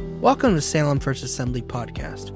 Welcome 0.00 0.54
to 0.54 0.60
Salem 0.60 0.98
First 0.98 1.22
Assembly 1.22 1.60
Podcast. 1.60 2.32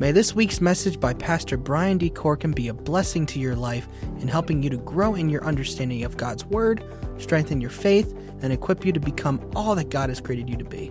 May 0.00 0.10
this 0.10 0.34
week's 0.34 0.60
message 0.60 0.98
by 0.98 1.14
Pastor 1.14 1.56
Brian 1.56 1.98
D. 1.98 2.10
Corkin 2.10 2.52
be 2.52 2.66
a 2.66 2.74
blessing 2.74 3.26
to 3.26 3.38
your 3.38 3.54
life 3.54 3.86
in 4.20 4.26
helping 4.26 4.62
you 4.62 4.70
to 4.70 4.78
grow 4.78 5.14
in 5.14 5.28
your 5.28 5.44
understanding 5.44 6.02
of 6.02 6.16
God's 6.16 6.44
Word, 6.44 6.84
strengthen 7.18 7.60
your 7.60 7.70
faith, 7.70 8.12
and 8.42 8.52
equip 8.52 8.84
you 8.84 8.92
to 8.92 8.98
become 8.98 9.40
all 9.54 9.74
that 9.76 9.88
God 9.88 10.08
has 10.08 10.20
created 10.20 10.50
you 10.50 10.56
to 10.56 10.64
be. 10.64 10.90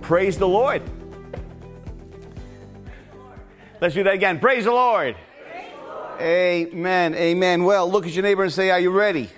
Praise 0.00 0.38
the 0.38 0.48
Lord. 0.48 0.82
Let's 3.80 3.94
do 3.94 4.02
that 4.04 4.14
again. 4.14 4.38
Praise 4.38 4.64
the 4.64 4.72
Lord. 4.72 5.16
Praise 5.50 5.70
the 5.78 5.86
Lord. 5.86 6.20
Amen. 6.20 7.14
Amen. 7.14 7.64
Well, 7.64 7.90
look 7.90 8.06
at 8.06 8.12
your 8.12 8.22
neighbor 8.22 8.42
and 8.42 8.52
say, 8.52 8.70
Are 8.70 8.80
you 8.80 8.90
ready? 8.90 9.28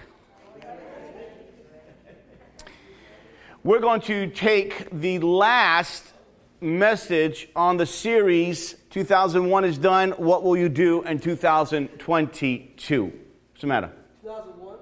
We're 3.65 3.79
going 3.79 4.01
to 4.03 4.27
take 4.27 4.89
the 4.91 5.21
last 5.21 6.15
message 6.61 7.48
on 7.55 7.77
the 7.77 7.87
series 7.87 8.75
2001 8.91 9.65
is 9.65 9.79
done. 9.79 10.11
What 10.12 10.43
will 10.43 10.57
you 10.57 10.69
do 10.69 11.05
in 11.05 11.20
2022? 11.20 13.05
What's 13.05 13.61
the 13.61 13.67
matter? 13.69 13.93
2001? 14.23 14.79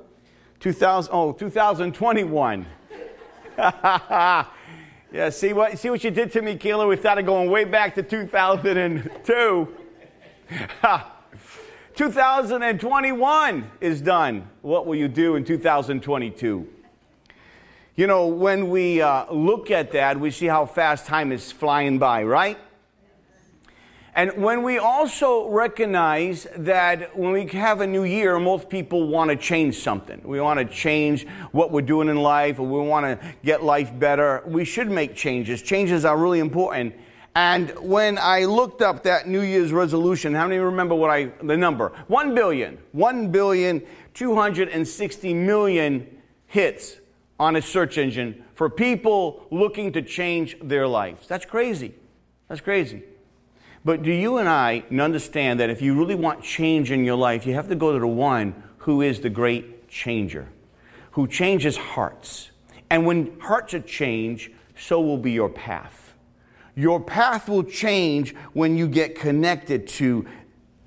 2000, 0.61 1.13
oh, 1.13 1.33
2021. 1.33 2.67
yeah, 3.59 4.47
see 5.29 5.53
what, 5.53 5.79
see 5.79 5.91
what 5.91 6.03
you 6.03 6.11
did 6.11 6.33
to 6.33 6.41
me, 6.41 6.57
Keeler? 6.57 6.87
We 6.87 6.97
started 6.97 7.27
going 7.27 7.51
way 7.51 7.65
back 7.65 7.95
to 7.97 8.03
2002. 8.03 9.77
2021 11.97 13.71
is 13.83 14.01
done. 14.01 14.49
What 14.63 14.87
will 14.87 14.97
you 14.97 15.09
do 15.09 15.37
in 15.37 15.45
2022? 15.45 16.80
You 17.97 18.07
know, 18.07 18.29
when 18.29 18.71
we 18.71 19.03
uh, 19.03 19.31
look 19.33 19.71
at 19.71 19.93
that, 19.93 20.19
we 20.19 20.31
see 20.31 20.47
how 20.47 20.65
fast 20.65 21.07
time 21.07 21.33
is 21.33 21.51
flying 21.51 21.99
by, 21.99 22.23
right? 22.23 22.57
And 24.15 24.43
when 24.43 24.63
we 24.63 24.79
also 24.79 25.49
recognize 25.49 26.47
that 26.57 27.17
when 27.17 27.33
we 27.33 27.47
have 27.49 27.81
a 27.81 27.87
new 27.87 28.05
year, 28.05 28.39
most 28.39 28.69
people 28.69 29.09
want 29.09 29.31
to 29.31 29.37
change 29.37 29.79
something. 29.79 30.21
We 30.25 30.41
want 30.41 30.59
to 30.59 30.65
change 30.65 31.27
what 31.51 31.73
we're 31.73 31.83
doing 31.83 32.09
in 32.09 32.17
life, 32.17 32.61
or 32.61 32.67
we 32.67 32.87
want 32.87 33.07
to 33.07 33.35
get 33.45 33.65
life 33.65 33.97
better. 33.99 34.43
We 34.47 34.65
should 34.65 34.91
make 34.91 35.17
changes. 35.17 35.61
Changes 35.61 36.05
are 36.05 36.17
really 36.17 36.39
important. 36.39 36.95
And 37.35 37.71
when 37.79 38.19
I 38.19 38.45
looked 38.45 38.83
up 38.83 39.03
that 39.05 39.29
New 39.29 39.43
Year's 39.43 39.73
resolution, 39.73 40.35
how 40.35 40.47
many 40.47 40.59
remember 40.59 40.95
what 40.95 41.11
I, 41.11 41.27
the 41.43 41.57
number? 41.57 41.93
1 42.07 42.35
billion, 42.35 42.79
1 42.93 43.33
billion, 43.33 43.83
260 44.15 45.35
million 45.35 46.07
hits 46.47 47.00
on 47.41 47.57
a 47.57 47.63
search 47.63 47.97
engine 47.97 48.45
for 48.55 48.69
people 48.69 49.47
looking 49.51 49.93
to 49.95 50.03
change 50.03 50.57
their 50.63 50.87
lives. 50.87 51.27
That's 51.27 51.47
crazy. 51.47 51.95
That's 52.49 52.61
crazy. 52.61 53.03
But 53.83 54.03
do 54.03 54.13
you 54.13 54.37
and 54.37 54.47
I 54.47 54.85
understand 54.91 55.59
that 55.61 55.71
if 55.71 55.81
you 55.81 55.99
really 55.99 56.15
want 56.15 56.43
change 56.43 56.91
in 56.91 57.03
your 57.03 57.17
life, 57.17 57.47
you 57.47 57.55
have 57.55 57.69
to 57.71 57.75
go 57.75 57.95
to 57.95 57.99
the 57.99 58.07
one 58.07 58.63
who 58.77 59.01
is 59.01 59.21
the 59.21 59.31
great 59.31 59.89
changer, 59.89 60.49
who 61.13 61.27
changes 61.27 61.79
hearts. 61.79 62.51
And 62.91 63.07
when 63.07 63.41
hearts 63.41 63.73
are 63.73 63.81
changed, 63.81 64.53
so 64.79 65.01
will 65.01 65.17
be 65.17 65.33
your 65.33 65.49
path. 65.49 66.13
Your 66.77 67.01
path 67.01 67.49
will 67.49 67.65
change 67.65 68.35
when 68.53 68.77
you 68.77 68.87
get 68.87 69.15
connected 69.15 69.89
to 69.89 70.27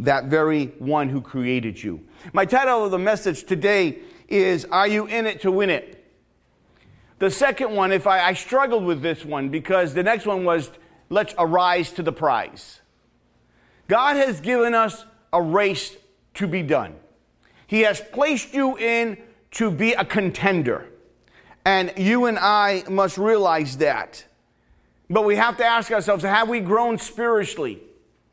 that 0.01 0.25
very 0.25 0.67
one 0.77 1.09
who 1.09 1.19
created 1.19 1.81
you. 1.81 2.05
My 2.31 2.45
title 2.45 2.85
of 2.85 2.91
the 2.91 2.99
message 2.99 3.45
today 3.45 3.99
is 4.27 4.65
Are 4.65 4.87
You 4.87 5.07
in 5.07 5.25
It 5.25 5.41
to 5.41 5.51
Win 5.51 5.71
It? 5.71 6.02
The 7.19 7.31
second 7.31 7.71
one, 7.71 7.91
if 7.91 8.07
I, 8.07 8.19
I 8.19 8.33
struggled 8.33 8.83
with 8.83 9.01
this 9.01 9.23
one 9.23 9.49
because 9.49 9.93
the 9.93 10.03
next 10.03 10.25
one 10.25 10.43
was 10.43 10.69
let's 11.09 11.33
arise 11.37 11.91
to 11.93 12.03
the 12.03 12.11
prize. 12.11 12.81
God 13.87 14.15
has 14.15 14.39
given 14.41 14.73
us 14.73 15.05
a 15.31 15.41
race 15.41 15.95
to 16.35 16.47
be 16.47 16.63
done. 16.63 16.95
He 17.67 17.81
has 17.81 18.01
placed 18.01 18.53
you 18.53 18.77
in 18.77 19.17
to 19.51 19.71
be 19.71 19.93
a 19.93 20.05
contender. 20.05 20.87
And 21.65 21.93
you 21.97 22.25
and 22.25 22.37
I 22.37 22.83
must 22.89 23.17
realize 23.17 23.77
that. 23.77 24.25
But 25.09 25.25
we 25.25 25.35
have 25.35 25.57
to 25.57 25.65
ask 25.65 25.91
ourselves 25.91 26.23
have 26.23 26.49
we 26.49 26.59
grown 26.59 26.97
spiritually? 26.97 27.81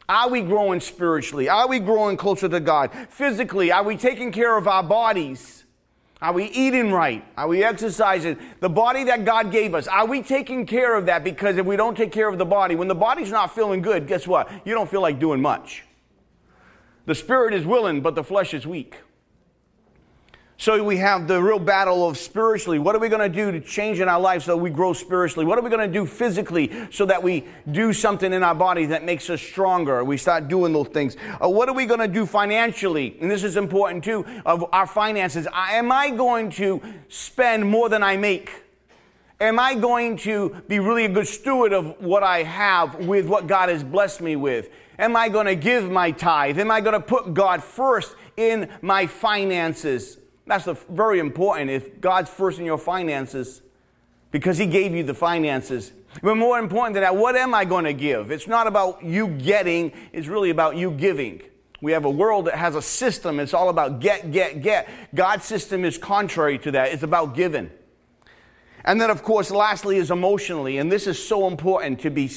Are 0.09 0.29
we 0.29 0.41
growing 0.41 0.81
spiritually? 0.81 1.49
Are 1.49 1.69
we 1.69 1.79
growing 1.79 2.17
closer 2.17 2.49
to 2.49 2.59
God? 2.59 2.91
Physically, 3.11 3.71
are 3.71 3.85
we 3.85 3.97
taking 3.97 4.33
care 4.33 4.57
of 4.57 4.67
our 4.67 4.83
bodies? 4.83 5.60
Are 6.23 6.33
we 6.33 6.45
eating 6.47 6.93
right? 6.93 7.25
Are 7.37 7.49
we 7.49 7.65
exercising? 7.65 8.37
The 8.61 8.69
body 8.69 9.05
that 9.05 9.25
God 9.25 9.51
gave 9.51 9.75
us, 9.75 9.89
are 9.89 10.07
we 10.07 10.23
taking 10.23 10.67
care 10.67 10.95
of 10.97 11.07
that? 11.07 11.25
Because 11.25 11.57
if 11.57 11.65
we 11.65 11.77
don't 11.77 11.97
take 11.97 12.13
care 12.13 12.29
of 12.29 12.37
the 12.37 12.45
body, 12.45 12.75
when 12.75 12.89
the 12.89 12.95
body's 12.95 13.31
not 13.31 13.55
feeling 13.55 13.81
good, 13.81 14.07
guess 14.07 14.27
what? 14.27 14.51
You 14.67 14.75
don't 14.75 14.91
feel 14.91 15.01
like 15.01 15.19
doing 15.19 15.41
much. 15.41 15.85
The 17.07 17.15
spirit 17.15 17.55
is 17.55 17.65
willing, 17.65 18.03
but 18.03 18.15
the 18.15 18.25
flesh 18.25 18.53
is 18.53 18.67
weak. 18.67 18.97
So 20.61 20.85
we 20.85 20.99
have 20.99 21.27
the 21.27 21.43
real 21.43 21.59
battle 21.59 22.07
of 22.07 22.19
spiritually. 22.19 22.79
What 22.79 22.95
are 22.95 22.99
we 22.99 23.09
going 23.09 23.23
to 23.23 23.35
do 23.35 23.51
to 23.51 23.63
change 23.63 23.99
in 23.99 24.11
our 24.11 24.21
life 24.21 24.43
so 24.43 24.59
we 24.59 24.69
grow 24.69 24.93
spiritually? 24.93 25.47
What 25.47 25.59
are 25.59 25.63
we 25.63 25.71
going 25.71 25.91
to 25.91 25.91
do 25.91 26.05
physically 26.05 26.71
so 26.91 27.07
that 27.07 27.23
we 27.23 27.47
do 27.73 27.95
something 27.95 28.31
in 28.31 28.43
our 28.43 28.55
body 28.55 28.85
that 28.85 29.03
makes 29.03 29.31
us 29.31 29.41
stronger? 29.41 30.05
We 30.05 30.19
start 30.19 30.49
doing 30.49 30.75
those 30.75 30.89
things. 30.89 31.17
Uh, 31.43 31.49
what 31.49 31.71
are 31.71 31.75
we 31.75 31.87
going 31.87 32.01
to 32.01 32.09
do 32.09 32.27
financially? 32.27 33.17
And 33.23 33.31
this 33.31 33.43
is 33.43 33.57
important 33.57 34.05
too 34.05 34.27
of 34.45 34.67
our 34.71 34.87
finances. 34.87 35.49
Am 35.51 35.91
I 35.91 36.11
going 36.11 36.51
to 36.51 36.83
spend 37.09 37.67
more 37.67 37.89
than 37.89 38.03
I 38.03 38.19
make? 38.19 38.51
Am 39.41 39.59
I 39.59 39.75
going 39.75 40.19
to 40.19 40.63
be 40.69 40.79
really 40.79 41.07
a 41.07 41.09
good 41.09 41.27
steward 41.27 41.73
of 41.73 41.99
what 42.03 42.23
I 42.23 42.43
have 42.43 42.97
with 42.97 43.27
what 43.27 43.47
God 43.47 43.71
has 43.71 43.83
blessed 43.83 44.21
me 44.21 44.37
with? 44.37 44.69
Am 44.99 45.17
I 45.17 45.31
going 45.31 45.47
to 45.47 45.57
give 45.57 45.91
my 45.91 46.11
tithe? 46.11 46.59
Am 46.59 46.71
I 46.71 46.83
going 46.83 46.93
to 46.93 47.01
put 47.01 47.33
God 47.33 47.65
first 47.65 48.15
in 48.37 48.69
my 48.83 49.07
finances? 49.07 50.19
That's 50.51 50.67
very 50.89 51.21
important 51.21 51.71
if 51.71 52.01
God's 52.01 52.29
first 52.29 52.59
in 52.59 52.65
your 52.65 52.77
finances 52.77 53.63
because 54.33 54.59
He 54.59 54.67
gave 54.67 54.93
you 54.93 55.05
the 55.05 55.15
finances. 55.15 55.93
But 56.25 56.37
more 56.37 56.59
important 56.59 56.95
than 56.95 57.05
that, 57.05 57.15
what 57.15 57.37
am 57.37 57.55
I 57.55 57.65
going 57.65 57.85
to 57.85 57.93
give? 57.93 58.33
It's 58.33 58.49
not 58.49 58.67
about 58.67 59.05
you 59.05 59.29
getting, 59.29 59.93
it's 60.13 60.27
really 60.27 60.51
about 60.51 60.77
you 60.77 60.91
giving. 60.91 61.41
We 61.81 61.93
have 61.93 62.05
a 62.05 62.11
world 62.11 62.47
that 62.47 62.57
has 62.57 62.75
a 62.75 62.83
system, 62.83 63.39
it's 63.39 63.55
all 63.55 63.69
about 63.69 64.01
get, 64.01 64.33
get, 64.33 64.61
get. 64.61 64.89
God's 65.15 65.45
system 65.45 65.85
is 65.85 65.97
contrary 65.97 66.59
to 66.59 66.73
that, 66.73 66.93
it's 66.93 67.05
about 67.05 67.37
giving. 67.37 67.71
And 68.85 69.01
then, 69.01 69.09
of 69.09 69.23
course, 69.23 69.53
lastly, 69.53 69.99
is 69.99 70.11
emotionally, 70.11 70.79
and 70.79 70.91
this 70.91 71.07
is 71.07 71.25
so 71.25 71.47
important 71.47 72.01
to 72.01 72.11
be 72.11 72.29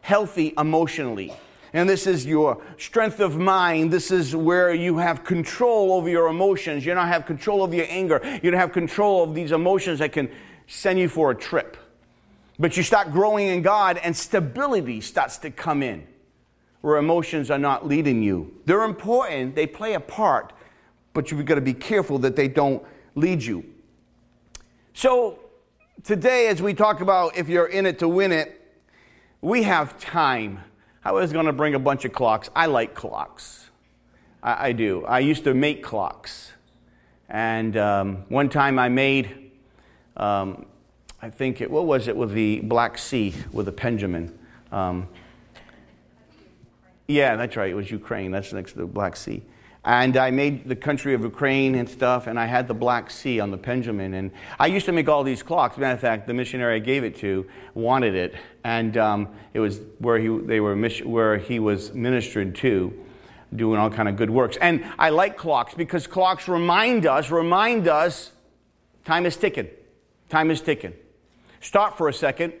healthy 0.00 0.54
emotionally 0.56 1.34
and 1.72 1.88
this 1.88 2.06
is 2.06 2.26
your 2.26 2.62
strength 2.78 3.20
of 3.20 3.36
mind. 3.36 3.92
This 3.92 4.10
is 4.10 4.34
where 4.34 4.74
you 4.74 4.98
have 4.98 5.24
control 5.24 5.92
over 5.92 6.08
your 6.08 6.28
emotions. 6.28 6.84
You 6.84 6.94
don't 6.94 7.06
have 7.06 7.26
control 7.26 7.62
of 7.62 7.72
your 7.72 7.86
anger. 7.88 8.20
You 8.42 8.50
don't 8.50 8.60
have 8.60 8.72
control 8.72 9.22
of 9.22 9.34
these 9.34 9.52
emotions 9.52 10.00
that 10.00 10.12
can 10.12 10.30
send 10.66 10.98
you 10.98 11.08
for 11.08 11.30
a 11.30 11.34
trip. 11.34 11.76
But 12.58 12.76
you 12.76 12.82
start 12.82 13.12
growing 13.12 13.46
in 13.46 13.62
God, 13.62 13.98
and 13.98 14.14
stability 14.16 15.00
starts 15.00 15.38
to 15.38 15.50
come 15.50 15.82
in 15.82 16.06
where 16.80 16.96
emotions 16.96 17.50
are 17.50 17.58
not 17.58 17.86
leading 17.86 18.22
you. 18.22 18.54
They're 18.64 18.84
important, 18.84 19.54
they 19.54 19.66
play 19.66 19.94
a 19.94 20.00
part, 20.00 20.52
but 21.12 21.30
you've 21.30 21.44
got 21.44 21.56
to 21.56 21.60
be 21.60 21.74
careful 21.74 22.18
that 22.20 22.36
they 22.36 22.48
don't 22.48 22.82
lead 23.14 23.42
you. 23.42 23.64
So, 24.94 25.38
today, 26.02 26.48
as 26.48 26.62
we 26.62 26.74
talk 26.74 27.00
about 27.00 27.36
if 27.36 27.48
you're 27.48 27.66
in 27.66 27.86
it 27.86 27.98
to 28.00 28.08
win 28.08 28.32
it, 28.32 28.56
we 29.40 29.62
have 29.62 29.98
time. 29.98 30.60
I 31.04 31.12
was 31.12 31.32
going 31.32 31.46
to 31.46 31.52
bring 31.52 31.74
a 31.74 31.78
bunch 31.78 32.04
of 32.04 32.12
clocks. 32.12 32.50
I 32.54 32.66
like 32.66 32.94
clocks. 32.94 33.70
I, 34.42 34.68
I 34.68 34.72
do. 34.72 35.04
I 35.06 35.20
used 35.20 35.44
to 35.44 35.54
make 35.54 35.82
clocks. 35.82 36.52
And 37.28 37.76
um, 37.76 38.24
one 38.28 38.48
time 38.48 38.78
I 38.78 38.88
made, 38.88 39.52
um, 40.16 40.66
I 41.22 41.30
think 41.30 41.60
it, 41.60 41.70
what 41.70 41.86
was 41.86 42.08
it, 42.08 42.16
with 42.16 42.32
the 42.32 42.60
Black 42.60 42.98
Sea, 42.98 43.34
with 43.52 43.66
the 43.66 43.72
pendulum. 43.72 44.38
Um, 44.72 45.08
yeah, 47.08 47.36
that's 47.36 47.56
right. 47.56 47.70
It 47.70 47.74
was 47.74 47.90
Ukraine. 47.90 48.30
That's 48.30 48.52
next 48.52 48.72
to 48.72 48.78
the 48.78 48.86
Black 48.86 49.16
Sea. 49.16 49.42
And 49.84 50.16
I 50.18 50.30
made 50.30 50.68
the 50.68 50.76
country 50.76 51.14
of 51.14 51.22
Ukraine 51.22 51.74
and 51.74 51.88
stuff, 51.88 52.26
and 52.26 52.38
I 52.38 52.44
had 52.44 52.68
the 52.68 52.74
Black 52.74 53.10
Sea 53.10 53.40
on 53.40 53.50
the 53.50 53.56
pendulum. 53.56 54.00
And 54.12 54.30
I 54.58 54.66
used 54.66 54.84
to 54.86 54.92
make 54.92 55.08
all 55.08 55.24
these 55.24 55.42
clocks. 55.42 55.78
matter 55.78 55.94
of 55.94 56.00
fact, 56.00 56.26
the 56.26 56.34
missionary 56.34 56.76
I 56.76 56.78
gave 56.80 57.02
it 57.02 57.16
to 57.18 57.46
wanted 57.74 58.14
it, 58.14 58.34
and 58.62 58.96
um, 58.98 59.28
it 59.54 59.60
was 59.60 59.80
where 59.98 60.18
he 60.18 60.28
they 60.28 60.60
were 60.60 60.76
where 61.04 61.38
he 61.38 61.58
was 61.58 61.94
ministered 61.94 62.54
to, 62.56 62.92
doing 63.54 63.78
all 63.78 63.90
kind 63.90 64.08
of 64.08 64.16
good 64.16 64.30
works. 64.30 64.58
And 64.60 64.84
I 64.98 65.10
like 65.10 65.38
clocks 65.38 65.74
because 65.74 66.06
clocks 66.06 66.46
remind 66.46 67.06
us, 67.06 67.30
remind 67.30 67.88
us, 67.88 68.32
time 69.04 69.24
is 69.24 69.36
ticking. 69.36 69.68
Time 70.28 70.50
is 70.50 70.60
ticking. 70.60 70.92
Stop 71.60 71.98
for 71.98 72.08
a 72.08 72.12
second. 72.12 72.52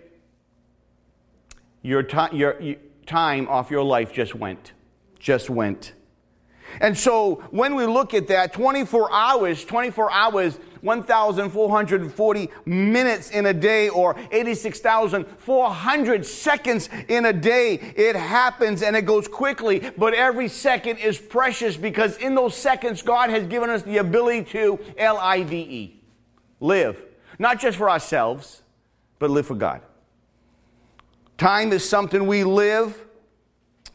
Your, 1.82 2.02
ti- 2.02 2.36
your, 2.36 2.60
your 2.60 2.76
time 3.06 3.48
off 3.48 3.70
your 3.70 3.82
life 3.82 4.12
just 4.12 4.34
went, 4.34 4.72
just 5.18 5.48
went. 5.48 5.92
And 6.80 6.96
so 6.96 7.44
when 7.50 7.74
we 7.74 7.86
look 7.86 8.14
at 8.14 8.28
that, 8.28 8.52
24 8.52 9.12
hours, 9.12 9.64
24 9.64 10.10
hours 10.10 10.58
1,440 10.82 12.50
minutes 12.64 13.30
in 13.30 13.46
a 13.46 13.54
day 13.54 13.88
or 13.88 14.16
86,400 14.30 16.26
seconds 16.26 16.88
in 17.08 17.26
a 17.26 17.32
day. 17.32 17.74
It 17.74 18.16
happens 18.16 18.82
and 18.82 18.96
it 18.96 19.02
goes 19.02 19.28
quickly, 19.28 19.92
but 19.96 20.14
every 20.14 20.48
second 20.48 20.96
is 20.98 21.18
precious 21.18 21.76
because 21.76 22.16
in 22.16 22.34
those 22.34 22.56
seconds, 22.56 23.02
God 23.02 23.30
has 23.30 23.46
given 23.46 23.70
us 23.70 23.82
the 23.82 23.98
ability 23.98 24.44
to 24.52 24.80
L 24.96 25.18
I 25.18 25.44
V 25.44 25.56
E, 25.56 26.02
live. 26.60 27.04
Not 27.38 27.60
just 27.60 27.78
for 27.78 27.88
ourselves, 27.88 28.62
but 29.18 29.30
live 29.30 29.46
for 29.46 29.54
God. 29.54 29.80
Time 31.38 31.72
is 31.72 31.88
something 31.88 32.26
we 32.26 32.44
live, 32.44 33.06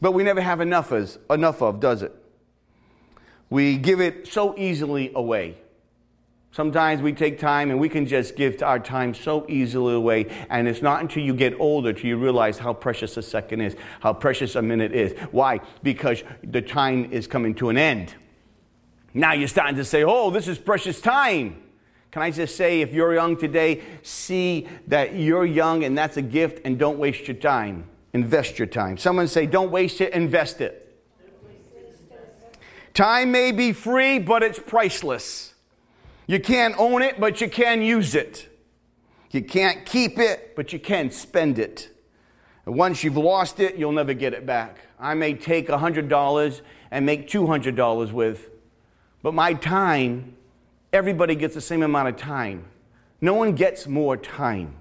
but 0.00 0.10
we 0.12 0.24
never 0.24 0.40
have 0.40 0.60
enough, 0.60 0.90
as, 0.90 1.18
enough 1.30 1.62
of, 1.62 1.78
does 1.78 2.02
it? 2.02 2.12
We 3.50 3.76
give 3.76 4.00
it 4.00 4.28
so 4.28 4.56
easily 4.58 5.12
away. 5.14 5.58
Sometimes 6.56 7.02
we 7.02 7.12
take 7.12 7.38
time 7.38 7.70
and 7.70 7.78
we 7.78 7.90
can 7.90 8.06
just 8.06 8.34
give 8.34 8.62
our 8.62 8.78
time 8.78 9.12
so 9.12 9.44
easily 9.46 9.94
away. 9.94 10.26
And 10.48 10.66
it's 10.66 10.80
not 10.80 11.02
until 11.02 11.22
you 11.22 11.34
get 11.34 11.60
older 11.60 11.92
till 11.92 12.06
you 12.06 12.16
realize 12.16 12.58
how 12.58 12.72
precious 12.72 13.18
a 13.18 13.22
second 13.22 13.60
is, 13.60 13.76
how 14.00 14.14
precious 14.14 14.54
a 14.54 14.62
minute 14.62 14.94
is. 14.94 15.12
Why? 15.32 15.60
Because 15.82 16.24
the 16.42 16.62
time 16.62 17.12
is 17.12 17.26
coming 17.26 17.54
to 17.56 17.68
an 17.68 17.76
end. 17.76 18.14
Now 19.12 19.34
you're 19.34 19.48
starting 19.48 19.76
to 19.76 19.84
say, 19.84 20.02
oh, 20.02 20.30
this 20.30 20.48
is 20.48 20.56
precious 20.56 20.98
time. 20.98 21.62
Can 22.10 22.22
I 22.22 22.30
just 22.30 22.56
say, 22.56 22.80
if 22.80 22.94
you're 22.94 23.12
young 23.12 23.36
today, 23.36 23.82
see 24.02 24.66
that 24.86 25.14
you're 25.14 25.44
young 25.44 25.84
and 25.84 25.98
that's 25.98 26.16
a 26.16 26.22
gift 26.22 26.62
and 26.64 26.78
don't 26.78 26.98
waste 26.98 27.28
your 27.28 27.36
time. 27.36 27.84
Invest 28.14 28.58
your 28.58 28.64
time. 28.64 28.96
Someone 28.96 29.28
say, 29.28 29.44
don't 29.44 29.70
waste 29.70 30.00
it, 30.00 30.14
invest 30.14 30.62
it. 30.62 30.85
Time 32.96 33.30
may 33.30 33.52
be 33.52 33.74
free, 33.74 34.18
but 34.18 34.42
it's 34.42 34.58
priceless. 34.58 35.52
You 36.26 36.40
can't 36.40 36.74
own 36.78 37.02
it, 37.02 37.20
but 37.20 37.42
you 37.42 37.50
can 37.50 37.82
use 37.82 38.14
it. 38.14 38.48
You 39.32 39.42
can't 39.42 39.84
keep 39.84 40.18
it, 40.18 40.56
but 40.56 40.72
you 40.72 40.78
can 40.78 41.10
spend 41.10 41.58
it. 41.58 41.90
And 42.64 42.74
once 42.74 43.04
you've 43.04 43.18
lost 43.18 43.60
it, 43.60 43.76
you'll 43.76 43.92
never 43.92 44.14
get 44.14 44.32
it 44.32 44.46
back. 44.46 44.78
I 44.98 45.12
may 45.12 45.34
take 45.34 45.68
$100 45.68 46.60
and 46.90 47.04
make 47.04 47.28
$200 47.28 48.12
with, 48.12 48.48
but 49.22 49.34
my 49.34 49.52
time, 49.52 50.34
everybody 50.90 51.34
gets 51.34 51.52
the 51.52 51.60
same 51.60 51.82
amount 51.82 52.08
of 52.08 52.16
time. 52.16 52.64
No 53.20 53.34
one 53.34 53.54
gets 53.54 53.86
more 53.86 54.16
time. 54.16 54.74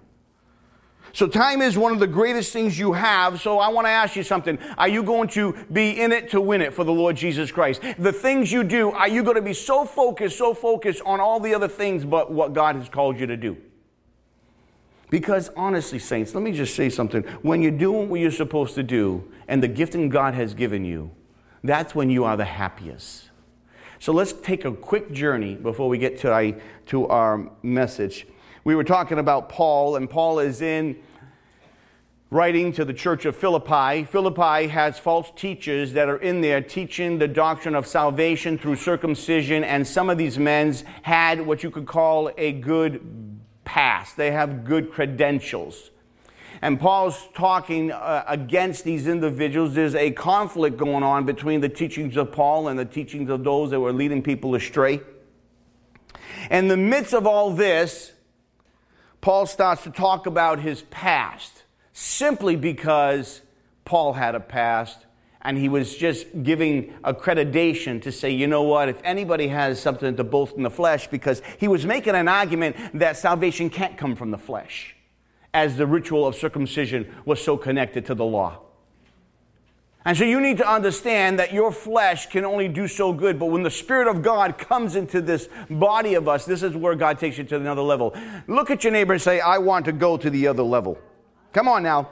So, 1.16 1.28
time 1.28 1.62
is 1.62 1.78
one 1.78 1.94
of 1.94 2.00
the 2.00 2.08
greatest 2.08 2.52
things 2.52 2.78
you 2.78 2.92
have. 2.92 3.40
So, 3.40 3.58
I 3.58 3.70
want 3.70 3.88
to 3.88 3.90
ask 3.90 4.18
you 4.18 4.24
something. 4.24 4.60
Are 4.78 4.90
you 4.90 5.02
going 5.02 5.30
to 5.30 5.54
be 5.72 6.02
in 6.02 6.12
it 6.12 6.30
to 6.32 6.42
win 6.42 6.62
it 6.62 6.74
for 6.74 6.84
the 6.84 6.92
Lord 6.92 7.16
Jesus 7.16 7.54
Christ? 7.54 7.82
The 7.98 8.12
things 8.12 8.52
you 8.52 8.66
do, 8.66 8.92
are 8.92 9.08
you 9.08 9.24
going 9.24 9.38
to 9.38 9.42
be 9.42 9.54
so 9.54 9.86
focused, 9.86 10.38
so 10.38 10.54
focused 10.54 11.02
on 11.06 11.22
all 11.22 11.40
the 11.40 11.56
other 11.56 11.70
things 11.70 12.04
but 12.04 12.34
what 12.34 12.52
God 12.52 12.76
has 12.76 12.90
called 12.90 13.18
you 13.18 13.28
to 13.28 13.38
do? 13.38 13.56
Because 15.10 15.50
honestly, 15.56 16.00
saints, 16.00 16.36
let 16.36 16.44
me 16.44 16.52
just 16.52 16.76
say 16.76 16.90
something. 16.90 17.24
When 17.44 17.62
you're 17.62 17.72
doing 17.72 18.10
what 18.10 18.20
you're 18.20 18.30
supposed 18.30 18.76
to 18.76 18.84
do 18.84 19.24
and 19.48 19.64
the 19.64 19.70
gifting 19.70 20.10
God 20.10 20.34
has 20.34 20.54
given 20.54 20.84
you, 20.84 21.12
that's 21.64 21.96
when 21.96 22.10
you 22.10 22.26
are 22.26 22.36
the 22.36 22.44
happiest. 22.44 23.30
So 24.00 24.12
let's 24.12 24.34
take 24.34 24.66
a 24.66 24.72
quick 24.74 25.14
journey 25.14 25.56
before 25.56 25.88
we 25.88 25.98
get 25.98 26.20
to 26.20 26.34
our, 26.34 26.52
to 26.88 27.08
our 27.08 27.50
message 27.64 28.28
we 28.66 28.74
were 28.76 28.84
talking 28.84 29.20
about 29.20 29.48
Paul, 29.48 29.96
and 29.96 30.10
Paul 30.10 30.40
is 30.40 30.60
in 30.60 30.98
writing 32.32 32.74
to 32.74 32.84
the 32.84 32.96
church 32.96 33.26
of 33.26 33.36
Philippi. 33.36 34.04
Philippi 34.06 34.68
has 34.68 34.98
false 34.98 35.32
teachers 35.36 35.94
that 35.94 36.10
are 36.10 36.18
in 36.18 36.42
there 36.42 36.62
teaching 36.62 37.20
the 37.20 37.28
doctrine 37.28 37.76
of 37.76 37.86
salvation 37.86 38.58
through 38.58 38.78
circumcision, 38.78 39.64
and 39.64 39.88
some 39.88 40.10
of 40.10 40.18
these 40.18 40.40
men 40.40 40.76
had 41.04 41.46
what 41.46 41.62
you 41.62 41.70
could 41.70 41.86
call 41.86 42.32
a 42.40 42.54
good 42.54 43.40
past. 43.66 44.18
They 44.18 44.32
have 44.32 44.66
good 44.66 44.92
credentials. 44.92 45.92
And 46.64 46.80
Paul's 46.80 47.30
talking 47.36 47.92
uh, 47.92 48.24
against 48.28 48.84
these 48.84 49.08
individuals. 49.08 49.76
There's 49.76 49.94
a 49.94 50.10
conflict 50.10 50.78
going 50.78 51.04
on 51.04 51.28
between 51.28 51.62
the 51.62 51.70
teachings 51.70 52.18
of 52.18 52.32
Paul 52.32 52.70
and 52.70 52.80
the 52.80 52.86
teachings 52.86 53.30
of 53.30 53.44
those 53.44 53.70
that 53.70 53.80
were 53.80 53.94
leading 53.94 54.24
people 54.24 54.56
astray. 54.56 55.02
In 56.50 56.68
the 56.68 56.78
midst 56.78 57.14
of 57.14 57.28
all 57.28 57.52
this, 57.52 58.14
Paul 59.26 59.48
starts 59.48 59.82
to 59.86 59.90
talk 59.90 60.28
about 60.28 60.60
his 60.60 60.84
past 60.92 61.64
simply 61.94 62.56
because 62.56 63.42
Paul 63.84 64.14
had 64.14 64.36
a 64.36 64.40
past 64.40 65.08
and 65.42 65.58
he 65.58 65.68
was 65.68 65.98
just 65.98 66.28
giving 66.44 66.94
accreditation 67.04 68.00
to 68.04 68.12
say, 68.12 68.30
you 68.30 68.46
know 68.46 68.62
what, 68.62 68.88
if 68.88 69.02
anybody 69.04 69.48
has 69.48 69.82
something 69.82 70.16
to 70.16 70.24
boast 70.24 70.56
in 70.58 70.62
the 70.62 70.70
flesh, 70.70 71.08
because 71.08 71.42
he 71.58 71.68
was 71.68 71.88
making 71.88 72.14
an 72.14 72.28
argument 72.28 72.76
that 72.94 73.18
salvation 73.18 73.68
can't 73.68 73.98
come 73.98 74.16
from 74.16 74.30
the 74.30 74.38
flesh, 74.38 74.96
as 75.56 75.76
the 75.76 75.88
ritual 75.88 76.28
of 76.28 76.36
circumcision 76.36 77.12
was 77.26 77.44
so 77.44 77.58
connected 77.58 78.06
to 78.06 78.14
the 78.14 78.24
law. 78.24 78.62
And 80.08 80.16
so 80.16 80.24
you 80.24 80.40
need 80.40 80.58
to 80.58 80.72
understand 80.72 81.40
that 81.40 81.52
your 81.52 81.72
flesh 81.72 82.28
can 82.28 82.46
only 82.46 82.68
do 82.68 82.88
so 82.88 83.12
good, 83.12 83.40
but 83.40 83.48
when 83.48 83.64
the 83.64 83.72
Spirit 83.72 84.08
of 84.08 84.22
God 84.22 84.56
comes 84.60 84.96
into 84.96 85.20
this 85.20 85.50
body 85.68 86.14
of 86.14 86.28
us, 86.28 86.46
this 86.46 86.62
is 86.62 86.76
where 86.76 86.94
God 86.94 87.18
takes 87.18 87.40
you 87.40 87.44
to 87.46 87.56
another 87.56 87.82
level. 87.82 88.16
Look 88.48 88.70
at 88.70 88.84
your 88.84 88.94
neighbor 88.94 89.14
and 89.14 89.22
say, 89.22 89.40
I 89.40 89.58
want 89.58 89.86
to 89.86 89.92
go 89.92 90.16
to 90.16 90.30
the 90.30 90.46
other 90.46 90.62
level. 90.62 91.00
Come 91.54 91.68
on 91.68 91.82
now. 91.82 92.12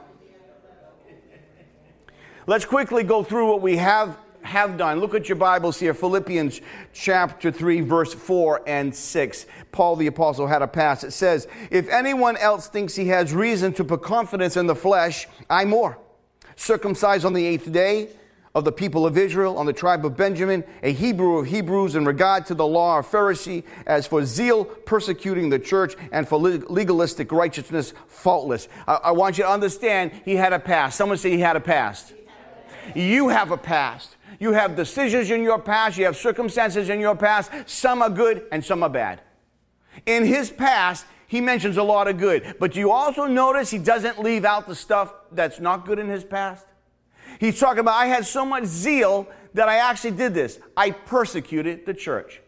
Let's 2.48 2.64
quickly 2.64 3.04
go 3.04 3.22
through 3.22 3.48
what 3.48 3.62
we 3.62 3.76
have 3.76 4.18
have 4.42 4.76
done. 4.76 5.00
Look 5.00 5.14
at 5.14 5.26
your 5.26 5.36
Bibles 5.36 5.80
here, 5.80 5.94
Philippians 5.94 6.60
chapter 6.92 7.50
3, 7.50 7.80
verse 7.80 8.12
4 8.12 8.60
and 8.66 8.94
6. 8.94 9.46
Paul 9.72 9.96
the 9.96 10.06
Apostle 10.06 10.46
had 10.46 10.60
a 10.60 10.68
pass. 10.68 11.02
It 11.02 11.12
says, 11.12 11.48
If 11.70 11.88
anyone 11.88 12.36
else 12.36 12.68
thinks 12.68 12.94
he 12.94 13.08
has 13.08 13.32
reason 13.32 13.72
to 13.72 13.84
put 13.84 14.02
confidence 14.02 14.58
in 14.58 14.66
the 14.66 14.74
flesh, 14.74 15.26
I 15.48 15.64
more 15.64 15.98
circumcised 16.56 17.24
on 17.24 17.32
the 17.32 17.44
eighth 17.44 17.70
day 17.70 18.08
of 18.54 18.64
the 18.64 18.72
people 18.72 19.04
of 19.04 19.18
Israel, 19.18 19.58
on 19.58 19.66
the 19.66 19.72
tribe 19.72 20.06
of 20.06 20.16
Benjamin, 20.16 20.62
a 20.82 20.92
Hebrew 20.92 21.38
of 21.38 21.46
Hebrews 21.46 21.96
in 21.96 22.04
regard 22.04 22.46
to 22.46 22.54
the 22.54 22.66
law, 22.66 23.00
of 23.00 23.10
Pharisee, 23.10 23.64
as 23.84 24.06
for 24.06 24.24
zeal, 24.24 24.64
persecuting 24.64 25.48
the 25.48 25.58
church, 25.58 25.96
and 26.12 26.28
for 26.28 26.38
legalistic 26.38 27.32
righteousness, 27.32 27.92
faultless. 28.06 28.68
I, 28.86 28.94
I 29.04 29.10
want 29.10 29.38
you 29.38 29.44
to 29.44 29.50
understand 29.50 30.12
he 30.24 30.36
had 30.36 30.52
a 30.52 30.60
past. 30.60 30.96
Someone 30.96 31.18
say 31.18 31.30
he 31.30 31.40
had 31.40 31.56
a 31.56 31.60
past. 31.60 32.14
You 32.94 33.28
have 33.28 33.50
a 33.50 33.56
past. 33.56 34.16
You 34.38 34.52
have 34.52 34.76
decisions 34.76 35.30
in 35.30 35.42
your 35.42 35.58
past, 35.58 35.96
you 35.96 36.04
have 36.04 36.16
circumstances 36.16 36.88
in 36.88 37.00
your 37.00 37.16
past. 37.16 37.50
Some 37.66 38.02
are 38.02 38.10
good 38.10 38.46
and 38.52 38.64
some 38.64 38.82
are 38.82 38.90
bad. 38.90 39.20
In 40.06 40.24
his 40.24 40.50
past, 40.50 41.06
he 41.26 41.40
mentions 41.40 41.76
a 41.76 41.82
lot 41.82 42.08
of 42.08 42.18
good. 42.18 42.56
But 42.58 42.72
do 42.72 42.80
you 42.80 42.90
also 42.90 43.26
notice 43.26 43.70
he 43.70 43.78
doesn't 43.78 44.20
leave 44.20 44.44
out 44.44 44.66
the 44.66 44.74
stuff 44.74 45.12
that's 45.32 45.60
not 45.60 45.86
good 45.86 45.98
in 45.98 46.08
his 46.08 46.24
past? 46.24 46.66
He's 47.40 47.58
talking 47.58 47.80
about, 47.80 47.94
I 47.94 48.06
had 48.06 48.26
so 48.26 48.44
much 48.44 48.64
zeal 48.64 49.26
that 49.54 49.68
I 49.68 49.76
actually 49.76 50.12
did 50.12 50.34
this. 50.34 50.58
I 50.76 50.90
persecuted 50.90 51.86
the 51.86 51.94
church. 51.94 52.40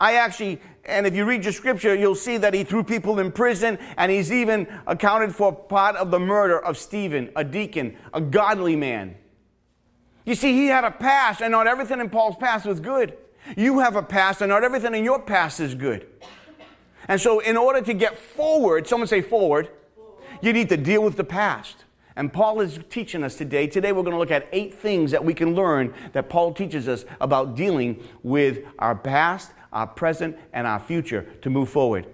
I 0.00 0.14
actually, 0.14 0.60
and 0.84 1.06
if 1.06 1.14
you 1.14 1.24
read 1.24 1.44
your 1.44 1.52
scripture, 1.52 1.94
you'll 1.94 2.14
see 2.14 2.36
that 2.38 2.52
he 2.52 2.64
threw 2.64 2.82
people 2.82 3.18
in 3.20 3.32
prison 3.32 3.78
and 3.96 4.10
he's 4.10 4.32
even 4.32 4.66
accounted 4.86 5.34
for 5.34 5.52
part 5.52 5.96
of 5.96 6.10
the 6.10 6.18
murder 6.18 6.58
of 6.58 6.76
Stephen, 6.76 7.30
a 7.36 7.44
deacon, 7.44 7.96
a 8.12 8.20
godly 8.20 8.76
man. 8.76 9.16
You 10.24 10.34
see, 10.34 10.52
he 10.52 10.66
had 10.66 10.84
a 10.84 10.90
past, 10.90 11.40
and 11.40 11.52
not 11.52 11.66
everything 11.66 12.00
in 12.00 12.10
Paul's 12.10 12.36
past 12.36 12.66
was 12.66 12.80
good. 12.80 13.16
You 13.56 13.78
have 13.78 13.96
a 13.96 14.02
past, 14.02 14.42
and 14.42 14.50
not 14.50 14.62
everything 14.62 14.94
in 14.94 15.02
your 15.02 15.22
past 15.22 15.58
is 15.58 15.74
good. 15.74 16.06
And 17.08 17.18
so, 17.18 17.40
in 17.40 17.56
order 17.56 17.80
to 17.80 17.94
get 17.94 18.18
forward, 18.18 18.86
someone 18.86 19.08
say 19.08 19.22
forward, 19.22 19.70
you 20.42 20.52
need 20.52 20.68
to 20.68 20.76
deal 20.76 21.02
with 21.02 21.16
the 21.16 21.24
past. 21.24 21.84
And 22.14 22.32
Paul 22.32 22.60
is 22.60 22.78
teaching 22.90 23.24
us 23.24 23.36
today. 23.36 23.66
Today, 23.66 23.92
we're 23.92 24.02
going 24.02 24.12
to 24.12 24.18
look 24.18 24.30
at 24.30 24.48
eight 24.52 24.74
things 24.74 25.10
that 25.12 25.24
we 25.24 25.32
can 25.32 25.54
learn 25.54 25.94
that 26.12 26.28
Paul 26.28 26.52
teaches 26.52 26.86
us 26.86 27.04
about 27.20 27.54
dealing 27.54 28.02
with 28.22 28.64
our 28.78 28.94
past, 28.94 29.52
our 29.72 29.86
present, 29.86 30.36
and 30.52 30.66
our 30.66 30.80
future 30.80 31.22
to 31.42 31.48
move 31.48 31.70
forward. 31.70 32.06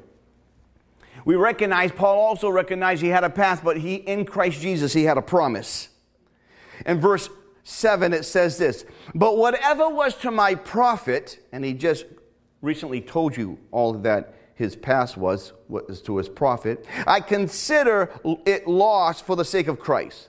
We 1.25 1.37
recognize, 1.37 1.91
Paul 1.91 2.21
also 2.21 2.51
recognized 2.51 3.03
he 3.03 3.09
had 3.09 3.25
a 3.25 3.31
past, 3.31 3.65
but 3.65 3.79
he, 3.79 3.95
in 3.95 4.27
Christ 4.27 4.61
Jesus, 4.61 4.93
he 4.93 5.05
had 5.05 5.17
a 5.17 5.23
promise. 5.23 5.89
In 6.85 7.01
verse 7.01 7.31
7, 7.65 8.13
it 8.13 8.25
says 8.25 8.59
this 8.59 8.85
But 9.15 9.39
whatever 9.39 9.89
was 9.89 10.15
to 10.17 10.31
my 10.31 10.55
profit, 10.55 11.39
and 11.51 11.65
he 11.65 11.73
just 11.73 12.05
recently 12.61 13.01
told 13.01 13.37
you 13.37 13.59
all 13.71 13.95
of 13.95 14.03
that 14.03 14.35
his 14.55 14.77
past 14.77 15.17
was, 15.17 15.53
was 15.69 16.01
to 16.03 16.17
his 16.19 16.29
profit. 16.29 16.87
I 17.07 17.21
consider 17.21 18.11
it 18.47 18.69
loss 18.69 19.21
for 19.21 19.37
the 19.37 19.45
sake 19.45 19.69
of 19.69 19.79
Christ. 19.79 20.29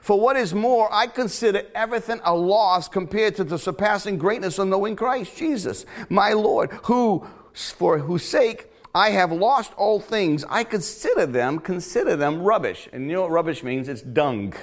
For 0.00 0.18
what 0.18 0.36
is 0.36 0.52
more, 0.52 0.92
I 0.92 1.06
consider 1.06 1.62
everything 1.74 2.20
a 2.24 2.34
loss 2.34 2.88
compared 2.88 3.36
to 3.36 3.44
the 3.44 3.58
surpassing 3.58 4.18
greatness 4.18 4.58
of 4.58 4.68
knowing 4.68 4.96
Christ 4.96 5.36
Jesus, 5.36 5.86
my 6.08 6.32
Lord, 6.32 6.72
who, 6.84 7.26
for 7.54 7.98
whose 7.98 8.24
sake 8.24 8.68
I 8.94 9.10
have 9.10 9.32
lost 9.32 9.72
all 9.76 10.00
things. 10.00 10.44
I 10.50 10.64
consider 10.64 11.24
them, 11.24 11.58
consider 11.58 12.16
them 12.16 12.42
rubbish. 12.42 12.88
And 12.92 13.08
you 13.08 13.14
know 13.14 13.22
what 13.22 13.30
rubbish 13.30 13.62
means? 13.62 13.88
It's 13.88 14.02
dung 14.02 14.54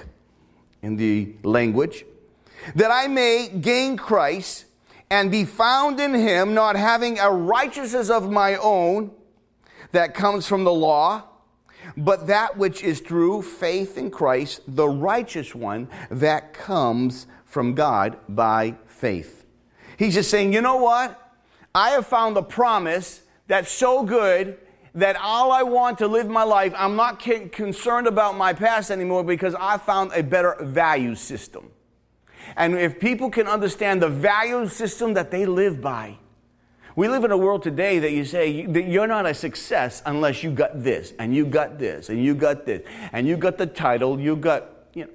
in 0.82 0.98
the 0.98 1.34
language. 1.44 2.06
That 2.76 2.92
I 2.92 3.08
may 3.08 3.48
gain 3.48 3.98
Christ 3.98 4.66
and 5.10 5.32
be 5.32 5.44
found 5.46 6.00
in 6.00 6.14
him, 6.14 6.54
not 6.54 6.76
having 6.76 7.20
a 7.20 7.32
righteousness 7.32 8.10
of 8.10 8.30
my 8.30 8.56
own 8.58 9.12
that 9.92 10.14
comes 10.14 10.48
from 10.48 10.64
the 10.64 10.74
law, 10.74 11.24
but 11.98 12.28
that 12.28 12.58
which 12.58 12.84
is 12.84 13.00
through 13.00 13.42
faith 13.42 13.98
in 13.98 14.12
Christ, 14.12 14.62
the 14.68 14.88
righteous 14.88 15.56
one 15.56 15.88
that 16.12 16.54
comes 16.54 17.26
from 17.46 17.74
God 17.74 18.18
by 18.30 18.76
faith. 18.86 19.46
He's 19.98 20.14
just 20.14 20.30
saying, 20.30 20.54
you 20.54 20.62
know 20.62 20.78
what? 20.78 21.34
I 21.74 21.92
have 21.92 22.06
found 22.06 22.38
a 22.38 22.42
promise 22.42 23.22
that's 23.48 23.72
so 23.72 24.04
good 24.04 24.58
that 24.96 25.16
all 25.16 25.52
I 25.52 25.64
want 25.64 25.98
to 26.00 26.08
live 26.08 26.28
my 26.28 26.44
life, 26.44 26.74
I'm 26.76 26.96
not 26.96 27.20
concerned 27.20 28.08
about 28.08 28.38
my 28.38 28.54
past 28.54 28.92
anymore 28.92 29.24
because 29.24 29.56
I 29.56 29.78
found 29.78 30.12
a 30.14 30.22
better 30.22 30.56
value 30.62 31.16
system. 31.16 31.72
And 32.56 32.76
if 32.76 33.00
people 33.00 33.30
can 33.30 33.48
understand 33.48 34.02
the 34.02 34.10
value 34.10 34.68
system 34.68 35.14
that 35.14 35.32
they 35.32 35.46
live 35.46 35.82
by, 35.82 36.18
we 36.96 37.08
live 37.08 37.24
in 37.24 37.32
a 37.32 37.38
world 37.38 37.64
today 37.64 38.00
that 38.00 38.12
you 38.12 38.26
say 38.26 38.66
that 38.66 38.88
you're 38.90 39.08
not 39.08 39.26
a 39.26 39.34
success 39.34 40.02
unless 40.06 40.44
you 40.44 40.52
got 40.52 40.84
this, 40.84 41.14
and 41.18 41.34
you 41.34 41.46
got 41.46 41.80
this, 41.80 42.10
and 42.10 42.24
you 42.24 42.36
got 42.36 42.66
this, 42.66 42.86
and 43.14 43.28
you 43.28 43.38
got 43.38 43.58
the 43.58 43.68
title, 43.68 44.20
you 44.20 44.36
got, 44.36 44.66
you 44.94 45.06
know. 45.06 45.12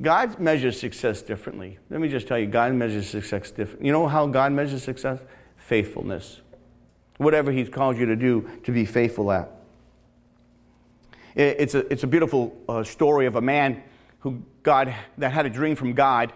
God 0.00 0.40
measures 0.40 0.80
success 0.80 1.22
differently. 1.22 1.78
Let 1.90 2.00
me 2.00 2.08
just 2.08 2.26
tell 2.26 2.38
you, 2.38 2.46
God 2.46 2.72
measures 2.74 3.08
success 3.08 3.52
differently. 3.52 3.86
You 3.86 3.92
know 3.92 4.08
how 4.08 4.26
God 4.26 4.52
measures 4.52 4.82
success? 4.82 5.20
Faithfulness. 5.58 6.40
Whatever 7.18 7.52
He's 7.52 7.68
called 7.68 7.96
you 7.96 8.06
to 8.06 8.16
do, 8.16 8.50
to 8.64 8.72
be 8.72 8.84
faithful 8.84 9.30
at. 9.30 9.48
It's 11.36 11.74
a, 11.74 11.90
it's 11.92 12.02
a 12.02 12.08
beautiful 12.08 12.56
uh, 12.68 12.82
story 12.82 13.26
of 13.26 13.36
a 13.36 13.40
man 13.40 13.82
who 14.20 14.42
God, 14.62 14.94
that 15.18 15.32
had 15.32 15.46
a 15.46 15.50
dream 15.50 15.76
from 15.76 15.92
God, 15.94 16.32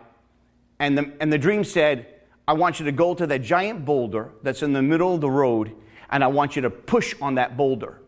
and 0.78 0.99
the, 0.99 1.12
and 1.21 1.33
the 1.33 1.38
dream 1.38 1.64
said, 1.64 2.06
I 2.49 2.52
want 2.52 2.78
you 2.78 2.87
to 2.87 2.92
go 2.92 3.14
to 3.14 3.26
that 3.26 3.42
giant 3.42 3.85
boulder 3.85 4.33
that's 4.42 4.62
in 4.62 4.73
the 4.73 4.83
middle 4.83 5.14
of 5.14 5.21
the 5.21 5.30
road, 5.30 5.73
and 6.11 6.23
I 6.23 6.28
want 6.28 6.56
you 6.56 6.62
to 6.62 6.71
push 6.71 7.14
on 7.21 7.37
that 7.37 7.56
boulder. 7.56 8.00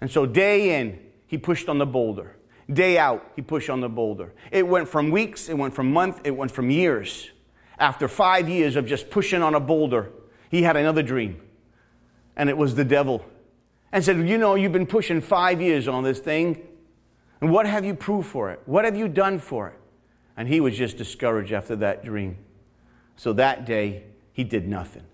And 0.00 0.10
so, 0.10 0.26
day 0.26 0.78
in, 0.78 1.00
he 1.26 1.38
pushed 1.38 1.68
on 1.68 1.78
the 1.78 1.86
boulder. 1.86 2.36
Day 2.72 2.98
out, 2.98 3.32
he 3.34 3.42
pushed 3.42 3.70
on 3.70 3.80
the 3.80 3.88
boulder. 3.88 4.32
It 4.52 4.66
went 4.66 4.88
from 4.88 5.10
weeks, 5.10 5.48
it 5.48 5.56
went 5.56 5.74
from 5.74 5.92
months, 5.92 6.20
it 6.24 6.30
went 6.32 6.50
from 6.50 6.70
years. 6.70 7.30
After 7.78 8.08
five 8.08 8.48
years 8.48 8.76
of 8.76 8.86
just 8.86 9.10
pushing 9.10 9.42
on 9.42 9.54
a 9.54 9.60
boulder, 9.60 10.10
he 10.50 10.62
had 10.62 10.76
another 10.76 11.02
dream. 11.02 11.40
And 12.36 12.48
it 12.48 12.56
was 12.56 12.74
the 12.74 12.84
devil. 12.84 13.24
And 13.90 14.04
said, 14.04 14.28
You 14.28 14.38
know, 14.38 14.54
you've 14.54 14.72
been 14.72 14.86
pushing 14.86 15.20
five 15.20 15.60
years 15.60 15.88
on 15.88 16.04
this 16.04 16.18
thing. 16.18 16.67
And 17.40 17.50
what 17.52 17.66
have 17.66 17.84
you 17.84 17.94
proved 17.94 18.28
for 18.28 18.50
it? 18.50 18.60
What 18.66 18.84
have 18.84 18.96
you 18.96 19.08
done 19.08 19.38
for 19.38 19.68
it? 19.68 19.78
And 20.36 20.48
he 20.48 20.60
was 20.60 20.76
just 20.76 20.96
discouraged 20.96 21.52
after 21.52 21.76
that 21.76 22.04
dream. 22.04 22.36
So 23.16 23.32
that 23.34 23.64
day, 23.64 24.04
he 24.32 24.44
did 24.44 24.68
nothing. 24.68 25.04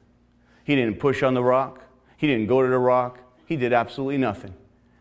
He 0.65 0.77
didn't 0.77 0.99
push 0.99 1.23
on 1.23 1.35
the 1.35 1.43
rock, 1.43 1.83
he 2.17 2.27
didn't 2.27 2.47
go 2.47 2.63
to 2.63 2.69
the 2.69 2.79
rock, 2.79 3.19
he 3.47 3.57
did 3.57 3.73
absolutely 3.73 4.19
nothing 4.19 4.55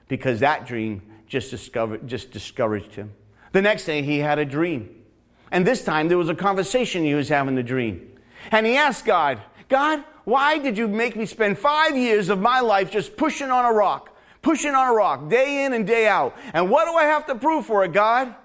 because 0.08 0.42
that 0.42 0.66
dream 0.66 1.02
just, 1.28 1.50
discovered, 1.50 2.08
just 2.08 2.32
discouraged 2.32 2.96
him. 2.96 3.14
The 3.52 3.62
next 3.62 3.86
day, 3.86 4.02
he 4.02 4.20
had 4.20 4.40
a 4.40 4.46
dream. 4.46 5.04
And 5.52 5.66
this 5.66 5.84
time, 5.84 6.08
there 6.08 6.18
was 6.18 6.30
a 6.30 6.36
conversation 6.36 7.04
he 7.04 7.16
was 7.16 7.30
having 7.30 7.56
the 7.56 7.64
dream. 7.64 8.12
And 8.52 8.66
he 8.66 8.76
asked 8.76 9.06
God, 9.06 9.42
God, 9.70 10.04
why 10.24 10.58
did 10.58 10.78
you 10.78 10.88
make 10.88 11.16
me 11.16 11.26
spend 11.26 11.58
five 11.58 11.96
years 11.96 12.30
of 12.30 12.40
my 12.40 12.60
life 12.60 12.92
just 12.92 13.18
pushing 13.18 13.52
on 13.52 13.66
a 13.66 13.72
rock, 13.72 14.13
pushing 14.44 14.76
on 14.76 14.88
a 14.88 14.94
rock, 14.94 15.28
day 15.30 15.66
in 15.66 15.74
and 15.74 15.88
day 15.88 16.08
out? 16.08 16.38
And 16.54 16.70
what 16.70 16.86
do 16.86 16.94
I 16.94 17.06
have 17.06 17.26
to 17.26 17.36
prove 17.36 17.66
for 17.66 17.84
it, 17.84 17.94
God? 17.94 18.36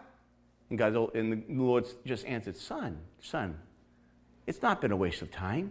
And 0.71 0.79
God, 0.79 1.15
and 1.15 1.45
the 1.47 1.63
Lord 1.63 1.87
just 2.07 2.25
answered, 2.25 2.57
Son, 2.57 2.99
son, 3.21 3.59
it's 4.47 4.63
not 4.63 4.81
been 4.81 4.93
a 4.93 4.97
waste 4.97 5.21
of 5.21 5.31
time. 5.31 5.71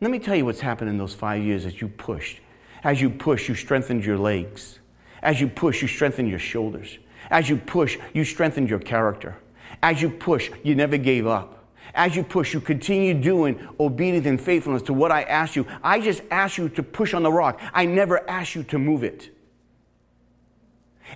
Let 0.00 0.10
me 0.10 0.18
tell 0.18 0.34
you 0.34 0.44
what's 0.44 0.60
happened 0.60 0.90
in 0.90 0.98
those 0.98 1.14
five 1.14 1.44
years 1.44 1.64
as 1.64 1.80
you 1.80 1.86
pushed. 1.86 2.40
As 2.82 3.00
you 3.00 3.08
push, 3.08 3.48
you 3.48 3.54
strengthened 3.54 4.04
your 4.04 4.18
legs. 4.18 4.80
As 5.22 5.40
you 5.40 5.46
push, 5.46 5.80
you 5.80 5.86
strengthened 5.86 6.28
your 6.28 6.40
shoulders. 6.40 6.98
As 7.30 7.48
you 7.48 7.56
push, 7.56 7.98
you 8.12 8.24
strengthened 8.24 8.68
your 8.68 8.80
character. 8.80 9.36
As 9.82 10.02
you 10.02 10.10
push, 10.10 10.50
you 10.64 10.74
never 10.74 10.96
gave 10.96 11.26
up. 11.26 11.61
As 11.94 12.16
you 12.16 12.22
push, 12.22 12.54
you 12.54 12.60
continue 12.60 13.14
doing 13.14 13.68
obedience 13.78 14.26
and 14.26 14.40
faithfulness 14.40 14.82
to 14.82 14.92
what 14.92 15.12
I 15.12 15.22
asked 15.22 15.56
you. 15.56 15.66
I 15.82 16.00
just 16.00 16.22
asked 16.30 16.56
you 16.56 16.68
to 16.70 16.82
push 16.82 17.12
on 17.12 17.22
the 17.22 17.32
rock. 17.32 17.60
I 17.74 17.84
never 17.84 18.28
asked 18.28 18.54
you 18.54 18.62
to 18.64 18.78
move 18.78 19.04
it. 19.04 19.30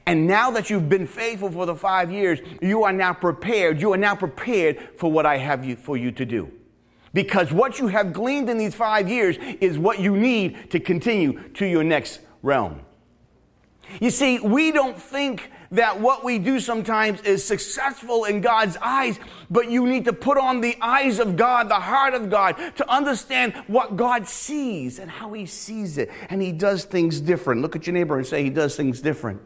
And 0.05 0.27
now 0.27 0.51
that 0.51 0.69
you've 0.69 0.91
been 0.91 1.07
faithful 1.07 1.51
for 1.51 1.65
the 1.65 1.75
five 1.75 2.11
years, 2.11 2.41
you 2.61 2.85
are 2.85 2.93
now 2.93 3.15
prepared. 3.15 3.81
You 3.81 3.93
are 3.95 3.97
now 3.97 4.15
prepared 4.15 4.91
for 4.99 5.11
what 5.11 5.25
I 5.25 5.39
have 5.39 5.65
you, 5.65 5.77
for 5.77 5.97
you 5.97 6.11
to 6.13 6.27
do. 6.27 6.51
Because 7.15 7.51
what 7.51 7.79
you 7.79 7.87
have 7.87 8.13
gleaned 8.13 8.51
in 8.51 8.59
these 8.59 8.75
five 8.75 9.09
years 9.09 9.39
is 9.61 9.79
what 9.79 10.01
you 10.01 10.15
need 10.15 10.71
to 10.71 10.79
continue 10.79 11.49
to 11.55 11.65
your 11.65 11.83
next 11.83 12.21
realm. 12.43 12.83
You 14.01 14.11
see, 14.11 14.39
we 14.39 14.71
don't 14.71 15.01
think 15.01 15.51
that 15.71 16.01
what 16.01 16.25
we 16.25 16.39
do 16.39 16.61
sometimes 16.61 17.21
is 17.23 17.45
successful 17.45 18.25
in 18.25 18.41
God's 18.41 18.77
eyes, 18.81 19.19
but 19.51 19.71
you 19.71 19.87
need 19.87 20.05
to 20.05 20.13
put 20.13 20.39
on 20.39 20.61
the 20.61 20.77
eyes 20.81 21.19
of 21.19 21.37
God, 21.37 21.69
the 21.69 21.75
heart 21.75 22.15
of 22.15 22.31
God, 22.31 22.57
to 22.77 22.91
understand 22.91 23.55
what 23.67 23.97
God 23.97 24.27
sees 24.27 24.99
and 24.99 25.11
how 25.11 25.33
He 25.33 25.47
sees 25.47 25.99
it. 25.99 26.11
And 26.29 26.41
He 26.43 26.53
does 26.53 26.85
things 26.85 27.21
different. 27.21 27.63
Look 27.63 27.77
at 27.77 27.87
your 27.87 27.95
neighbor 27.95 28.17
and 28.17 28.27
say, 28.27 28.43
He 28.43 28.51
does 28.51 28.77
things 28.77 29.01
different. 29.01 29.41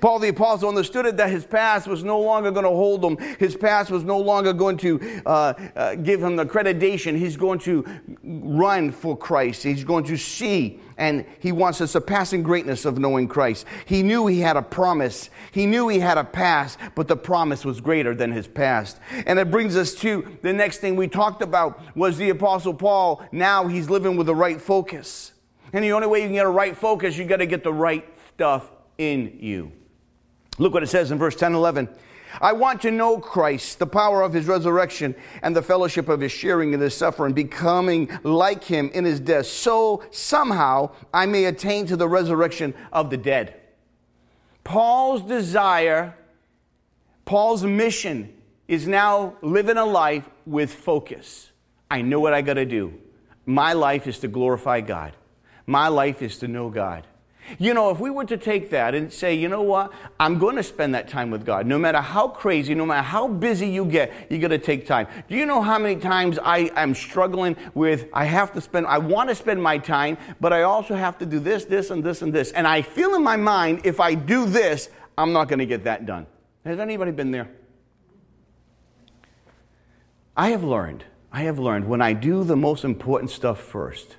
Paul 0.00 0.18
the 0.18 0.28
Apostle 0.28 0.68
understood 0.68 1.06
it 1.06 1.16
that 1.16 1.30
his 1.30 1.44
past 1.44 1.86
was 1.86 2.04
no 2.04 2.20
longer 2.20 2.50
going 2.50 2.64
to 2.64 2.70
hold 2.70 3.04
him. 3.04 3.18
His 3.38 3.56
past 3.56 3.90
was 3.90 4.04
no 4.04 4.18
longer 4.18 4.52
going 4.52 4.76
to 4.78 5.22
uh, 5.26 5.54
uh, 5.74 5.94
give 5.96 6.22
him 6.22 6.36
the 6.36 6.46
accreditation. 6.46 7.16
He's 7.16 7.36
going 7.36 7.58
to 7.60 7.84
run 8.22 8.92
for 8.92 9.16
Christ. 9.16 9.62
He's 9.62 9.84
going 9.84 10.04
to 10.04 10.16
see, 10.16 10.80
and 10.96 11.24
he 11.40 11.52
wants 11.52 11.78
the 11.78 11.88
surpassing 11.88 12.42
greatness 12.42 12.84
of 12.84 12.98
knowing 12.98 13.26
Christ. 13.26 13.66
He 13.86 14.02
knew 14.02 14.26
he 14.26 14.40
had 14.40 14.56
a 14.56 14.62
promise. 14.62 15.30
He 15.50 15.66
knew 15.66 15.88
he 15.88 15.98
had 15.98 16.18
a 16.18 16.24
past, 16.24 16.78
but 16.94 17.08
the 17.08 17.16
promise 17.16 17.64
was 17.64 17.80
greater 17.80 18.14
than 18.14 18.30
his 18.30 18.46
past. 18.46 19.00
And 19.26 19.38
it 19.38 19.50
brings 19.50 19.76
us 19.76 19.94
to 19.96 20.38
the 20.42 20.52
next 20.52 20.78
thing 20.78 20.96
we 20.96 21.08
talked 21.08 21.42
about 21.42 21.80
was 21.96 22.16
the 22.16 22.30
Apostle 22.30 22.74
Paul. 22.74 23.22
Now 23.32 23.66
he's 23.66 23.90
living 23.90 24.16
with 24.16 24.26
the 24.26 24.34
right 24.34 24.60
focus. 24.60 25.32
And 25.72 25.84
the 25.84 25.92
only 25.92 26.06
way 26.06 26.20
you 26.20 26.26
can 26.26 26.34
get 26.34 26.46
a 26.46 26.50
right 26.50 26.76
focus, 26.76 27.16
you 27.16 27.24
got 27.24 27.36
to 27.36 27.46
get 27.46 27.62
the 27.62 27.72
right 27.72 28.06
stuff 28.34 28.70
in 28.98 29.38
you. 29.40 29.72
Look 30.58 30.74
what 30.74 30.82
it 30.82 30.88
says 30.88 31.10
in 31.10 31.18
verse 31.18 31.36
10 31.36 31.54
11. 31.54 31.88
I 32.40 32.52
want 32.52 32.82
to 32.82 32.90
know 32.90 33.18
Christ, 33.18 33.78
the 33.78 33.86
power 33.86 34.22
of 34.22 34.32
his 34.32 34.46
resurrection, 34.46 35.14
and 35.42 35.54
the 35.54 35.62
fellowship 35.62 36.08
of 36.08 36.20
his 36.20 36.30
sharing 36.30 36.72
in 36.72 36.80
his 36.80 36.96
suffering, 36.96 37.32
becoming 37.32 38.08
like 38.22 38.62
him 38.62 38.90
in 38.94 39.04
his 39.04 39.20
death, 39.20 39.46
so 39.46 40.04
somehow 40.10 40.90
I 41.12 41.26
may 41.26 41.46
attain 41.46 41.86
to 41.86 41.96
the 41.96 42.08
resurrection 42.08 42.74
of 42.92 43.10
the 43.10 43.16
dead. 43.16 43.56
Paul's 44.62 45.22
desire, 45.22 46.14
Paul's 47.24 47.64
mission 47.64 48.32
is 48.68 48.86
now 48.86 49.36
living 49.42 49.76
a 49.76 49.84
life 49.84 50.28
with 50.46 50.72
focus. 50.72 51.50
I 51.90 52.02
know 52.02 52.20
what 52.20 52.32
I 52.32 52.42
got 52.42 52.54
to 52.54 52.64
do. 52.64 52.94
My 53.46 53.72
life 53.72 54.06
is 54.06 54.20
to 54.20 54.28
glorify 54.28 54.80
God. 54.80 55.16
My 55.66 55.88
life 55.88 56.22
is 56.22 56.38
to 56.38 56.48
know 56.48 56.70
God. 56.70 57.06
You 57.58 57.74
know, 57.74 57.90
if 57.90 58.00
we 58.00 58.10
were 58.10 58.24
to 58.24 58.36
take 58.36 58.70
that 58.70 58.94
and 58.94 59.12
say, 59.12 59.34
you 59.34 59.48
know 59.48 59.62
what, 59.62 59.92
I'm 60.18 60.38
going 60.38 60.56
to 60.56 60.62
spend 60.62 60.94
that 60.94 61.08
time 61.08 61.30
with 61.30 61.44
God. 61.44 61.66
No 61.66 61.78
matter 61.78 62.00
how 62.00 62.28
crazy, 62.28 62.74
no 62.74 62.86
matter 62.86 63.02
how 63.02 63.28
busy 63.28 63.68
you 63.68 63.84
get, 63.84 64.12
you 64.30 64.38
got 64.38 64.48
to 64.48 64.58
take 64.58 64.86
time. 64.86 65.06
Do 65.28 65.36
you 65.36 65.46
know 65.46 65.62
how 65.62 65.78
many 65.78 66.00
times 66.00 66.38
I 66.38 66.70
am 66.76 66.94
struggling 66.94 67.56
with, 67.74 68.06
I 68.12 68.24
have 68.24 68.52
to 68.54 68.60
spend, 68.60 68.86
I 68.86 68.98
want 68.98 69.28
to 69.28 69.34
spend 69.34 69.62
my 69.62 69.78
time, 69.78 70.16
but 70.40 70.52
I 70.52 70.62
also 70.62 70.94
have 70.94 71.18
to 71.18 71.26
do 71.26 71.38
this, 71.38 71.64
this, 71.64 71.90
and 71.90 72.04
this, 72.04 72.22
and 72.22 72.32
this. 72.32 72.52
And 72.52 72.66
I 72.66 72.82
feel 72.82 73.14
in 73.14 73.22
my 73.22 73.36
mind, 73.36 73.80
if 73.84 74.00
I 74.00 74.14
do 74.14 74.46
this, 74.46 74.88
I'm 75.18 75.32
not 75.32 75.48
going 75.48 75.58
to 75.58 75.66
get 75.66 75.84
that 75.84 76.06
done. 76.06 76.26
Has 76.64 76.78
anybody 76.78 77.10
been 77.10 77.30
there? 77.30 77.48
I 80.36 80.50
have 80.50 80.64
learned, 80.64 81.04
I 81.32 81.42
have 81.42 81.58
learned 81.58 81.88
when 81.88 82.00
I 82.00 82.12
do 82.12 82.44
the 82.44 82.56
most 82.56 82.84
important 82.84 83.30
stuff 83.30 83.60
first, 83.60 84.16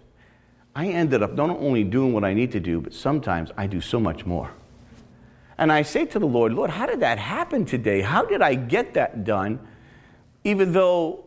I 0.75 0.87
ended 0.87 1.21
up 1.21 1.33
not 1.33 1.49
only 1.49 1.83
doing 1.83 2.13
what 2.13 2.23
I 2.23 2.33
need 2.33 2.51
to 2.53 2.59
do, 2.59 2.79
but 2.79 2.93
sometimes 2.93 3.51
I 3.57 3.67
do 3.67 3.81
so 3.81 3.99
much 3.99 4.25
more. 4.25 4.51
And 5.57 5.71
I 5.71 5.81
say 5.81 6.05
to 6.05 6.19
the 6.19 6.25
Lord, 6.25 6.53
Lord, 6.53 6.69
how 6.69 6.85
did 6.85 7.01
that 7.01 7.19
happen 7.19 7.65
today? 7.65 8.01
How 8.01 8.25
did 8.25 8.41
I 8.41 8.55
get 8.55 8.93
that 8.95 9.23
done? 9.23 9.59
Even 10.43 10.71
though 10.71 11.25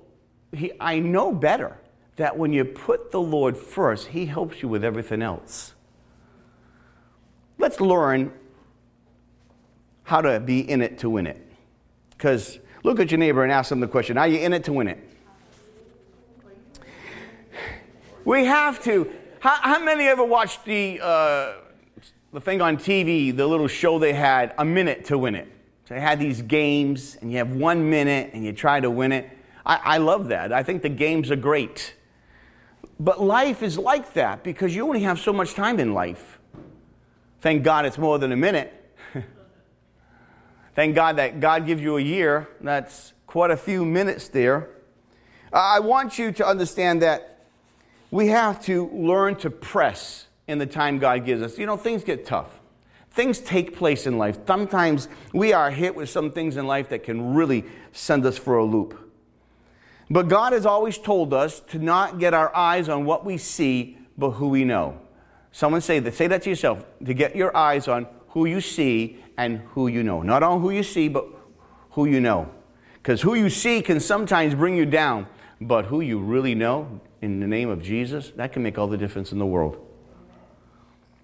he, 0.53 0.73
I 0.81 0.99
know 0.99 1.33
better 1.33 1.79
that 2.17 2.37
when 2.39 2.53
you 2.53 2.65
put 2.65 3.11
the 3.11 3.21
Lord 3.21 3.57
first, 3.57 4.09
He 4.09 4.27
helps 4.27 4.63
you 4.63 4.69
with 4.69 4.85
everything 4.85 5.23
else. 5.23 5.75
Let's 7.59 7.81
learn 7.81 8.33
how 10.05 10.21
to 10.21 10.41
be 10.41 10.69
in 10.69 10.83
it 10.83 10.99
to 10.99 11.11
win 11.11 11.27
it. 11.27 11.41
Because 12.11 12.59
look 12.83 13.01
at 13.01 13.11
your 13.11 13.19
neighbor 13.19 13.43
and 13.43 13.51
ask 13.51 13.69
them 13.69 13.81
the 13.81 13.89
question 13.89 14.17
Are 14.19 14.29
you 14.29 14.39
in 14.39 14.53
it 14.53 14.65
to 14.65 14.73
win 14.73 14.89
it? 14.89 14.99
We 18.25 18.45
have 18.47 18.83
to. 18.85 19.13
How, 19.45 19.57
how 19.61 19.85
many 19.85 20.05
ever 20.05 20.25
watched 20.25 20.65
the, 20.65 21.01
uh, 21.03 21.53
the 22.33 22.41
thing 22.41 22.63
on 22.63 22.79
TV, 22.79 23.37
the 23.37 23.47
little 23.47 23.69
show 23.69 23.99
they 23.99 24.15
had, 24.15 24.55
A 24.57 24.65
Minute 24.65 25.05
to 25.05 25.19
Win 25.19 25.35
It? 25.35 25.53
So 25.87 25.93
they 25.93 26.01
had 26.01 26.19
these 26.19 26.41
games, 26.41 27.19
and 27.21 27.31
you 27.31 27.37
have 27.37 27.51
one 27.51 27.91
minute, 27.91 28.31
and 28.33 28.43
you 28.43 28.55
try 28.55 28.81
to 28.81 28.89
win 28.91 29.13
it. 29.13 29.29
I, 29.67 29.81
I 29.85 29.99
love 29.99 30.29
that. 30.29 30.51
I 30.51 30.63
think 30.63 30.81
the 30.81 30.89
games 30.89 31.31
are 31.31 31.37
great. 31.37 31.95
but 32.99 33.21
life 33.21 33.63
is 33.63 33.77
like 33.77 34.15
that 34.15 34.43
because 34.45 34.75
you 34.75 34.83
only 34.87 35.03
have 35.03 35.21
so 35.21 35.31
much 35.31 35.53
time 35.53 35.79
in 35.79 35.93
life. 35.93 36.39
Thank 37.43 37.65
God 37.65 37.85
it's 37.85 37.99
more 37.99 38.19
than 38.19 38.33
a 38.33 38.37
minute. 38.37 38.73
Thank 40.75 40.95
God 40.95 41.17
that 41.17 41.41
God 41.41 41.67
gives 41.67 41.83
you 41.83 41.99
a 41.99 42.01
year. 42.01 42.49
That's 42.63 43.13
quite 43.27 43.51
a 43.51 43.59
few 43.59 43.85
minutes 43.85 44.29
there. 44.29 44.71
I 45.53 45.81
want 45.81 46.19
you 46.19 46.33
to 46.33 46.47
understand 46.47 47.03
that 47.03 47.34
we 48.15 48.29
have 48.29 48.65
to 48.65 48.89
learn 48.93 49.35
to 49.35 49.51
press 49.51 50.29
in 50.47 50.59
the 50.59 50.67
time 50.67 51.01
God 51.01 51.27
gives 51.27 51.43
us. 51.43 51.59
You 51.59 51.67
know, 51.67 51.77
things 51.77 52.05
get 52.05 52.25
tough. 52.25 52.61
Things 53.11 53.41
take 53.41 53.77
place 53.77 54.07
in 54.07 54.19
life. 54.19 54.39
Sometimes 54.47 55.09
we 55.33 55.53
are 55.53 55.69
hit 55.69 55.97
with 55.97 56.09
some 56.09 56.31
things 56.31 56.57
in 56.57 56.65
life 56.65 56.91
that 56.91 57.03
can 57.03 57.35
really 57.35 57.65
send 57.91 58.25
us 58.25 58.39
for 58.39 58.59
a 58.59 58.65
loop. 58.65 58.97
But 60.09 60.29
God 60.29 60.53
has 60.53 60.65
always 60.65 60.97
told 60.97 61.35
us 61.35 61.59
to 61.59 61.81
not 61.81 62.21
get 62.21 62.35
our 62.35 62.55
eyes 62.55 62.89
on 62.89 63.05
what 63.05 63.25
we 63.25 63.37
see, 63.37 63.99
but 64.17 64.31
who 64.31 64.47
we 64.47 64.63
know. 64.63 64.97
Someone 65.51 65.81
say 65.81 65.99
that, 65.99 66.15
say 66.15 66.29
that 66.29 66.43
to 66.43 66.51
yourself, 66.51 66.85
to 67.05 67.15
get 67.15 67.35
your 67.35 67.57
eyes 67.57 67.89
on 67.89 68.07
who 68.29 68.47
you 68.47 68.61
see 68.61 69.25
and 69.37 69.59
who 69.71 69.89
you 69.89 70.05
know. 70.05 70.23
Not 70.23 70.45
on 70.45 70.61
who 70.61 70.71
you 70.71 70.85
see, 70.85 71.09
but 71.09 71.27
who 71.91 72.05
you 72.07 72.21
know. 72.21 72.49
Because 72.95 73.23
who 73.23 73.35
you 73.35 73.51
see 73.51 73.83
can 73.83 73.99
sometimes 73.99 74.55
bring 74.55 74.77
you 74.77 74.87
down, 74.87 75.27
but 75.61 75.87
who 75.87 76.01
you 76.01 76.21
really 76.21 76.55
know 76.55 77.01
in 77.25 77.41
the 77.41 77.47
name 77.47 77.71
of 77.71 77.83
Jesus, 77.83 78.31
that 78.37 78.53
can 78.53 78.63
make 78.63 78.79
all 78.79 78.87
the 78.87 78.99
difference 78.99 79.33
in 79.33 79.39
the 79.39 79.47
world. 79.47 79.85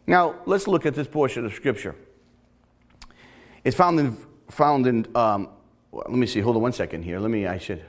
Now, 0.07 0.37
let's 0.47 0.67
look 0.67 0.87
at 0.87 0.95
this 0.95 1.07
portion 1.07 1.45
of 1.45 1.53
Scripture. 1.53 1.95
It's 3.63 3.77
found 3.77 4.01
in, 4.01 4.17
found 4.49 4.87
in 4.87 5.07
um, 5.15 5.51
let 5.93 6.11
me 6.11 6.27
see, 6.27 6.41
hold 6.41 6.57
on 6.57 6.63
one 6.63 6.73
second 6.73 7.03
here. 7.03 7.19
Let 7.19 7.31
me, 7.31 7.47
I 7.47 7.59
should, 7.59 7.83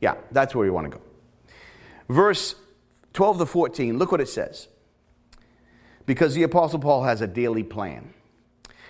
yeah, 0.00 0.14
that's 0.30 0.54
where 0.54 0.64
you 0.64 0.72
want 0.72 0.90
to 0.90 0.98
go. 0.98 1.02
Verse 2.08 2.54
12 3.12 3.38
to 3.38 3.46
14, 3.46 3.98
look 3.98 4.12
what 4.12 4.20
it 4.20 4.28
says. 4.28 4.68
Because 6.06 6.34
the 6.34 6.44
Apostle 6.44 6.78
Paul 6.78 7.02
has 7.04 7.20
a 7.20 7.26
daily 7.26 7.62
plan. 7.62 8.14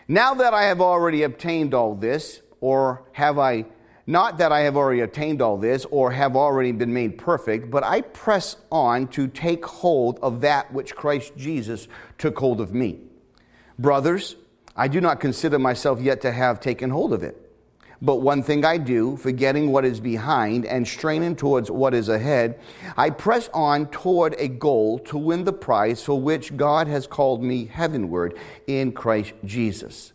Now 0.07 0.35
that 0.35 0.55
I 0.55 0.65
have 0.65 0.81
already 0.81 1.23
obtained 1.23 1.75
all 1.75 1.95
this, 1.95 2.41
or 2.61 3.03
have 3.13 3.39
I 3.39 3.65
not 4.09 4.39
that 4.39 4.53
I 4.53 4.61
have 4.61 4.75
already 4.75 5.03
attained 5.03 5.43
all 5.43 5.59
this 5.59 5.85
or 5.91 6.11
have 6.13 6.35
already 6.35 6.73
been 6.73 6.95
made 6.95 7.19
perfect, 7.19 7.71
but 7.71 7.85
I 7.85 8.01
press 8.01 8.57
on 8.73 9.09
to 9.09 9.29
take 9.29 9.67
hold 9.67 10.19
of 10.21 10.41
that 10.41 10.73
which 10.73 10.97
Christ 10.97 11.37
Jesus 11.37 11.89
took 12.17 12.39
hold 12.39 12.63
of 12.63 12.73
me. 12.73 13.01
Brothers, 13.79 14.37
I 14.75 14.89
do 14.89 15.03
not 15.03 15.21
consider 15.21 15.59
myself 15.59 16.01
yet 16.01 16.23
to 16.23 16.33
have 16.33 16.59
taken 16.59 16.89
hold 16.89 17.13
of 17.13 17.23
it. 17.23 17.53
But 18.01 18.23
one 18.23 18.43
thing 18.43 18.65
I 18.65 18.79
do, 18.79 19.19
forgetting 19.19 19.73
what 19.73 19.85
is 19.85 20.01
behind 20.01 20.65
and 20.65 20.89
straining 20.89 21.37
towards 21.37 21.71
what 21.71 21.93
is 21.93 22.09
ahead, 22.09 22.59
I 22.97 23.11
press 23.11 23.51
on 23.53 23.89
toward 23.91 24.37
a 24.39 24.49
goal 24.49 25.01
to 25.01 25.19
win 25.19 25.45
the 25.45 25.53
prize 25.53 26.03
for 26.03 26.19
which 26.19 26.57
God 26.57 26.89
has 26.89 27.07
called 27.07 27.43
me 27.43 27.67
heavenward 27.67 28.39
in 28.67 28.93
Christ 28.93 29.35
Jesus. 29.45 30.15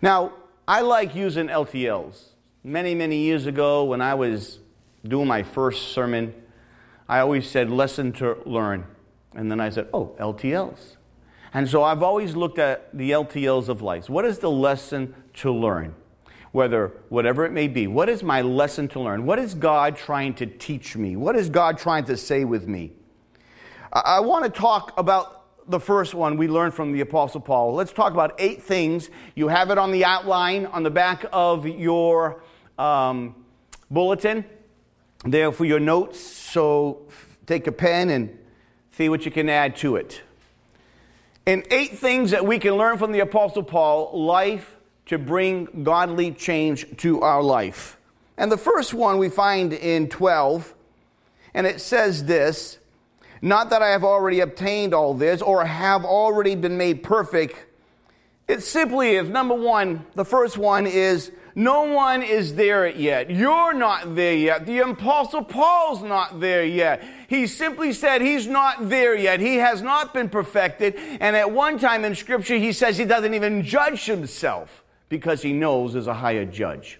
Now, 0.00 0.34
I 0.68 0.82
like 0.82 1.16
using 1.16 1.48
LTLs 1.48 2.31
Many, 2.64 2.94
many 2.94 3.16
years 3.16 3.46
ago, 3.46 3.82
when 3.82 4.00
I 4.00 4.14
was 4.14 4.60
doing 5.04 5.26
my 5.26 5.42
first 5.42 5.88
sermon, 5.88 6.32
I 7.08 7.18
always 7.18 7.50
said, 7.50 7.68
lesson 7.68 8.12
to 8.14 8.38
learn. 8.46 8.86
And 9.34 9.50
then 9.50 9.58
I 9.58 9.70
said, 9.70 9.88
oh, 9.92 10.14
LTLs. 10.20 10.96
And 11.52 11.68
so 11.68 11.82
I've 11.82 12.04
always 12.04 12.36
looked 12.36 12.60
at 12.60 12.96
the 12.96 13.10
LTLs 13.10 13.68
of 13.68 13.82
life. 13.82 14.08
What 14.08 14.24
is 14.24 14.38
the 14.38 14.50
lesson 14.50 15.12
to 15.34 15.52
learn? 15.52 15.96
Whether, 16.52 16.92
whatever 17.08 17.44
it 17.44 17.50
may 17.50 17.66
be, 17.66 17.88
what 17.88 18.08
is 18.08 18.22
my 18.22 18.42
lesson 18.42 18.86
to 18.88 19.00
learn? 19.00 19.26
What 19.26 19.40
is 19.40 19.54
God 19.54 19.96
trying 19.96 20.34
to 20.34 20.46
teach 20.46 20.96
me? 20.96 21.16
What 21.16 21.34
is 21.34 21.48
God 21.48 21.78
trying 21.78 22.04
to 22.04 22.16
say 22.16 22.44
with 22.44 22.68
me? 22.68 22.92
I, 23.92 24.00
I 24.00 24.20
want 24.20 24.44
to 24.44 24.50
talk 24.50 24.92
about 24.96 25.68
the 25.68 25.80
first 25.80 26.14
one 26.14 26.36
we 26.36 26.46
learned 26.46 26.74
from 26.74 26.92
the 26.92 27.00
Apostle 27.00 27.40
Paul. 27.40 27.74
Let's 27.74 27.92
talk 27.92 28.12
about 28.12 28.36
eight 28.38 28.62
things. 28.62 29.10
You 29.34 29.48
have 29.48 29.70
it 29.70 29.78
on 29.78 29.90
the 29.90 30.04
outline 30.04 30.66
on 30.66 30.84
the 30.84 30.90
back 30.90 31.24
of 31.32 31.66
your 31.66 32.42
um, 32.78 33.34
bulletin 33.90 34.44
there 35.24 35.52
for 35.52 35.64
your 35.64 35.80
notes. 35.80 36.20
So 36.20 37.02
take 37.46 37.66
a 37.66 37.72
pen 37.72 38.10
and 38.10 38.38
see 38.92 39.08
what 39.08 39.24
you 39.24 39.30
can 39.30 39.48
add 39.48 39.76
to 39.76 39.96
it. 39.96 40.22
And 41.46 41.64
eight 41.70 41.98
things 41.98 42.30
that 42.30 42.46
we 42.46 42.58
can 42.58 42.74
learn 42.74 42.98
from 42.98 43.12
the 43.12 43.20
Apostle 43.20 43.62
Paul 43.62 44.24
life 44.24 44.76
to 45.06 45.18
bring 45.18 45.82
godly 45.82 46.30
change 46.30 46.86
to 46.98 47.20
our 47.22 47.42
life. 47.42 47.98
And 48.36 48.50
the 48.50 48.56
first 48.56 48.94
one 48.94 49.18
we 49.18 49.28
find 49.28 49.72
in 49.72 50.08
12, 50.08 50.72
and 51.54 51.66
it 51.66 51.80
says 51.80 52.24
this 52.24 52.78
Not 53.40 53.70
that 53.70 53.82
I 53.82 53.90
have 53.90 54.04
already 54.04 54.40
obtained 54.40 54.94
all 54.94 55.14
this 55.14 55.42
or 55.42 55.64
have 55.64 56.04
already 56.04 56.54
been 56.54 56.76
made 56.76 57.02
perfect. 57.02 57.56
It 58.46 58.62
simply 58.62 59.16
is 59.16 59.28
number 59.28 59.54
one, 59.54 60.06
the 60.14 60.24
first 60.24 60.58
one 60.58 60.86
is 60.86 61.32
no 61.54 61.82
one 61.82 62.22
is 62.22 62.54
there 62.54 62.88
yet. 62.88 63.30
You're 63.30 63.74
not 63.74 64.14
there 64.14 64.34
yet. 64.34 64.64
The 64.64 64.78
Apostle 64.78 65.44
Paul's 65.44 66.02
not 66.02 66.40
there 66.40 66.64
yet. 66.64 67.02
He 67.28 67.46
simply 67.46 67.92
said 67.92 68.22
he's 68.22 68.46
not 68.46 68.88
there 68.88 69.14
yet. 69.14 69.40
He 69.40 69.56
has 69.56 69.82
not 69.82 70.14
been 70.14 70.28
perfected. 70.28 70.96
And 70.96 71.36
at 71.36 71.50
one 71.50 71.78
time 71.78 72.04
in 72.04 72.14
Scripture, 72.14 72.56
he 72.56 72.72
says 72.72 72.96
he 72.96 73.04
doesn't 73.04 73.34
even 73.34 73.62
judge 73.62 74.04
himself 74.06 74.82
because 75.08 75.42
he 75.42 75.52
knows 75.52 75.92
there's 75.92 76.06
a 76.06 76.14
higher 76.14 76.46
judge. 76.46 76.98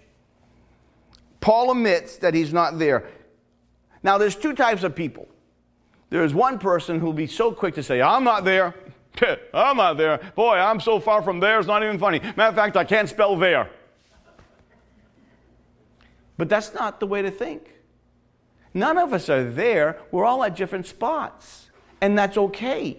Paul 1.40 1.72
admits 1.72 2.16
that 2.18 2.34
he's 2.34 2.52
not 2.52 2.78
there. 2.78 3.08
Now, 4.02 4.18
there's 4.18 4.36
two 4.36 4.52
types 4.52 4.82
of 4.82 4.94
people. 4.94 5.28
There's 6.10 6.34
one 6.34 6.58
person 6.58 7.00
who'll 7.00 7.14
be 7.14 7.26
so 7.26 7.52
quick 7.52 7.74
to 7.76 7.82
say, 7.82 8.02
I'm 8.02 8.22
not 8.22 8.44
there. 8.44 8.74
I'm 9.54 9.78
not 9.78 9.96
there. 9.96 10.20
Boy, 10.34 10.56
I'm 10.56 10.78
so 10.78 11.00
far 11.00 11.22
from 11.22 11.40
there, 11.40 11.58
it's 11.58 11.68
not 11.68 11.82
even 11.82 11.98
funny. 11.98 12.20
Matter 12.20 12.42
of 12.42 12.54
fact, 12.54 12.76
I 12.76 12.84
can't 12.84 13.08
spell 13.08 13.36
there. 13.36 13.70
But 16.36 16.48
that's 16.48 16.74
not 16.74 17.00
the 17.00 17.06
way 17.06 17.22
to 17.22 17.30
think. 17.30 17.70
None 18.74 18.98
of 18.98 19.12
us 19.12 19.28
are 19.28 19.44
there. 19.44 19.98
We're 20.10 20.24
all 20.24 20.42
at 20.44 20.56
different 20.56 20.86
spots. 20.86 21.70
And 22.00 22.18
that's 22.18 22.36
okay. 22.36 22.98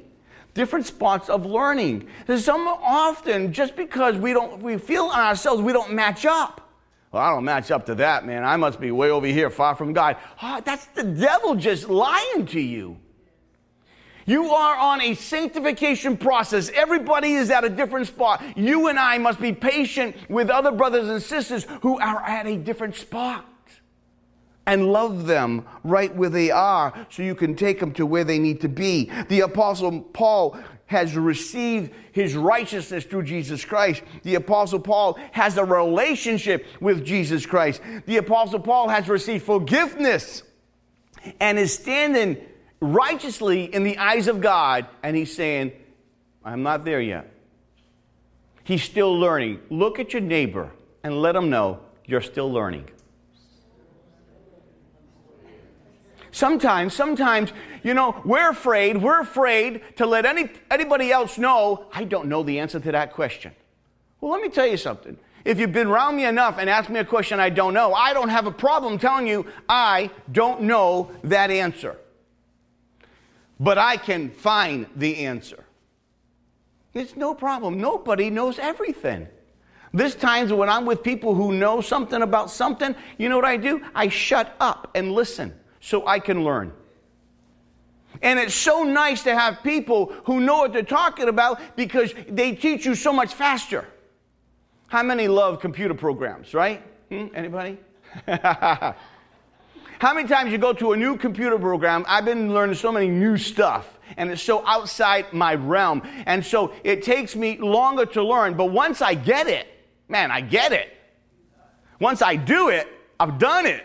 Different 0.54 0.86
spots 0.86 1.30
of 1.30 1.46
learning. 1.46 2.08
There's 2.28 2.46
some 2.46 2.67
often, 2.67 3.54
just 3.54 3.76
because 3.76 4.15
we 4.15 4.34
don't 4.34 4.62
we 4.62 4.78
feel 4.78 5.08
ourselves 5.08 5.62
we 5.62 5.74
don't 5.74 5.93
match 5.93 6.26
up. 6.26 6.62
Well, 7.12 7.22
I 7.22 7.30
don't 7.32 7.43
match 7.43 7.72
up 7.72 7.88
to 7.88 7.96
that, 7.96 8.26
man. 8.26 8.43
I 8.43 8.56
must 8.58 8.80
be 8.80 8.91
way 8.91 9.10
over 9.10 9.28
here, 9.28 9.50
far 9.50 9.76
from 9.76 9.93
God. 9.93 10.17
Oh, 10.41 10.62
that's 10.63 10.86
the 10.88 11.04
devil 11.04 11.56
just 11.56 11.89
lying 11.89 12.46
to 12.48 12.60
you. 12.60 12.98
You 14.25 14.51
are 14.51 14.77
on 14.77 15.01
a 15.01 15.15
sanctification 15.15 16.17
process. 16.17 16.69
Everybody 16.73 17.33
is 17.33 17.49
at 17.49 17.63
a 17.63 17.69
different 17.69 18.07
spot. 18.07 18.43
You 18.55 18.88
and 18.88 18.97
I 18.97 19.17
must 19.17 19.39
be 19.41 19.51
patient 19.51 20.15
with 20.29 20.49
other 20.49 20.71
brothers 20.71 21.09
and 21.09 21.21
sisters 21.21 21.65
who 21.81 21.99
are 21.99 22.21
at 22.21 22.47
a 22.47 22.57
different 22.57 22.95
spot 22.95 23.45
and 24.65 24.91
love 24.91 25.27
them 25.27 25.65
right 25.83 26.15
where 26.15 26.29
they 26.29 26.49
are 26.49 26.93
so 27.09 27.21
you 27.21 27.36
can 27.36 27.55
take 27.55 27.79
them 27.79 27.91
to 27.93 28.05
where 28.05 28.23
they 28.23 28.39
need 28.39 28.62
to 28.62 28.69
be. 28.69 29.12
The 29.27 29.41
Apostle 29.41 30.01
Paul 30.01 30.57
has 30.86 31.17
received 31.17 31.91
his 32.12 32.36
righteousness 32.36 33.03
through 33.03 33.23
Jesus 33.23 33.65
Christ. 33.65 34.03
The 34.23 34.36
Apostle 34.36 34.79
Paul 34.79 35.17
has 35.31 35.57
a 35.57 35.65
relationship 35.65 36.65
with 36.79 37.03
Jesus 37.03 37.45
Christ. 37.45 37.81
The 38.05 38.17
Apostle 38.17 38.59
Paul 38.59 38.89
has 38.89 39.09
received 39.09 39.43
forgiveness 39.43 40.43
and 41.39 41.57
is 41.57 41.73
standing 41.73 42.38
righteously 42.84 43.63
in 43.63 43.84
the 43.84 43.98
eyes 43.98 44.28
of 44.28 44.41
God, 44.41 44.86
and 45.02 45.15
he's 45.15 45.34
saying, 45.34 45.72
I'm 46.43 46.63
not 46.63 46.84
there 46.84 47.02
yet. 47.02 47.32
He's 48.65 48.84
still 48.84 49.17
learning. 49.17 49.62
Look 49.69 50.00
at 50.00 50.13
your 50.13 50.22
neighbor 50.22 50.72
and 51.04 51.22
let 51.22 51.36
him 51.36 51.50
know 51.50 51.80
you're 52.06 52.22
still 52.22 52.52
learning. 52.52 52.89
Sometimes, 56.32 56.93
sometimes, 56.93 57.54
you 57.84 57.93
know, 57.93 58.19
we're 58.26 58.50
afraid, 58.50 58.98
we're 58.98 59.22
afraid 59.22 59.82
to 59.98 60.06
let 60.06 60.26
any, 60.26 60.50
anybody 60.72 61.12
else 61.12 61.38
know, 61.38 61.86
I 61.93 62.06
don't 62.06 62.28
know 62.28 62.43
the 62.43 62.60
answer 62.60 62.80
to 62.80 62.91
that 62.91 63.13
question. 63.13 63.54
Well, 64.19 64.32
let 64.32 64.41
me 64.41 64.50
tell 64.50 64.65
you 64.65 64.78
something. 64.78 65.17
If 65.46 65.60
you've 65.60 65.74
been 65.74 65.88
around 65.88 66.15
me 66.15 66.26
enough 66.26 66.58
and 66.58 66.69
asked 66.69 66.89
me 66.89 67.00
a 67.00 67.06
question 67.06 67.39
I 67.39 67.50
don't 67.50 67.74
know, 67.74 67.93
I 67.93 68.13
don't 68.13 68.30
have 68.30 68.48
a 68.48 68.52
problem 68.52 68.98
telling 68.98 69.28
you 69.28 69.46
I 69.69 70.10
don't 70.32 70.62
know 70.62 71.12
that 71.24 71.52
answer 71.52 71.98
but 73.60 73.78
I 73.78 73.98
can 73.98 74.30
find 74.30 74.88
the 74.96 75.26
answer. 75.26 75.63
It's 76.94 77.16
no 77.16 77.34
problem. 77.34 77.80
Nobody 77.80 78.30
knows 78.30 78.60
everything. 78.60 79.28
This 79.94 80.16
times 80.16 80.52
when 80.52 80.70
I'm 80.70 80.86
with 80.86 81.04
people 81.04 81.36
who 81.36 81.54
know 81.54 81.82
something 81.82 82.22
about 82.22 82.50
something, 82.50 82.96
you 83.18 83.30
know 83.30 83.36
what 83.36 83.46
I 83.46 83.58
do? 83.58 83.82
I 83.94 84.10
shut 84.10 84.56
up 84.60 84.89
and 84.96 85.12
listen 85.12 85.54
so 85.80 86.08
I 86.08 86.20
can 86.20 86.44
learn. 86.44 86.74
And 88.22 88.39
it's 88.39 88.56
so 88.56 88.84
nice 88.84 89.24
to 89.24 89.36
have 89.36 89.63
people 89.63 90.13
who 90.26 90.39
know 90.39 90.58
what 90.58 90.74
they're 90.74 90.84
talking 90.84 91.28
about 91.28 91.60
because 91.76 92.13
they 92.28 92.54
teach 92.54 92.86
you 92.86 92.96
so 92.96 93.12
much 93.12 93.34
faster. 93.34 93.88
How 94.88 95.04
many 95.04 95.28
love 95.28 95.60
computer 95.60 95.94
programs, 95.94 96.54
right? 96.54 96.82
Hmm? 97.10 97.28
Anybody? 97.34 97.78
How 100.04 100.13
many 100.13 100.28
times 100.28 100.52
you 100.52 100.58
go 100.58 100.74
to 100.74 100.92
a 100.92 100.98
new 100.98 101.16
computer 101.16 101.58
program? 101.58 102.04
I've 102.10 102.26
been 102.26 102.54
learning 102.54 102.76
so 102.76 102.92
many 102.92 103.08
new 103.08 103.38
stuff, 103.38 103.88
and 104.18 104.30
it's 104.30 104.42
so 104.42 104.62
outside 104.68 105.32
my 105.32 105.56
realm. 105.56 106.02
And 106.26 106.46
so 106.46 106.74
it 106.84 107.04
takes 107.04 107.38
me 107.38 107.58
longer 107.58 108.06
to 108.08 108.22
learn. 108.22 108.56
But 108.56 108.66
once 108.66 109.02
I 109.02 109.13
get 109.13 109.48
it, 109.48 109.66
man, 110.10 110.30
I 110.30 110.42
get 110.42 110.74
it. 110.74 110.89
Once 112.02 112.22
I 112.22 112.36
do 112.36 112.68
it, 112.68 112.86
I've 113.18 113.39
done 113.39 113.66
it. 113.66 113.82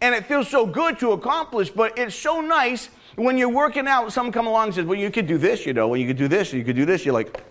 And 0.00 0.14
it 0.14 0.24
feels 0.26 0.48
so 0.48 0.66
good 0.66 1.00
to 1.00 1.10
accomplish, 1.10 1.70
but 1.70 1.98
it's 1.98 2.14
so 2.14 2.40
nice 2.40 2.88
when 3.16 3.36
you're 3.36 3.48
working 3.48 3.88
out, 3.88 4.12
someone 4.12 4.32
come 4.32 4.46
along 4.46 4.66
and 4.66 4.74
says, 4.76 4.84
Well, 4.84 5.00
you 5.00 5.10
could 5.10 5.26
do 5.26 5.36
this, 5.36 5.66
you 5.66 5.72
know, 5.72 5.88
well, 5.88 5.98
you 5.98 6.06
could 6.06 6.16
do 6.16 6.28
this, 6.28 6.52
you 6.52 6.62
could 6.62 6.76
do 6.76 6.84
this. 6.84 7.04
You're 7.04 7.14
like, 7.14 7.42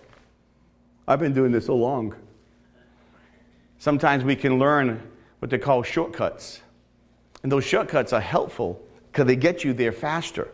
I've 1.06 1.20
been 1.20 1.34
doing 1.34 1.52
this 1.52 1.66
so 1.66 1.76
long. 1.76 2.14
Sometimes 3.78 4.24
we 4.24 4.36
can 4.36 4.58
learn 4.58 5.06
what 5.40 5.50
they 5.50 5.58
call 5.58 5.82
shortcuts. 5.82 6.62
And 7.42 7.50
those 7.50 7.64
shortcuts 7.64 8.12
are 8.12 8.20
helpful 8.20 8.80
because 9.10 9.26
they 9.26 9.36
get 9.36 9.64
you 9.64 9.72
there 9.72 9.92
faster. 9.92 10.48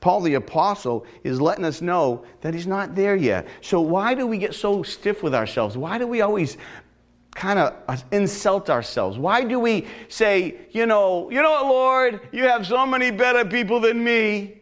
Paul 0.00 0.22
the 0.22 0.34
Apostle 0.34 1.04
is 1.24 1.40
letting 1.40 1.64
us 1.64 1.82
know 1.82 2.24
that 2.40 2.54
he's 2.54 2.66
not 2.66 2.94
there 2.94 3.16
yet. 3.16 3.46
So, 3.60 3.80
why 3.80 4.14
do 4.14 4.26
we 4.26 4.38
get 4.38 4.54
so 4.54 4.82
stiff 4.82 5.22
with 5.22 5.34
ourselves? 5.34 5.76
Why 5.76 5.98
do 5.98 6.06
we 6.06 6.22
always 6.22 6.56
kind 7.34 7.58
of 7.58 8.04
insult 8.10 8.70
ourselves? 8.70 9.18
Why 9.18 9.44
do 9.44 9.60
we 9.60 9.86
say, 10.08 10.56
you 10.70 10.86
know, 10.86 11.30
you 11.30 11.42
know 11.42 11.50
what, 11.50 11.66
Lord, 11.66 12.20
you 12.32 12.44
have 12.44 12.66
so 12.66 12.86
many 12.86 13.10
better 13.10 13.44
people 13.44 13.78
than 13.80 14.02
me. 14.02 14.60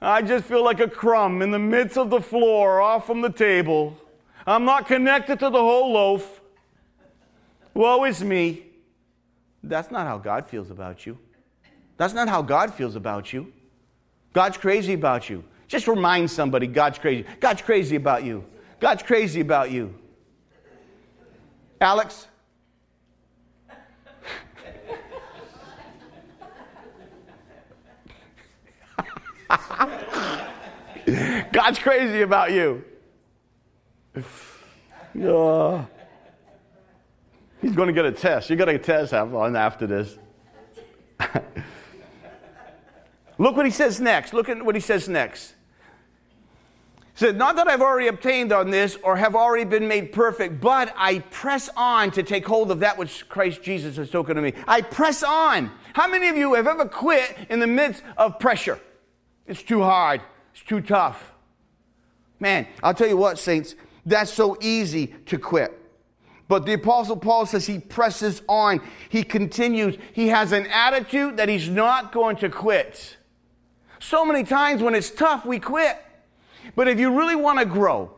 I 0.00 0.20
just 0.20 0.44
feel 0.44 0.62
like 0.62 0.80
a 0.80 0.88
crumb 0.88 1.40
in 1.40 1.50
the 1.50 1.58
midst 1.58 1.96
of 1.96 2.10
the 2.10 2.20
floor, 2.20 2.82
off 2.82 3.06
from 3.06 3.22
the 3.22 3.30
table. 3.30 3.96
I'm 4.46 4.66
not 4.66 4.86
connected 4.86 5.38
to 5.38 5.48
the 5.48 5.58
whole 5.58 5.92
loaf. 5.92 6.42
Woe 7.72 8.04
is 8.04 8.22
me. 8.22 8.63
That's 9.68 9.90
not 9.90 10.06
how 10.06 10.18
God 10.18 10.46
feels 10.46 10.70
about 10.70 11.06
you. 11.06 11.18
That's 11.96 12.12
not 12.12 12.28
how 12.28 12.42
God 12.42 12.74
feels 12.74 12.96
about 12.96 13.32
you. 13.32 13.50
God's 14.32 14.58
crazy 14.58 14.92
about 14.92 15.30
you. 15.30 15.44
Just 15.68 15.88
remind 15.88 16.30
somebody 16.30 16.66
God's 16.66 16.98
crazy. 16.98 17.24
God's 17.40 17.62
crazy 17.62 17.96
about 17.96 18.24
you. 18.24 18.44
God's 18.80 19.02
crazy 19.02 19.40
about 19.40 19.70
you. 19.70 19.94
Alex? 21.80 22.26
God's 31.52 31.78
crazy 31.78 32.22
about 32.22 32.52
you. 32.52 32.84
Uh, 34.16 35.84
he's 37.64 37.74
going 37.74 37.86
to 37.88 37.94
get 37.94 38.04
a 38.04 38.12
test. 38.12 38.48
To 38.48 38.56
get 38.56 38.68
a 38.68 38.78
test 38.78 39.12
after 39.14 39.86
this. 39.86 40.18
Look 43.38 43.56
what 43.56 43.64
he 43.64 43.72
says 43.72 44.00
next. 44.00 44.32
Look 44.34 44.48
at 44.48 44.64
what 44.64 44.74
he 44.74 44.80
says 44.80 45.08
next. 45.08 45.54
He 47.14 47.20
said, 47.20 47.36
Not 47.36 47.56
that 47.56 47.66
I've 47.66 47.80
already 47.80 48.08
obtained 48.08 48.52
on 48.52 48.70
this 48.70 48.96
or 49.02 49.16
have 49.16 49.34
already 49.34 49.64
been 49.64 49.88
made 49.88 50.12
perfect, 50.12 50.60
but 50.60 50.92
I 50.96 51.20
press 51.30 51.70
on 51.76 52.10
to 52.12 52.22
take 52.22 52.46
hold 52.46 52.70
of 52.70 52.80
that 52.80 52.98
which 52.98 53.28
Christ 53.28 53.62
Jesus 53.62 53.96
has 53.96 54.08
spoken 54.08 54.36
to 54.36 54.42
me. 54.42 54.52
I 54.68 54.82
press 54.82 55.22
on. 55.22 55.70
How 55.94 56.06
many 56.06 56.28
of 56.28 56.36
you 56.36 56.54
have 56.54 56.66
ever 56.66 56.86
quit 56.86 57.36
in 57.48 57.60
the 57.60 57.66
midst 57.66 58.02
of 58.16 58.38
pressure? 58.38 58.78
It's 59.46 59.62
too 59.62 59.82
hard, 59.82 60.20
it's 60.52 60.62
too 60.62 60.80
tough. 60.80 61.32
Man, 62.40 62.66
I'll 62.82 62.94
tell 62.94 63.08
you 63.08 63.16
what, 63.16 63.38
saints, 63.38 63.74
that's 64.04 64.32
so 64.32 64.58
easy 64.60 65.06
to 65.26 65.38
quit. 65.38 65.80
But 66.46 66.66
the 66.66 66.74
Apostle 66.74 67.16
Paul 67.16 67.46
says 67.46 67.66
he 67.66 67.78
presses 67.78 68.42
on, 68.48 68.80
he 69.08 69.22
continues, 69.22 69.96
he 70.12 70.28
has 70.28 70.52
an 70.52 70.66
attitude 70.66 71.38
that 71.38 71.48
he's 71.48 71.68
not 71.68 72.12
going 72.12 72.36
to 72.36 72.50
quit. 72.50 73.16
So 73.98 74.26
many 74.26 74.44
times 74.44 74.82
when 74.82 74.94
it's 74.94 75.10
tough, 75.10 75.46
we 75.46 75.58
quit. 75.58 75.98
But 76.76 76.88
if 76.88 76.98
you 76.98 77.16
really 77.18 77.36
want 77.36 77.60
to 77.60 77.64
grow, 77.64 78.10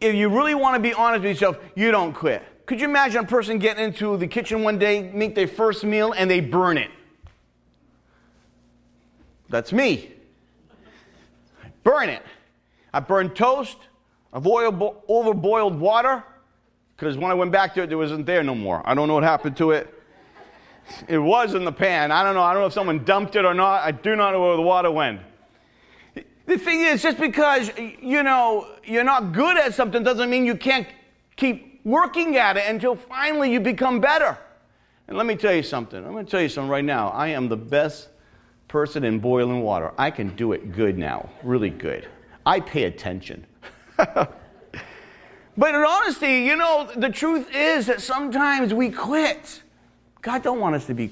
if 0.00 0.14
you 0.14 0.28
really 0.30 0.54
want 0.54 0.76
to 0.76 0.80
be 0.80 0.94
honest 0.94 1.22
with 1.22 1.32
yourself, 1.32 1.58
you 1.74 1.90
don't 1.90 2.14
quit. 2.14 2.42
Could 2.64 2.80
you 2.80 2.88
imagine 2.88 3.24
a 3.24 3.26
person 3.26 3.58
getting 3.58 3.84
into 3.84 4.16
the 4.16 4.26
kitchen 4.26 4.62
one 4.62 4.78
day, 4.78 5.10
make 5.12 5.34
their 5.34 5.48
first 5.48 5.84
meal, 5.84 6.12
and 6.12 6.30
they 6.30 6.40
burn 6.40 6.78
it? 6.78 6.90
That's 9.50 9.72
me. 9.72 10.12
Burn 11.82 12.08
it. 12.08 12.22
I 12.94 13.00
burn 13.00 13.30
toast, 13.30 13.76
I've 14.32 14.44
overboiled 14.44 15.78
water, 15.78 16.24
because 17.02 17.18
when 17.18 17.32
I 17.32 17.34
went 17.34 17.50
back 17.50 17.74
to 17.74 17.82
it, 17.82 17.90
it 17.90 17.96
wasn't 17.96 18.26
there 18.26 18.44
no 18.44 18.54
more. 18.54 18.80
I 18.84 18.94
don't 18.94 19.08
know 19.08 19.14
what 19.14 19.24
happened 19.24 19.56
to 19.56 19.72
it. 19.72 19.92
It 21.08 21.18
was 21.18 21.54
in 21.54 21.64
the 21.64 21.72
pan. 21.72 22.12
I 22.12 22.22
don't 22.22 22.36
know. 22.36 22.44
I 22.44 22.52
don't 22.52 22.62
know 22.62 22.68
if 22.68 22.72
someone 22.72 23.02
dumped 23.02 23.34
it 23.34 23.44
or 23.44 23.54
not. 23.54 23.82
I 23.82 23.90
do 23.90 24.14
not 24.14 24.30
know 24.30 24.40
where 24.40 24.54
the 24.54 24.62
water 24.62 24.88
went. 24.88 25.20
The 26.14 26.56
thing 26.56 26.82
is, 26.82 27.02
just 27.02 27.18
because, 27.18 27.72
you 27.76 28.22
know, 28.22 28.68
you're 28.84 29.02
not 29.02 29.32
good 29.32 29.58
at 29.58 29.74
something 29.74 30.04
doesn't 30.04 30.30
mean 30.30 30.46
you 30.46 30.54
can't 30.54 30.86
keep 31.34 31.80
working 31.84 32.36
at 32.36 32.56
it 32.56 32.68
until 32.68 32.94
finally 32.94 33.52
you 33.52 33.58
become 33.58 34.00
better. 34.00 34.38
And 35.08 35.16
let 35.16 35.26
me 35.26 35.34
tell 35.34 35.52
you 35.52 35.64
something. 35.64 36.04
I'm 36.04 36.12
going 36.12 36.24
to 36.24 36.30
tell 36.30 36.40
you 36.40 36.48
something 36.48 36.70
right 36.70 36.84
now. 36.84 37.08
I 37.08 37.28
am 37.28 37.48
the 37.48 37.56
best 37.56 38.10
person 38.68 39.02
in 39.02 39.18
boiling 39.18 39.62
water. 39.62 39.90
I 39.98 40.12
can 40.12 40.36
do 40.36 40.52
it 40.52 40.70
good 40.70 40.96
now, 40.96 41.30
really 41.42 41.70
good. 41.70 42.06
I 42.46 42.60
pay 42.60 42.84
attention. 42.84 43.44
but 45.56 45.74
in 45.74 45.82
honesty, 45.82 46.40
you 46.40 46.56
know, 46.56 46.90
the 46.96 47.10
truth 47.10 47.48
is 47.54 47.86
that 47.86 48.00
sometimes 48.00 48.72
we 48.72 48.90
quit. 48.90 49.62
God 50.22 50.44
don't 50.44 50.60
want 50.60 50.76
us 50.76 50.86
to 50.86 50.94
be 50.94 51.10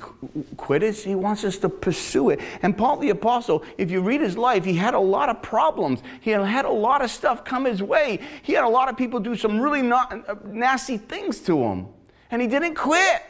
quitters. 0.57 1.03
He 1.03 1.17
wants 1.17 1.43
us 1.43 1.59
to 1.59 1.69
pursue 1.69 2.31
it. 2.31 2.41
And 2.63 2.79
Paul 2.79 2.99
the 2.99 3.11
Apostle, 3.11 3.65
if 3.77 3.91
you 3.91 4.01
read 4.03 4.21
his 4.21 4.39
life, 4.39 4.65
he 4.65 4.75
had 4.75 4.95
a 4.95 5.01
lot 5.01 5.29
of 5.29 5.43
problems. 5.43 6.01
He 6.21 6.31
had 6.31 6.65
a 6.65 6.71
lot 6.71 7.03
of 7.03 7.11
stuff 7.11 7.45
come 7.45 7.65
his 7.65 7.83
way. 7.83 8.21
He 8.43 8.53
had 8.53 8.63
a 8.63 8.69
lot 8.69 8.89
of 8.89 8.97
people 8.97 9.19
do 9.19 9.35
some 9.35 9.61
really 9.61 9.83
not, 9.83 10.13
uh, 10.29 10.37
nasty 10.47 10.97
things 10.97 11.41
to 11.41 11.59
him. 11.59 11.89
And 12.31 12.41
he 12.41 12.47
didn't 12.47 12.77
quit. 12.77 13.23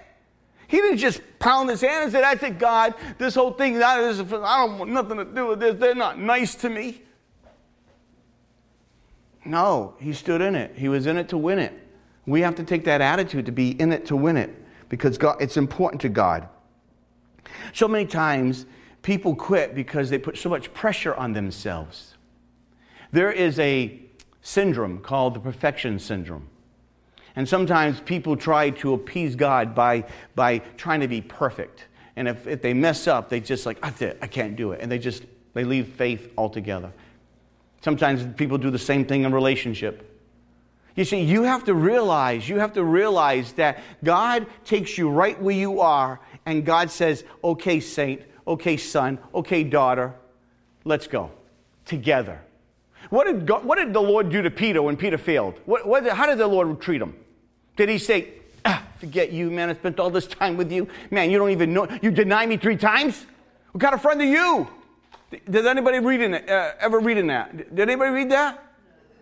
He 0.68 0.76
didn't 0.76 0.98
just 0.98 1.22
pound 1.38 1.70
his 1.70 1.80
hand 1.80 2.04
and 2.04 2.12
say, 2.12 2.20
that's 2.20 2.42
it, 2.42 2.58
God. 2.58 2.94
This 3.16 3.34
whole 3.34 3.52
thing, 3.52 3.82
I 3.82 3.96
don't 3.96 4.78
want 4.78 4.90
nothing 4.90 5.16
to 5.16 5.24
do 5.24 5.46
with 5.46 5.60
this. 5.60 5.80
They're 5.80 5.94
not 5.94 6.18
nice 6.18 6.54
to 6.56 6.68
me. 6.68 7.02
No, 9.50 9.94
he 9.98 10.12
stood 10.12 10.40
in 10.40 10.54
it. 10.54 10.76
He 10.76 10.88
was 10.88 11.06
in 11.06 11.16
it 11.16 11.28
to 11.30 11.36
win 11.36 11.58
it. 11.58 11.72
We 12.24 12.42
have 12.42 12.54
to 12.54 12.62
take 12.62 12.84
that 12.84 13.00
attitude 13.00 13.46
to 13.46 13.52
be 13.52 13.72
in 13.80 13.92
it 13.92 14.06
to 14.06 14.14
win 14.14 14.36
it 14.36 14.54
because 14.88 15.18
God, 15.18 15.42
it's 15.42 15.56
important 15.56 16.00
to 16.02 16.08
God. 16.08 16.48
So 17.72 17.88
many 17.88 18.06
times 18.06 18.64
people 19.02 19.34
quit 19.34 19.74
because 19.74 20.08
they 20.08 20.18
put 20.18 20.38
so 20.38 20.48
much 20.48 20.72
pressure 20.72 21.16
on 21.16 21.32
themselves. 21.32 22.14
There 23.10 23.32
is 23.32 23.58
a 23.58 24.00
syndrome 24.40 25.00
called 25.00 25.34
the 25.34 25.40
perfection 25.40 25.98
syndrome. 25.98 26.48
And 27.34 27.48
sometimes 27.48 27.98
people 27.98 28.36
try 28.36 28.70
to 28.70 28.92
appease 28.92 29.34
God 29.34 29.74
by, 29.74 30.04
by 30.36 30.58
trying 30.76 31.00
to 31.00 31.08
be 31.08 31.22
perfect. 31.22 31.88
And 32.14 32.28
if, 32.28 32.46
if 32.46 32.62
they 32.62 32.72
mess 32.72 33.08
up, 33.08 33.28
they 33.28 33.40
just 33.40 33.66
like, 33.66 33.78
ah, 33.82 33.92
it, 33.98 34.16
I 34.22 34.28
can't 34.28 34.54
do 34.54 34.70
it. 34.70 34.80
And 34.80 34.92
they 34.92 35.00
just, 35.00 35.24
they 35.54 35.64
leave 35.64 35.88
faith 35.88 36.32
altogether. 36.38 36.92
Sometimes 37.80 38.26
people 38.36 38.58
do 38.58 38.70
the 38.70 38.78
same 38.78 39.04
thing 39.04 39.24
in 39.24 39.32
relationship. 39.32 40.06
You 40.96 41.04
see, 41.04 41.20
you 41.20 41.44
have 41.44 41.64
to 41.64 41.74
realize, 41.74 42.48
you 42.48 42.58
have 42.58 42.74
to 42.74 42.84
realize 42.84 43.52
that 43.52 43.82
God 44.04 44.46
takes 44.64 44.98
you 44.98 45.08
right 45.08 45.40
where 45.40 45.54
you 45.54 45.80
are, 45.80 46.20
and 46.44 46.64
God 46.66 46.90
says, 46.90 47.24
okay, 47.42 47.80
saint, 47.80 48.22
okay, 48.46 48.76
son, 48.76 49.18
okay, 49.34 49.64
daughter, 49.64 50.14
let's 50.84 51.06
go 51.06 51.30
together. 51.86 52.40
What 53.08 53.26
did, 53.26 53.46
God, 53.46 53.64
what 53.64 53.78
did 53.78 53.92
the 53.92 54.02
Lord 54.02 54.30
do 54.30 54.42
to 54.42 54.50
Peter 54.50 54.82
when 54.82 54.96
Peter 54.96 55.16
failed? 55.16 55.58
What, 55.64 55.86
what, 55.86 56.06
how 56.06 56.26
did 56.26 56.38
the 56.38 56.46
Lord 56.46 56.80
treat 56.80 57.00
him? 57.00 57.16
Did 57.76 57.88
he 57.88 57.98
say, 57.98 58.28
ah, 58.64 58.84
forget 58.98 59.32
you, 59.32 59.50
man, 59.50 59.70
I 59.70 59.74
spent 59.74 59.98
all 59.98 60.10
this 60.10 60.26
time 60.26 60.56
with 60.56 60.70
you. 60.70 60.86
Man, 61.10 61.30
you 61.30 61.38
don't 61.38 61.50
even 61.50 61.72
know, 61.72 61.88
you 62.02 62.10
deny 62.10 62.44
me 62.46 62.56
three 62.56 62.76
times? 62.76 63.26
What 63.72 63.80
kind 63.80 63.94
of 63.94 64.02
friend 64.02 64.20
are 64.20 64.24
you? 64.24 64.68
Did 65.30 65.66
anybody 65.66 66.00
read 66.00 66.20
in 66.20 66.34
it, 66.34 66.50
uh, 66.50 66.72
ever 66.80 66.98
read 66.98 67.16
in 67.16 67.28
that? 67.28 67.56
Did 67.56 67.88
anybody 67.88 68.10
read 68.10 68.30
that? 68.30 68.64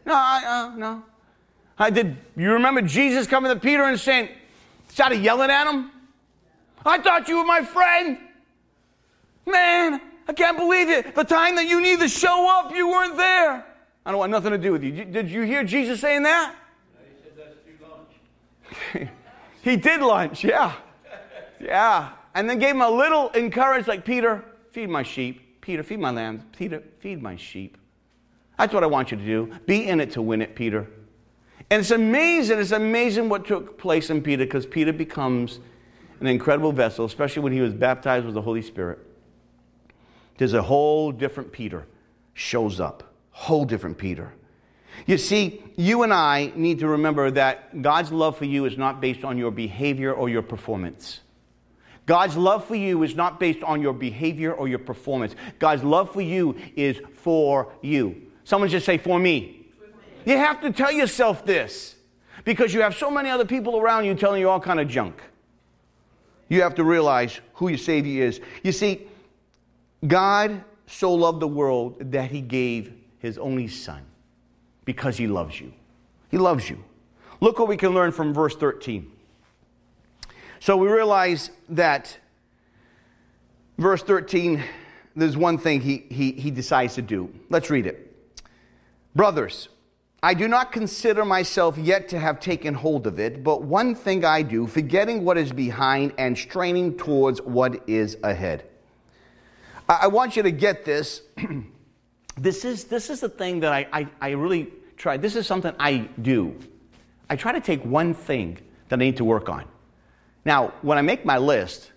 No, 0.07 0.14
I, 0.14 0.42
uh, 0.47 0.77
no. 0.77 1.03
I 1.79 1.90
did 1.90 2.16
you 2.37 2.53
remember 2.53 2.81
Jesus 2.83 3.27
coming 3.27 3.53
to 3.53 3.61
Peter 3.61 3.85
and 3.85 4.01
saying, 4.01 4.31
started 4.88 5.23
yelling 5.23 5.51
at 5.51 5.71
him? 5.71 5.90
I 6.85 6.99
thought 6.99 7.29
you 7.29 7.38
were 7.38 7.44
my 7.44 7.62
friend. 7.62 8.18
Man, 9.47 10.01
I 10.27 10.33
can't 10.33 10.57
believe 10.57 10.88
it. 10.88 11.14
The 11.14 11.25
time 11.25 11.57
that 11.57 11.66
you 11.66 11.81
need 11.81 12.01
to 12.01 12.09
show 12.09 12.49
up, 12.59 12.75
you 12.75 12.88
weren't 12.88 13.16
there. 13.16 13.64
I 14.07 14.11
don't 14.11 14.18
want 14.18 14.31
nothing 14.31 14.53
to 14.53 14.59
do 14.59 14.73
with 14.73 14.83
you. 14.83 15.05
Did 15.05 15.31
you 15.31 15.42
hear 15.42 15.62
Jesus 15.62 16.01
saying 16.01 16.23
that? 16.23 16.55
he 16.99 17.23
said 17.23 17.33
that's 17.37 17.83
lunch. 18.94 19.09
he 19.62 19.77
did 19.77 20.01
lunch, 20.01 20.44
yeah. 20.44 20.75
Yeah. 21.61 22.11
And 22.35 22.49
then 22.49 22.59
gave 22.59 22.71
him 22.71 22.83
a 22.83 22.90
little 22.90 23.31
encouragement, 23.35 23.88
like, 23.88 24.05
Peter, 24.05 24.44
feed 24.73 24.88
my 24.88 25.03
sheep. 25.03 25.47
Peter, 25.68 25.83
feed 25.83 26.00
my 26.00 26.11
lambs. 26.11 26.42
Peter, 26.57 26.83
feed 27.00 27.20
my 27.20 27.37
sheep. 27.37 27.76
That's 28.57 28.72
what 28.72 28.83
I 28.83 28.87
want 28.87 29.11
you 29.11 29.18
to 29.18 29.22
do. 29.22 29.52
Be 29.66 29.87
in 29.87 30.00
it 30.00 30.12
to 30.12 30.22
win 30.22 30.40
it, 30.40 30.54
Peter. 30.54 30.87
And 31.68 31.81
it's 31.81 31.90
amazing, 31.90 32.59
it's 32.59 32.72
amazing 32.72 33.28
what 33.28 33.44
took 33.44 33.76
place 33.76 34.09
in 34.09 34.22
Peter 34.22 34.46
because 34.46 34.64
Peter 34.64 34.94
becomes 34.94 35.61
an 36.20 36.26
incredible 36.26 36.72
vessel, 36.72 37.04
especially 37.04 37.42
when 37.42 37.52
he 37.52 37.61
was 37.61 37.74
baptized 37.74 38.24
with 38.24 38.35
the 38.35 38.40
Holy 38.40 38.62
Spirit, 38.62 38.98
there's 40.38 40.54
a 40.54 40.62
whole 40.62 41.12
different 41.12 41.52
Peter 41.52 41.87
shows 42.33 42.81
up. 42.81 43.12
Whole 43.33 43.66
different 43.66 43.98
Peter. 43.98 44.33
You 45.04 45.18
see, 45.18 45.62
you 45.76 46.02
and 46.02 46.14
I 46.14 46.50
need 46.57 46.78
to 46.78 46.88
remember 46.88 47.31
that 47.33 47.83
God's 47.83 48.11
love 48.11 48.38
for 48.38 48.46
you 48.46 48.64
is 48.64 48.78
not 48.78 49.02
based 49.02 49.22
on 49.22 49.37
your 49.37 49.50
behavior 49.50 50.14
or 50.14 50.31
your 50.31 50.40
performance. 50.40 51.20
God's 52.09 52.38
love 52.38 52.64
for 52.64 52.75
you 52.75 53.03
is 53.03 53.14
not 53.14 53.38
based 53.38 53.62
on 53.62 53.83
your 53.83 53.92
behavior 53.92 54.55
or 54.55 54.66
your 54.66 54.79
performance. 54.79 55.37
God's 55.59 55.85
love 55.85 56.11
for 56.11 56.23
you 56.23 56.57
is 56.75 56.99
for 57.16 57.71
you. 57.83 58.23
Someone 58.44 58.71
just 58.71 58.87
say, 58.87 58.97
for 58.97 59.18
me. 59.18 59.66
You 60.25 60.38
have 60.38 60.62
to 60.62 60.73
tell 60.73 60.90
yourself 60.90 61.44
this 61.44 61.97
because 62.44 62.73
you 62.73 62.81
have 62.81 62.97
so 62.97 63.11
many 63.11 63.29
other 63.29 63.44
people 63.44 63.79
around 63.79 64.07
you 64.07 64.14
telling 64.14 64.40
you 64.40 64.49
all 64.49 64.59
kind 64.59 64.81
of 64.81 64.88
junk. 64.88 65.21
You 66.49 66.62
have 66.62 66.75
to 66.77 66.85
realize 66.85 67.40
who 67.53 67.68
your 67.68 67.77
Savior 67.77 68.25
is. 68.25 68.40
You 68.62 68.73
see, 68.73 69.07
God 70.07 70.64
so 70.87 71.12
loved 71.12 71.40
the 71.40 71.49
world 71.49 72.12
that 72.12 72.31
he 72.31 72.40
gave 72.40 72.90
his 73.18 73.37
only 73.37 73.68
Son 73.68 74.01
because 74.87 75.18
he 75.18 75.27
loves 75.27 75.61
you. 75.61 75.75
He 76.31 76.38
loves 76.38 76.71
you. 76.71 76.83
Look 77.42 77.59
what 77.59 77.68
we 77.68 77.77
can 77.77 77.92
learn 77.92 78.12
from 78.12 78.33
verse 78.33 78.57
13. 78.57 79.12
So 80.61 80.77
we 80.77 80.88
realize 80.88 81.51
that 81.68 82.18
verse 83.79 84.03
13, 84.03 84.62
there's 85.14 85.37
one 85.37 85.59
thing 85.59 85.81
he, 85.81 86.05
he, 86.11 86.33
he 86.33 86.51
decides 86.51 86.94
to 86.94 87.03
do. 87.03 87.33
Let's 87.49 87.71
read 87.71 87.87
it. 87.87 88.05
Brothers, 89.14 89.68
I 90.23 90.35
do 90.35 90.49
not 90.49 90.73
consider 90.73 91.25
myself 91.25 91.79
yet 91.79 92.09
to 92.09 92.18
have 92.18 92.40
taken 92.40 92.75
hold 92.75 93.07
of 93.07 93.21
it, 93.21 93.44
but 93.44 93.62
one 93.62 93.94
thing 93.94 94.25
I 94.25 94.42
do, 94.42 94.66
forgetting 94.66 95.25
what 95.25 95.38
is 95.38 95.53
behind 95.53 96.12
and 96.18 96.37
straining 96.37 96.97
towards 96.97 97.40
what 97.42 97.88
is 97.88 98.16
ahead. 98.25 98.64
I, 99.88 100.09
want 100.09 100.37
you 100.37 100.42
to 100.42 100.51
get 100.51 100.85
this. 100.85 101.23
this, 102.37 102.64
is, 102.64 102.85
this 102.85 103.11
is 103.11 103.21
the 103.21 103.29
thing 103.29 103.61
that 103.61 103.73
I, 103.73 103.87
I, 103.92 104.09
I 104.21 104.31
really 104.31 104.73
try. 104.97 105.16
This 105.16 105.37
is 105.37 105.47
something 105.47 105.73
I 105.79 106.09
do. 106.21 106.57
I 107.31 107.37
try 107.37 107.53
to 107.53 107.61
take 107.61 107.85
one 107.85 108.12
thing 108.12 108.59
that 108.88 108.97
I 108.97 109.05
need 109.05 109.16
to 109.18 109.25
work 109.25 109.49
on. 109.49 109.64
Now, 110.48 110.72
when 110.80 110.96
I 110.96 111.02
make 111.02 111.26
my 111.26 111.37
list, 111.37 111.92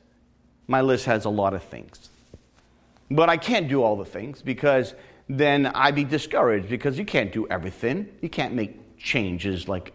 my 0.67 0.81
list 0.81 1.05
has 1.05 1.23
a 1.23 1.29
lot 1.29 1.53
of 1.53 1.63
things. 1.63 2.09
But 3.09 3.29
I 3.29 3.37
can't 3.37 3.69
do 3.69 3.81
all 3.81 3.95
the 3.95 4.03
things 4.03 4.41
because 4.41 4.93
then 5.29 5.67
I'd 5.67 5.95
be 5.95 6.03
discouraged 6.03 6.67
because 6.67 6.99
you 6.99 7.05
can't 7.05 7.31
do 7.31 7.47
everything. 7.47 8.09
You 8.19 8.27
can't 8.27 8.53
make 8.53 8.97
changes 8.97 9.69
like 9.69 9.93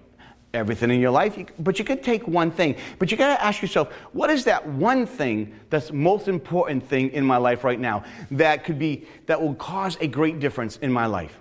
everything 0.55 0.91
in 0.91 1.01
your 1.01 1.11
life, 1.11 1.39
but 1.59 1.79
you 1.79 1.85
can 1.85 2.01
take 2.01 2.27
one 2.27 2.51
thing. 2.51 2.77
But 2.99 3.11
you 3.11 3.19
got 3.19 3.37
to 3.37 3.45
ask 3.45 3.61
yourself, 3.61 3.93
what 4.13 4.31
is 4.31 4.45
that 4.45 4.67
one 4.67 5.05
thing 5.05 5.53
that's 5.69 5.93
most 5.93 6.27
important 6.27 6.89
thing 6.89 7.11
in 7.11 7.27
my 7.27 7.37
life 7.37 7.63
right 7.63 7.79
now 7.79 8.05
that 8.31 8.65
could 8.65 8.79
be 8.79 9.07
that 9.27 9.39
will 9.39 9.55
cause 9.57 9.99
a 10.01 10.07
great 10.07 10.41
difference 10.41 10.79
in 10.79 10.91
my 10.91 11.05
life? 11.05 11.39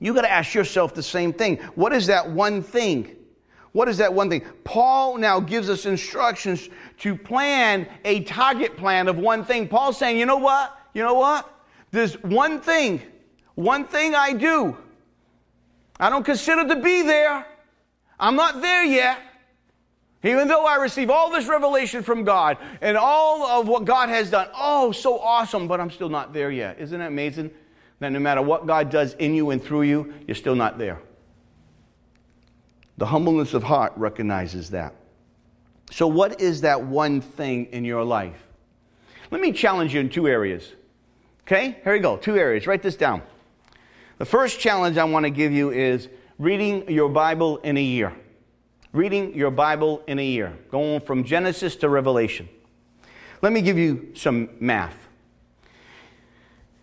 You 0.00 0.12
got 0.14 0.22
to 0.22 0.32
ask 0.32 0.52
yourself 0.52 0.94
the 0.94 1.02
same 1.04 1.32
thing. 1.32 1.58
What 1.76 1.92
is 1.92 2.08
that 2.08 2.28
one 2.28 2.60
thing? 2.60 3.17
What 3.78 3.88
is 3.88 3.98
that 3.98 4.12
one 4.12 4.28
thing? 4.28 4.42
Paul 4.64 5.18
now 5.18 5.38
gives 5.38 5.70
us 5.70 5.86
instructions 5.86 6.68
to 6.98 7.14
plan 7.14 7.86
a 8.04 8.24
target 8.24 8.76
plan 8.76 9.06
of 9.06 9.18
one 9.18 9.44
thing. 9.44 9.68
Paul's 9.68 9.96
saying, 9.96 10.18
you 10.18 10.26
know 10.26 10.38
what? 10.38 10.76
You 10.94 11.04
know 11.04 11.14
what? 11.14 11.48
There's 11.92 12.20
one 12.24 12.60
thing, 12.60 13.00
one 13.54 13.84
thing 13.84 14.16
I 14.16 14.32
do. 14.32 14.76
I 16.00 16.10
don't 16.10 16.24
consider 16.24 16.66
to 16.66 16.82
be 16.82 17.02
there. 17.02 17.46
I'm 18.18 18.34
not 18.34 18.60
there 18.62 18.82
yet. 18.82 19.20
Even 20.24 20.48
though 20.48 20.66
I 20.66 20.74
receive 20.78 21.08
all 21.08 21.30
this 21.30 21.46
revelation 21.46 22.02
from 22.02 22.24
God 22.24 22.58
and 22.80 22.96
all 22.96 23.46
of 23.46 23.68
what 23.68 23.84
God 23.84 24.08
has 24.08 24.28
done, 24.28 24.48
oh, 24.56 24.90
so 24.90 25.20
awesome, 25.20 25.68
but 25.68 25.80
I'm 25.80 25.92
still 25.92 26.08
not 26.08 26.32
there 26.32 26.50
yet. 26.50 26.80
Isn't 26.80 26.98
that 26.98 27.06
amazing? 27.06 27.52
That 28.00 28.10
no 28.10 28.18
matter 28.18 28.42
what 28.42 28.66
God 28.66 28.90
does 28.90 29.14
in 29.14 29.34
you 29.34 29.50
and 29.50 29.62
through 29.62 29.82
you, 29.82 30.14
you're 30.26 30.34
still 30.34 30.56
not 30.56 30.78
there. 30.78 31.00
The 32.98 33.06
humbleness 33.06 33.54
of 33.54 33.62
heart 33.62 33.92
recognizes 33.96 34.70
that. 34.70 34.94
So, 35.90 36.06
what 36.06 36.40
is 36.40 36.60
that 36.62 36.82
one 36.82 37.20
thing 37.20 37.66
in 37.66 37.84
your 37.84 38.04
life? 38.04 38.36
Let 39.30 39.40
me 39.40 39.52
challenge 39.52 39.94
you 39.94 40.00
in 40.00 40.10
two 40.10 40.28
areas. 40.28 40.72
Okay, 41.42 41.78
here 41.82 41.92
we 41.94 42.00
go. 42.00 42.16
Two 42.16 42.36
areas. 42.36 42.66
Write 42.66 42.82
this 42.82 42.96
down. 42.96 43.22
The 44.18 44.24
first 44.24 44.60
challenge 44.60 44.98
I 44.98 45.04
want 45.04 45.24
to 45.24 45.30
give 45.30 45.52
you 45.52 45.70
is 45.70 46.08
reading 46.38 46.90
your 46.90 47.08
Bible 47.08 47.58
in 47.58 47.76
a 47.76 47.82
year. 47.82 48.12
Reading 48.92 49.34
your 49.34 49.50
Bible 49.50 50.02
in 50.06 50.18
a 50.18 50.24
year, 50.24 50.58
going 50.70 51.00
from 51.00 51.22
Genesis 51.22 51.76
to 51.76 51.88
Revelation. 51.88 52.48
Let 53.42 53.52
me 53.52 53.62
give 53.62 53.78
you 53.78 54.12
some 54.14 54.50
math. 54.60 55.07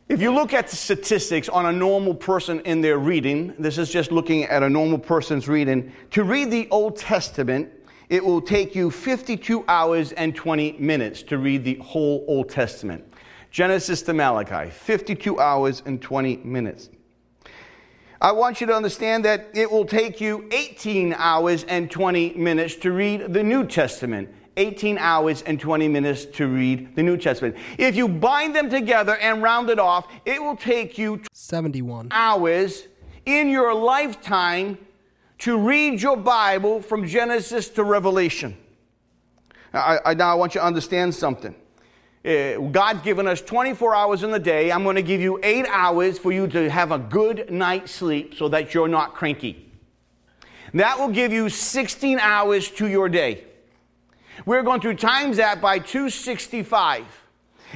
If 0.08 0.22
you 0.22 0.32
look 0.32 0.54
at 0.54 0.68
the 0.68 0.76
statistics 0.76 1.50
on 1.50 1.66
a 1.66 1.72
normal 1.72 2.14
person 2.14 2.60
in 2.60 2.82
their 2.82 3.00
reading, 3.00 3.56
this 3.58 3.80
is 3.80 3.90
just 3.90 4.12
looking 4.12 4.44
at 4.44 4.62
a 4.62 4.70
normal 4.70 5.00
person's 5.00 5.48
reading, 5.48 5.92
to 6.12 6.24
read 6.24 6.52
the 6.52 6.68
Old 6.70 6.96
Testament, 6.96 7.72
it 8.10 8.24
will 8.24 8.40
take 8.40 8.76
you 8.76 8.92
52 8.92 9.66
hours 9.68 10.12
and 10.12 10.36
20 10.36 10.74
minutes 10.74 11.24
to 11.24 11.40
read 11.40 11.64
the 11.64 11.74
whole 11.78 12.24
Old 12.28 12.50
Testament. 12.50 13.04
Genesis 13.50 14.04
to 14.04 14.14
Malachi, 14.14 14.70
52 14.70 15.40
hours 15.40 15.82
and 15.88 16.00
20 16.00 16.38
minutes. 16.38 16.92
I 18.22 18.32
want 18.32 18.62
you 18.62 18.68
to 18.68 18.76
understand 18.76 19.26
that 19.26 19.48
it 19.56 19.72
will 19.72 19.86
take 19.86 20.22
you 20.22 20.48
18 20.52 21.14
hours 21.14 21.64
and 21.64 21.90
20 21.90 22.36
minutes 22.36 22.76
to 22.76 22.92
read 22.92 23.34
the 23.34 23.42
New 23.42 23.66
Testament. 23.66 24.30
18 24.58 24.98
hours 24.98 25.42
and 25.42 25.60
20 25.60 25.88
minutes 25.88 26.26
to 26.26 26.48
read 26.48 26.96
the 26.96 27.04
New 27.04 27.18
Testament. 27.18 27.56
If 27.78 27.96
you 27.96 28.08
bind 28.08 28.56
them 28.56 28.70
together 28.70 29.18
and 29.18 29.42
round 29.42 29.70
it 29.70 29.80
off, 29.80 30.08
it 30.26 30.42
will 30.42 30.56
take 30.56 30.98
you 30.98 31.22
71 31.34 32.10
hours 32.12 32.88
in 33.26 33.50
your 33.50 33.74
lifetime 33.74 34.78
to 35.40 35.58
read 35.58 36.02
your 36.02 36.18
Bible 36.18 36.82
from 36.82 37.08
Genesis 37.08 37.70
to 37.70 37.84
Revelation. 37.84 38.56
I, 39.74 40.00
I, 40.06 40.14
now 40.14 40.32
I 40.32 40.36
want 40.36 40.56
you 40.56 40.62
to 40.62 40.66
understand 40.66 41.14
something. 41.14 41.54
Uh, 42.24 42.58
God's 42.72 43.02
given 43.02 43.28
us 43.28 43.42
24 43.42 43.94
hours 43.94 44.24
in 44.24 44.32
the 44.32 44.40
day. 44.40 44.72
I'm 44.72 44.84
going 44.84 44.96
to 44.96 45.04
give 45.04 45.22
you 45.22 45.40
eight 45.44 45.68
hours 45.70 46.18
for 46.18 46.32
you 46.32 46.48
to 46.48 46.70
have 46.70 46.92
a 46.92 46.98
good 46.98 47.52
night's 47.52 47.92
sleep 47.92 48.34
so 48.36 48.48
that 48.50 48.74
you're 48.74 48.88
not 48.88 49.14
cranky. 49.14 49.72
That 50.74 51.00
will 51.00 51.10
give 51.10 51.32
you 51.32 51.50
16 51.50 52.20
hours 52.20 52.70
to 52.72 52.88
your 52.88 53.10
day. 53.10 53.44
We're 54.46 54.64
going 54.64 54.82
to 54.82 54.94
times 54.94 55.38
that 55.38 55.62
by 55.62 55.80
265. 55.80 57.06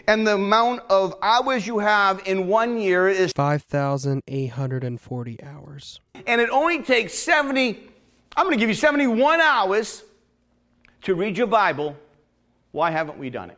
And 0.07 0.25
the 0.25 0.35
amount 0.35 0.83
of 0.89 1.13
hours 1.21 1.67
you 1.67 1.79
have 1.79 2.21
in 2.25 2.47
one 2.47 2.79
year 2.79 3.09
is 3.09 3.33
5,840 3.33 5.43
hours. 5.43 5.99
And 6.27 6.41
it 6.41 6.49
only 6.49 6.81
takes 6.81 7.13
70, 7.13 7.89
I'm 8.35 8.45
going 8.45 8.57
to 8.57 8.59
give 8.59 8.69
you 8.69 8.75
71 8.75 9.41
hours 9.41 10.03
to 11.03 11.15
read 11.15 11.37
your 11.37 11.47
Bible. 11.47 11.95
Why 12.71 12.91
haven't 12.91 13.17
we 13.17 13.29
done 13.29 13.49
it? 13.49 13.57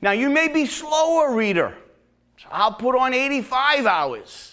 Now, 0.00 0.12
you 0.12 0.30
may 0.30 0.46
be 0.48 0.66
slower 0.66 1.34
reader. 1.34 1.76
So 2.38 2.46
I'll 2.50 2.74
put 2.74 2.96
on 2.96 3.12
85 3.14 3.86
hours. 3.86 4.52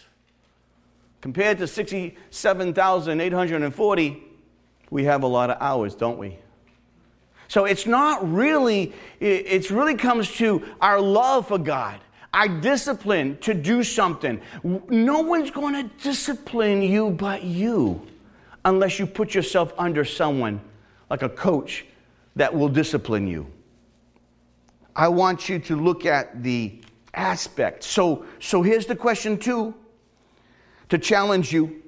Compared 1.21 1.57
to 1.57 1.67
67,840, 1.67 4.23
we 4.89 5.03
have 5.03 5.23
a 5.23 5.27
lot 5.27 5.49
of 5.49 5.57
hours, 5.59 5.95
don't 5.95 6.17
we? 6.17 6.39
So 7.49 7.65
it's 7.65 7.87
not 7.87 8.31
really, 8.31 8.93
it 9.19 9.69
really 9.71 9.95
comes 9.95 10.31
to 10.35 10.63
our 10.79 11.01
love 11.01 11.47
for 11.47 11.57
God, 11.57 11.99
our 12.31 12.47
discipline 12.47 13.37
to 13.39 13.55
do 13.55 13.83
something. 13.83 14.39
No 14.63 15.21
one's 15.21 15.49
going 15.49 15.73
to 15.73 15.91
discipline 16.01 16.83
you 16.83 17.09
but 17.09 17.43
you 17.43 18.07
unless 18.65 18.99
you 18.99 19.07
put 19.07 19.33
yourself 19.33 19.73
under 19.79 20.05
someone 20.05 20.61
like 21.09 21.23
a 21.23 21.29
coach 21.29 21.85
that 22.35 22.53
will 22.53 22.69
discipline 22.69 23.27
you. 23.27 23.51
I 24.95 25.07
want 25.07 25.49
you 25.49 25.57
to 25.57 25.75
look 25.75 26.05
at 26.05 26.43
the 26.43 26.79
aspect. 27.15 27.83
So, 27.83 28.25
so 28.39 28.61
here's 28.61 28.85
the 28.85 28.95
question, 28.95 29.39
too, 29.39 29.73
to 30.89 30.99
challenge 30.99 31.51
you. 31.51 31.81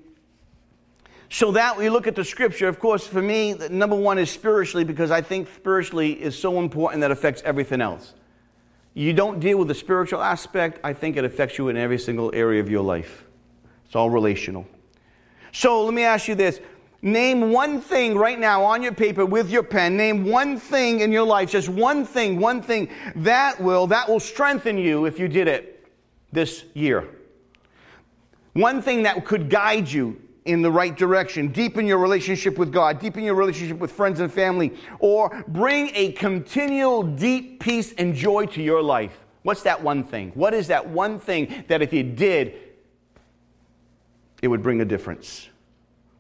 So 1.34 1.54
that 1.54 1.78
we 1.78 1.90
look 1.90 2.08
at 2.08 2.16
the 2.16 2.26
scripture, 2.26 2.68
of 2.68 2.78
course, 2.78 3.08
for 3.08 3.22
me, 3.22 3.54
number 3.70 3.96
one 3.96 4.20
is 4.20 4.30
spiritually 4.30 4.84
because 4.84 5.12
I 5.12 5.22
think 5.22 5.48
spiritually 5.56 6.12
is 6.12 6.38
so 6.38 6.60
important 6.60 7.00
that 7.00 7.10
affects 7.10 7.42
everything 7.46 7.80
else. 7.80 8.14
You 8.96 9.14
don't 9.14 9.40
deal 9.40 9.58
with 9.58 9.70
the 9.70 9.74
spiritual 9.74 10.22
aspect, 10.22 10.82
I 10.84 10.92
think 10.92 11.16
it 11.16 11.24
affects 11.24 11.58
you 11.58 11.70
in 11.70 11.78
every 11.78 12.00
single 12.00 12.36
area 12.36 12.60
of 12.60 12.70
your 12.70 12.82
life. 12.82 13.24
It's 13.86 13.96
all 13.96 14.10
relational. 14.10 14.68
So 15.54 15.86
let 15.86 15.94
me 15.94 16.04
ask 16.04 16.28
you 16.28 16.36
this 16.36 16.60
Name 17.02 17.50
one 17.52 17.80
thing 17.80 18.16
right 18.16 18.38
now 18.38 18.66
on 18.66 18.84
your 18.84 18.94
paper 18.94 19.26
with 19.26 19.50
your 19.50 19.64
pen. 19.64 19.96
Name 19.96 20.26
one 20.26 20.60
thing 20.60 21.00
in 21.00 21.14
your 21.14 21.26
life, 21.26 21.50
just 21.50 21.70
one 21.70 22.06
thing, 22.06 22.40
one 22.40 22.62
thing 22.62 22.90
that 23.16 23.60
will 23.60 23.88
that 23.88 24.08
will 24.10 24.20
strengthen 24.20 24.78
you 24.78 25.06
if 25.06 25.18
you 25.18 25.30
did 25.30 25.48
it 25.48 25.88
this 26.34 26.66
year. 26.74 27.08
One 28.52 28.82
thing 28.82 29.04
that 29.04 29.26
could 29.26 29.50
guide 29.50 29.90
you 29.90 30.22
in 30.46 30.62
the 30.62 30.72
right 30.72 30.96
direction, 30.96 31.50
deepen 31.50 31.86
your 31.86 32.00
relationship 32.00 32.58
with 32.58 32.72
God, 32.72 33.00
deepen 33.00 33.24
your 33.24 33.36
relationship 33.36 33.78
with 33.78 33.92
friends 33.92 34.20
and 34.20 34.32
family, 34.32 34.74
or 35.00 35.44
bring 35.48 35.92
a 35.94 36.12
continual 36.14 37.04
deep 37.04 37.60
peace 37.60 37.94
and 37.98 38.16
joy 38.16 38.48
to 38.48 38.62
your 38.62 38.82
life. 38.82 39.26
What's 39.44 39.64
that 39.64 39.82
one 39.84 40.04
thing? 40.04 40.32
What 40.34 40.54
is 40.54 40.68
that 40.68 40.88
one 40.90 41.20
thing 41.20 41.64
that 41.68 41.82
if 41.82 41.94
you 41.94 42.04
did, 42.04 42.56
it 44.42 44.48
would 44.48 44.64
bring 44.64 44.82
a 44.82 44.86
difference? 44.86 45.48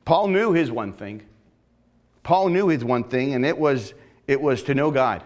Paul 0.05 0.27
knew 0.27 0.53
his 0.53 0.71
one 0.71 0.93
thing. 0.93 1.23
Paul 2.23 2.49
knew 2.49 2.67
his 2.67 2.83
one 2.83 3.03
thing, 3.03 3.33
and 3.33 3.45
it 3.45 3.57
was, 3.57 3.93
it 4.27 4.39
was 4.39 4.61
to 4.63 4.75
know 4.75 4.91
God, 4.91 5.23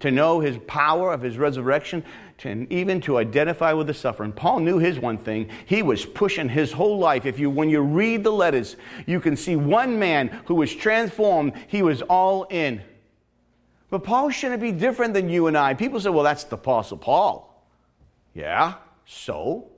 to 0.00 0.10
know 0.10 0.40
his 0.40 0.58
power 0.66 1.12
of 1.12 1.20
his 1.20 1.36
resurrection, 1.36 2.02
to, 2.38 2.66
even 2.70 3.00
to 3.02 3.18
identify 3.18 3.72
with 3.72 3.86
the 3.86 3.94
suffering. 3.94 4.32
Paul 4.32 4.60
knew 4.60 4.78
his 4.78 4.98
one 4.98 5.18
thing. 5.18 5.48
He 5.64 5.82
was 5.82 6.04
pushing 6.04 6.48
his 6.48 6.72
whole 6.72 6.98
life. 6.98 7.26
If 7.26 7.38
you, 7.38 7.48
when 7.50 7.70
you 7.70 7.80
read 7.80 8.24
the 8.24 8.32
letters, 8.32 8.76
you 9.06 9.20
can 9.20 9.36
see 9.36 9.56
one 9.56 9.98
man 9.98 10.28
who 10.46 10.54
was 10.54 10.74
transformed. 10.74 11.54
He 11.68 11.82
was 11.82 12.02
all 12.02 12.44
in. 12.44 12.82
But 13.88 14.04
Paul 14.04 14.30
shouldn't 14.30 14.60
be 14.60 14.72
different 14.72 15.14
than 15.14 15.28
you 15.28 15.46
and 15.46 15.56
I. 15.56 15.74
People 15.74 16.00
say, 16.00 16.10
well, 16.10 16.24
that's 16.24 16.44
the 16.44 16.56
Apostle 16.56 16.98
Paul. 16.98 17.64
Yeah, 18.34 18.74
so? 19.06 19.68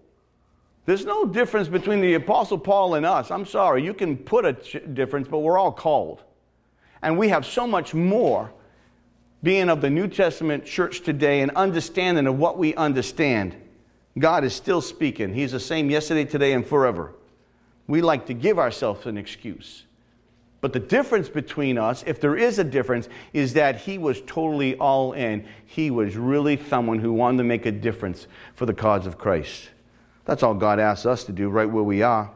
There's 0.86 1.04
no 1.04 1.26
difference 1.26 1.68
between 1.68 2.00
the 2.00 2.14
Apostle 2.14 2.58
Paul 2.58 2.94
and 2.94 3.04
us. 3.04 3.30
I'm 3.30 3.44
sorry, 3.44 3.84
you 3.84 3.92
can 3.92 4.16
put 4.16 4.44
a 4.44 4.54
difference, 4.54 5.28
but 5.28 5.38
we're 5.38 5.58
all 5.58 5.70
called. 5.70 6.22
And 7.02 7.18
we 7.18 7.28
have 7.28 7.46
so 7.46 7.66
much 7.66 7.94
more 7.94 8.52
being 9.42 9.68
of 9.68 9.80
the 9.80 9.90
New 9.90 10.08
Testament 10.08 10.64
church 10.64 11.02
today 11.02 11.40
and 11.40 11.50
understanding 11.52 12.26
of 12.26 12.38
what 12.38 12.58
we 12.58 12.74
understand. 12.74 13.56
God 14.18 14.44
is 14.44 14.54
still 14.54 14.80
speaking. 14.80 15.34
He's 15.34 15.52
the 15.52 15.60
same 15.60 15.90
yesterday, 15.90 16.24
today, 16.24 16.52
and 16.52 16.66
forever. 16.66 17.14
We 17.86 18.02
like 18.02 18.26
to 18.26 18.34
give 18.34 18.58
ourselves 18.58 19.06
an 19.06 19.16
excuse. 19.16 19.84
But 20.60 20.72
the 20.72 20.80
difference 20.80 21.28
between 21.28 21.78
us, 21.78 22.02
if 22.04 22.20
there 22.20 22.36
is 22.36 22.58
a 22.58 22.64
difference, 22.64 23.08
is 23.32 23.52
that 23.52 23.76
he 23.76 23.96
was 23.96 24.20
totally 24.22 24.74
all 24.76 25.12
in. 25.12 25.46
He 25.64 25.90
was 25.90 26.16
really 26.16 26.60
someone 26.68 26.98
who 26.98 27.12
wanted 27.12 27.38
to 27.38 27.44
make 27.44 27.64
a 27.64 27.70
difference 27.70 28.26
for 28.56 28.66
the 28.66 28.74
cause 28.74 29.06
of 29.06 29.18
Christ. 29.18 29.70
That's 30.24 30.42
all 30.42 30.54
God 30.54 30.80
asks 30.80 31.06
us 31.06 31.22
to 31.24 31.32
do 31.32 31.48
right 31.48 31.70
where 31.70 31.84
we 31.84 32.02
are. 32.02 32.32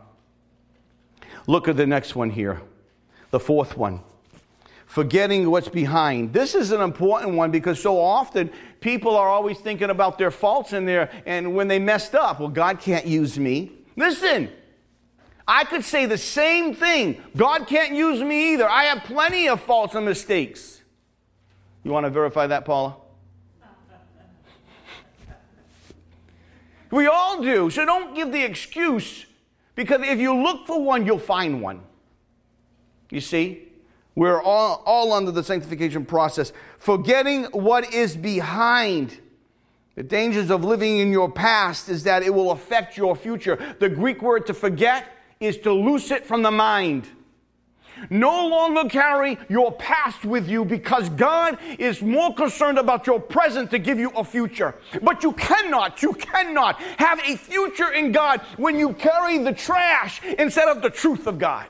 Look 1.48 1.66
at 1.66 1.76
the 1.76 1.86
next 1.86 2.14
one 2.14 2.30
here, 2.30 2.62
the 3.30 3.40
fourth 3.40 3.76
one. 3.76 4.00
Forgetting 4.92 5.50
what's 5.50 5.70
behind. 5.70 6.34
This 6.34 6.54
is 6.54 6.70
an 6.70 6.82
important 6.82 7.34
one 7.34 7.50
because 7.50 7.80
so 7.80 7.98
often 7.98 8.50
people 8.80 9.16
are 9.16 9.26
always 9.26 9.58
thinking 9.58 9.88
about 9.88 10.18
their 10.18 10.30
faults 10.30 10.74
and 10.74 10.86
their 10.86 11.10
and 11.24 11.54
when 11.54 11.66
they 11.66 11.78
messed 11.78 12.14
up. 12.14 12.40
Well, 12.40 12.50
God 12.50 12.78
can't 12.78 13.06
use 13.06 13.38
me. 13.38 13.72
Listen, 13.96 14.50
I 15.48 15.64
could 15.64 15.82
say 15.82 16.04
the 16.04 16.18
same 16.18 16.74
thing. 16.74 17.22
God 17.34 17.66
can't 17.66 17.94
use 17.94 18.22
me 18.22 18.52
either. 18.52 18.68
I 18.68 18.84
have 18.84 19.02
plenty 19.04 19.48
of 19.48 19.62
faults 19.62 19.94
and 19.94 20.04
mistakes. 20.04 20.82
You 21.84 21.90
want 21.90 22.04
to 22.04 22.10
verify 22.10 22.46
that, 22.48 22.66
Paula? 22.66 22.96
We 26.90 27.06
all 27.06 27.40
do. 27.40 27.70
So 27.70 27.86
don't 27.86 28.14
give 28.14 28.30
the 28.30 28.44
excuse 28.44 29.24
because 29.74 30.02
if 30.02 30.18
you 30.18 30.36
look 30.36 30.66
for 30.66 30.84
one, 30.84 31.06
you'll 31.06 31.18
find 31.18 31.62
one. 31.62 31.80
You 33.08 33.22
see? 33.22 33.71
We're 34.14 34.40
all, 34.42 34.82
all 34.84 35.12
under 35.12 35.30
the 35.30 35.42
sanctification 35.42 36.04
process, 36.04 36.52
forgetting 36.78 37.44
what 37.44 37.92
is 37.92 38.16
behind. 38.16 39.18
The 39.94 40.02
dangers 40.02 40.50
of 40.50 40.64
living 40.64 40.98
in 40.98 41.12
your 41.12 41.30
past 41.30 41.88
is 41.88 42.04
that 42.04 42.22
it 42.22 42.32
will 42.32 42.50
affect 42.50 42.96
your 42.96 43.16
future. 43.16 43.76
The 43.78 43.88
Greek 43.88 44.22
word 44.22 44.46
to 44.46 44.54
forget 44.54 45.06
is 45.40 45.58
to 45.58 45.72
loose 45.72 46.10
it 46.10 46.26
from 46.26 46.42
the 46.42 46.50
mind. 46.50 47.08
No 48.10 48.48
longer 48.48 48.88
carry 48.88 49.38
your 49.48 49.72
past 49.72 50.24
with 50.24 50.48
you 50.48 50.64
because 50.64 51.08
God 51.10 51.58
is 51.78 52.02
more 52.02 52.34
concerned 52.34 52.78
about 52.78 53.06
your 53.06 53.20
present 53.20 53.70
to 53.70 53.78
give 53.78 53.98
you 53.98 54.10
a 54.10 54.24
future. 54.24 54.74
But 55.02 55.22
you 55.22 55.32
cannot, 55.32 56.02
you 56.02 56.14
cannot 56.14 56.80
have 56.98 57.20
a 57.20 57.36
future 57.36 57.92
in 57.92 58.12
God 58.12 58.40
when 58.56 58.78
you 58.78 58.94
carry 58.94 59.38
the 59.38 59.52
trash 59.52 60.20
instead 60.38 60.68
of 60.68 60.82
the 60.82 60.90
truth 60.90 61.26
of 61.26 61.38
God. 61.38 61.68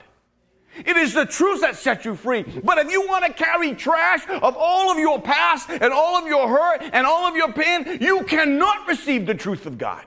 It 0.76 0.96
is 0.96 1.12
the 1.12 1.26
truth 1.26 1.60
that 1.60 1.76
sets 1.76 2.04
you 2.04 2.14
free. 2.14 2.42
But 2.42 2.78
if 2.78 2.90
you 2.90 3.06
want 3.06 3.26
to 3.26 3.32
carry 3.32 3.74
trash 3.74 4.26
of 4.28 4.56
all 4.56 4.90
of 4.90 4.98
your 4.98 5.20
past 5.20 5.68
and 5.68 5.92
all 5.92 6.16
of 6.16 6.26
your 6.26 6.48
hurt 6.48 6.82
and 6.92 7.06
all 7.06 7.26
of 7.26 7.36
your 7.36 7.52
pain, 7.52 7.98
you 8.00 8.24
cannot 8.24 8.88
receive 8.88 9.26
the 9.26 9.34
truth 9.34 9.66
of 9.66 9.76
God. 9.76 10.04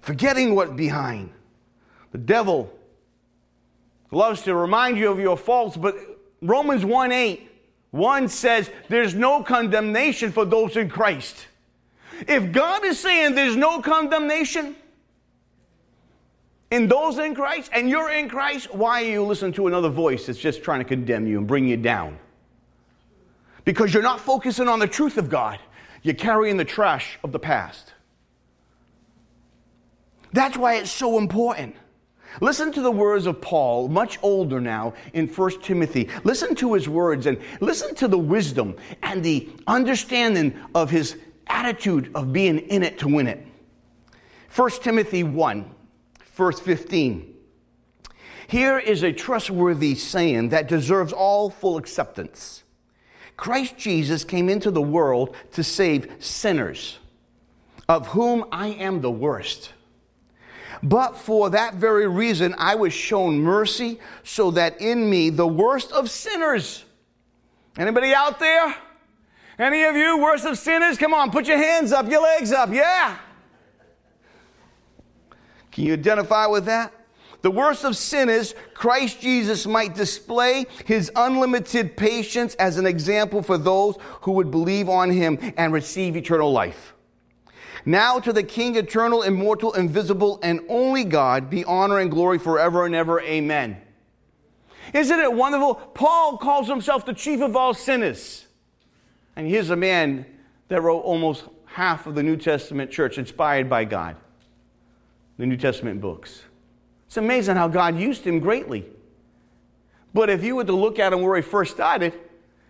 Forgetting 0.00 0.54
what 0.54 0.74
behind. 0.74 1.30
The 2.12 2.18
devil 2.18 2.72
loves 4.10 4.42
to 4.42 4.54
remind 4.54 4.96
you 4.96 5.10
of 5.10 5.20
your 5.20 5.36
faults, 5.36 5.76
but 5.76 5.96
Romans 6.42 6.84
1 6.84 7.12
8, 7.12 7.50
1 7.90 8.28
says 8.28 8.70
there's 8.88 9.14
no 9.14 9.42
condemnation 9.42 10.32
for 10.32 10.44
those 10.44 10.76
in 10.76 10.88
Christ. 10.88 11.46
If 12.26 12.52
God 12.52 12.84
is 12.84 12.98
saying 12.98 13.34
there's 13.34 13.56
no 13.56 13.80
condemnation 13.80 14.76
in 16.70 16.86
those 16.88 17.18
in 17.18 17.34
Christ 17.34 17.70
and 17.74 17.88
you're 17.88 18.10
in 18.10 18.28
Christ, 18.28 18.72
why 18.74 19.02
are 19.02 19.06
you 19.06 19.24
listening 19.24 19.52
to 19.54 19.66
another 19.66 19.88
voice 19.88 20.26
that's 20.26 20.38
just 20.38 20.62
trying 20.62 20.80
to 20.80 20.84
condemn 20.84 21.26
you 21.26 21.38
and 21.38 21.46
bring 21.46 21.66
you 21.66 21.76
down? 21.76 22.18
Because 23.64 23.92
you're 23.92 24.02
not 24.02 24.20
focusing 24.20 24.68
on 24.68 24.78
the 24.78 24.86
truth 24.86 25.18
of 25.18 25.28
God, 25.28 25.58
you're 26.02 26.14
carrying 26.14 26.56
the 26.56 26.64
trash 26.64 27.18
of 27.22 27.32
the 27.32 27.38
past. 27.38 27.92
That's 30.32 30.56
why 30.56 30.76
it's 30.76 30.90
so 30.90 31.18
important. 31.18 31.74
Listen 32.40 32.72
to 32.72 32.80
the 32.80 32.90
words 32.90 33.26
of 33.26 33.40
Paul, 33.40 33.88
much 33.88 34.18
older 34.22 34.60
now, 34.60 34.94
in 35.12 35.26
1 35.26 35.62
Timothy. 35.62 36.08
Listen 36.22 36.54
to 36.56 36.74
his 36.74 36.88
words 36.88 37.26
and 37.26 37.38
listen 37.60 37.94
to 37.96 38.06
the 38.06 38.18
wisdom 38.18 38.76
and 39.02 39.24
the 39.24 39.48
understanding 39.66 40.54
of 40.74 40.90
his 40.90 41.16
attitude 41.48 42.12
of 42.14 42.32
being 42.32 42.58
in 42.58 42.84
it 42.84 42.98
to 43.00 43.08
win 43.08 43.26
it. 43.26 43.44
1 44.54 44.70
Timothy 44.82 45.24
1, 45.24 45.74
verse 46.40 46.58
15. 46.58 47.34
Here 48.48 48.78
is 48.78 49.02
a 49.02 49.12
trustworthy 49.12 49.94
saying 49.94 50.48
that 50.48 50.68
deserves 50.68 51.12
all 51.12 51.50
full 51.50 51.76
acceptance. 51.76 52.64
Christ 53.36 53.76
Jesus 53.76 54.24
came 54.24 54.48
into 54.48 54.70
the 54.70 54.80
world 54.82 55.36
to 55.52 55.62
save 55.62 56.10
sinners, 56.18 56.98
of 57.90 58.08
whom 58.08 58.46
I 58.50 58.68
am 58.68 59.02
the 59.02 59.10
worst. 59.10 59.74
But 60.82 61.18
for 61.18 61.50
that 61.50 61.74
very 61.74 62.08
reason, 62.08 62.54
I 62.56 62.74
was 62.74 62.94
shown 62.94 63.38
mercy 63.38 64.00
so 64.24 64.50
that 64.52 64.80
in 64.80 65.10
me, 65.10 65.28
the 65.28 65.46
worst 65.46 65.92
of 65.92 66.08
sinners, 66.08 66.86
anybody 67.76 68.14
out 68.14 68.38
there? 68.38 68.74
Any 69.58 69.82
of 69.82 69.94
you 69.94 70.16
worst 70.16 70.46
of 70.46 70.56
sinners? 70.56 70.96
Come 70.96 71.12
on, 71.12 71.30
put 71.30 71.46
your 71.46 71.58
hands 71.58 71.92
up, 71.92 72.10
your 72.10 72.22
legs 72.22 72.50
up. 72.50 72.72
Yeah. 72.72 73.18
Can 75.80 75.86
you 75.86 75.94
identify 75.94 76.44
with 76.44 76.66
that? 76.66 76.92
The 77.40 77.50
worst 77.50 77.84
of 77.84 77.96
sinners, 77.96 78.54
Christ 78.74 79.18
Jesus 79.18 79.66
might 79.66 79.94
display 79.94 80.66
his 80.84 81.10
unlimited 81.16 81.96
patience 81.96 82.54
as 82.56 82.76
an 82.76 82.84
example 82.84 83.42
for 83.42 83.56
those 83.56 83.96
who 84.20 84.32
would 84.32 84.50
believe 84.50 84.90
on 84.90 85.10
him 85.10 85.38
and 85.56 85.72
receive 85.72 86.16
eternal 86.16 86.52
life. 86.52 86.92
Now 87.86 88.20
to 88.20 88.30
the 88.30 88.42
King, 88.42 88.76
eternal, 88.76 89.22
immortal, 89.22 89.72
invisible, 89.72 90.38
and 90.42 90.60
only 90.68 91.02
God, 91.02 91.48
be 91.48 91.64
honor 91.64 91.98
and 91.98 92.10
glory 92.10 92.38
forever 92.38 92.84
and 92.84 92.94
ever. 92.94 93.18
Amen. 93.22 93.80
Isn't 94.92 95.18
it 95.18 95.32
wonderful? 95.32 95.76
Paul 95.76 96.36
calls 96.36 96.68
himself 96.68 97.06
the 97.06 97.14
chief 97.14 97.40
of 97.40 97.56
all 97.56 97.72
sinners. 97.72 98.44
And 99.34 99.48
here's 99.48 99.70
a 99.70 99.76
man 99.76 100.26
that 100.68 100.82
wrote 100.82 101.00
almost 101.00 101.44
half 101.64 102.06
of 102.06 102.14
the 102.14 102.22
New 102.22 102.36
Testament 102.36 102.90
church, 102.90 103.16
inspired 103.16 103.70
by 103.70 103.86
God, 103.86 104.16
the 105.40 105.46
New 105.46 105.56
Testament 105.56 106.02
books. 106.02 106.42
It's 107.06 107.16
amazing 107.16 107.56
how 107.56 107.66
God 107.66 107.98
used 107.98 108.24
him 108.24 108.40
greatly. 108.40 108.84
But 110.12 110.28
if 110.28 110.44
you 110.44 110.54
were 110.54 110.64
to 110.64 110.72
look 110.74 110.98
at 110.98 111.14
him 111.14 111.22
where 111.22 111.34
he 111.34 111.40
first 111.40 111.72
started, 111.72 112.12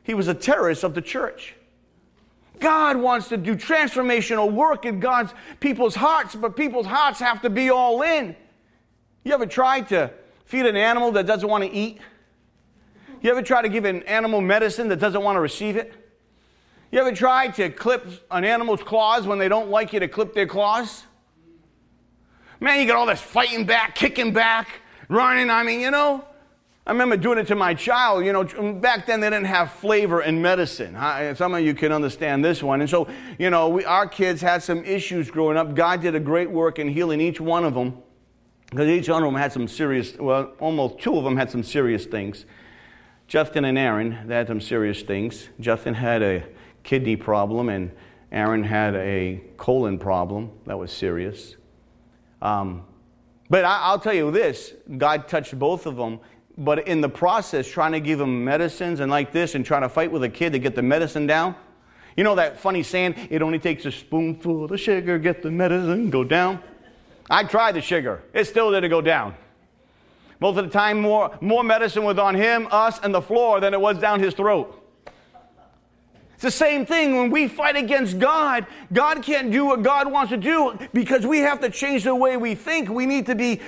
he 0.04 0.14
was 0.14 0.28
a 0.28 0.34
terrorist 0.34 0.84
of 0.84 0.94
the 0.94 1.02
church. 1.02 1.56
God 2.60 2.96
wants 2.96 3.28
to 3.30 3.36
do 3.36 3.56
transformational 3.56 4.52
work 4.52 4.84
in 4.84 5.00
God's 5.00 5.34
people's 5.58 5.96
hearts, 5.96 6.36
but 6.36 6.54
people's 6.54 6.86
hearts 6.86 7.18
have 7.18 7.42
to 7.42 7.50
be 7.50 7.70
all 7.70 8.02
in. 8.02 8.36
You 9.24 9.34
ever 9.34 9.46
tried 9.46 9.88
to 9.88 10.12
feed 10.44 10.64
an 10.64 10.76
animal 10.76 11.10
that 11.12 11.26
doesn't 11.26 11.48
want 11.48 11.64
to 11.64 11.70
eat? 11.70 11.98
You 13.20 13.32
ever 13.32 13.42
try 13.42 13.62
to 13.62 13.68
give 13.68 13.84
an 13.84 14.04
animal 14.04 14.40
medicine 14.40 14.86
that 14.90 15.00
doesn't 15.00 15.24
want 15.24 15.34
to 15.34 15.40
receive 15.40 15.74
it? 15.74 15.92
You 16.92 17.00
ever 17.00 17.12
tried 17.12 17.54
to 17.56 17.68
clip 17.68 18.06
an 18.30 18.44
animal's 18.44 18.82
claws 18.82 19.26
when 19.26 19.40
they 19.40 19.48
don't 19.48 19.70
like 19.70 19.92
you 19.92 19.98
to 19.98 20.06
clip 20.06 20.34
their 20.34 20.46
claws? 20.46 21.02
Man, 22.60 22.78
you 22.78 22.84
get 22.84 22.94
all 22.94 23.06
this 23.06 23.20
fighting 23.20 23.64
back, 23.64 23.94
kicking 23.94 24.32
back, 24.34 24.68
running. 25.08 25.48
I 25.48 25.62
mean, 25.62 25.80
you 25.80 25.90
know, 25.90 26.22
I 26.86 26.92
remember 26.92 27.16
doing 27.16 27.38
it 27.38 27.46
to 27.46 27.54
my 27.54 27.72
child. 27.72 28.26
You 28.26 28.34
know, 28.34 28.44
mm, 28.44 28.80
back 28.80 29.06
then 29.06 29.20
they 29.20 29.30
didn't 29.30 29.46
have 29.46 29.72
flavor 29.72 30.20
in 30.20 30.42
medicine. 30.42 30.94
Some 31.36 31.54
of 31.54 31.62
you 31.62 31.72
can 31.72 31.90
understand 31.90 32.44
this 32.44 32.62
one. 32.62 32.82
And 32.82 32.90
so, 32.90 33.08
you 33.38 33.48
know, 33.48 33.70
we, 33.70 33.84
our 33.86 34.06
kids 34.06 34.42
had 34.42 34.62
some 34.62 34.84
issues 34.84 35.30
growing 35.30 35.56
up. 35.56 35.74
God 35.74 36.02
did 36.02 36.14
a 36.14 36.20
great 36.20 36.50
work 36.50 36.78
in 36.78 36.88
healing 36.88 37.20
each 37.20 37.40
one 37.40 37.64
of 37.64 37.72
them 37.72 38.02
because 38.70 38.88
each 38.88 39.08
one 39.08 39.22
of 39.22 39.26
them 39.32 39.40
had 39.40 39.52
some 39.52 39.66
serious, 39.66 40.16
well, 40.18 40.52
almost 40.60 40.98
two 40.98 41.16
of 41.16 41.24
them 41.24 41.36
had 41.36 41.50
some 41.50 41.62
serious 41.62 42.04
things. 42.04 42.44
Justin 43.26 43.64
and 43.64 43.78
Aaron, 43.78 44.18
they 44.26 44.34
had 44.34 44.48
some 44.48 44.60
serious 44.60 45.02
things. 45.02 45.48
Justin 45.60 45.94
had 45.94 46.22
a 46.22 46.44
kidney 46.82 47.16
problem, 47.16 47.68
and 47.68 47.92
Aaron 48.32 48.64
had 48.64 48.94
a 48.96 49.40
colon 49.56 49.98
problem 49.98 50.50
that 50.66 50.78
was 50.78 50.92
serious. 50.92 51.56
Um, 52.42 52.84
but 53.48 53.64
I, 53.64 53.90
will 53.90 53.98
tell 53.98 54.14
you 54.14 54.30
this 54.30 54.72
God 54.96 55.28
touched 55.28 55.58
both 55.58 55.86
of 55.86 55.96
them. 55.96 56.20
But 56.56 56.86
in 56.86 57.00
the 57.00 57.08
process, 57.08 57.66
trying 57.68 57.92
to 57.92 58.00
give 58.00 58.18
them 58.18 58.44
medicines 58.44 59.00
and 59.00 59.10
like 59.10 59.32
this 59.32 59.54
and 59.54 59.64
trying 59.64 59.82
to 59.82 59.88
fight 59.88 60.12
with 60.12 60.22
a 60.24 60.28
kid 60.28 60.52
to 60.52 60.58
get 60.58 60.74
the 60.74 60.82
medicine 60.82 61.26
down, 61.26 61.54
you 62.16 62.24
know 62.24 62.34
that 62.34 62.60
funny 62.60 62.82
saying, 62.82 63.14
it 63.30 63.40
only 63.40 63.58
takes 63.58 63.86
a 63.86 63.92
spoonful 63.92 64.64
of 64.64 64.80
sugar, 64.80 65.18
get 65.18 65.42
the 65.42 65.50
medicine, 65.50 66.10
go 66.10 66.22
down? 66.22 66.60
I 67.30 67.44
tried 67.44 67.76
the 67.76 67.80
sugar. 67.80 68.22
It 68.34 68.46
still 68.46 68.70
didn't 68.72 68.90
go 68.90 69.00
down. 69.00 69.34
Most 70.40 70.58
of 70.58 70.64
the 70.64 70.70
time, 70.70 71.00
more, 71.00 71.36
more 71.40 71.62
medicine 71.62 72.02
was 72.02 72.18
on 72.18 72.34
him, 72.34 72.66
us, 72.70 72.98
and 73.02 73.14
the 73.14 73.22
floor 73.22 73.60
than 73.60 73.72
it 73.72 73.80
was 73.80 73.98
down 73.98 74.20
his 74.20 74.34
throat. 74.34 74.79
It's 76.40 76.56
the 76.56 76.64
same 76.64 76.86
thing 76.86 77.18
when 77.18 77.28
we 77.28 77.48
fight 77.48 77.76
against 77.76 78.18
God. 78.18 78.66
God 78.94 79.22
can't 79.22 79.52
do 79.52 79.66
what 79.66 79.82
God 79.82 80.10
wants 80.10 80.30
to 80.30 80.38
do 80.38 80.78
because 80.94 81.26
we 81.26 81.40
have 81.40 81.60
to 81.60 81.68
change 81.68 82.04
the 82.04 82.14
way 82.14 82.38
we 82.38 82.54
think. 82.54 82.88
We 82.88 83.04
need 83.04 83.26
to 83.26 83.34
be 83.34 83.60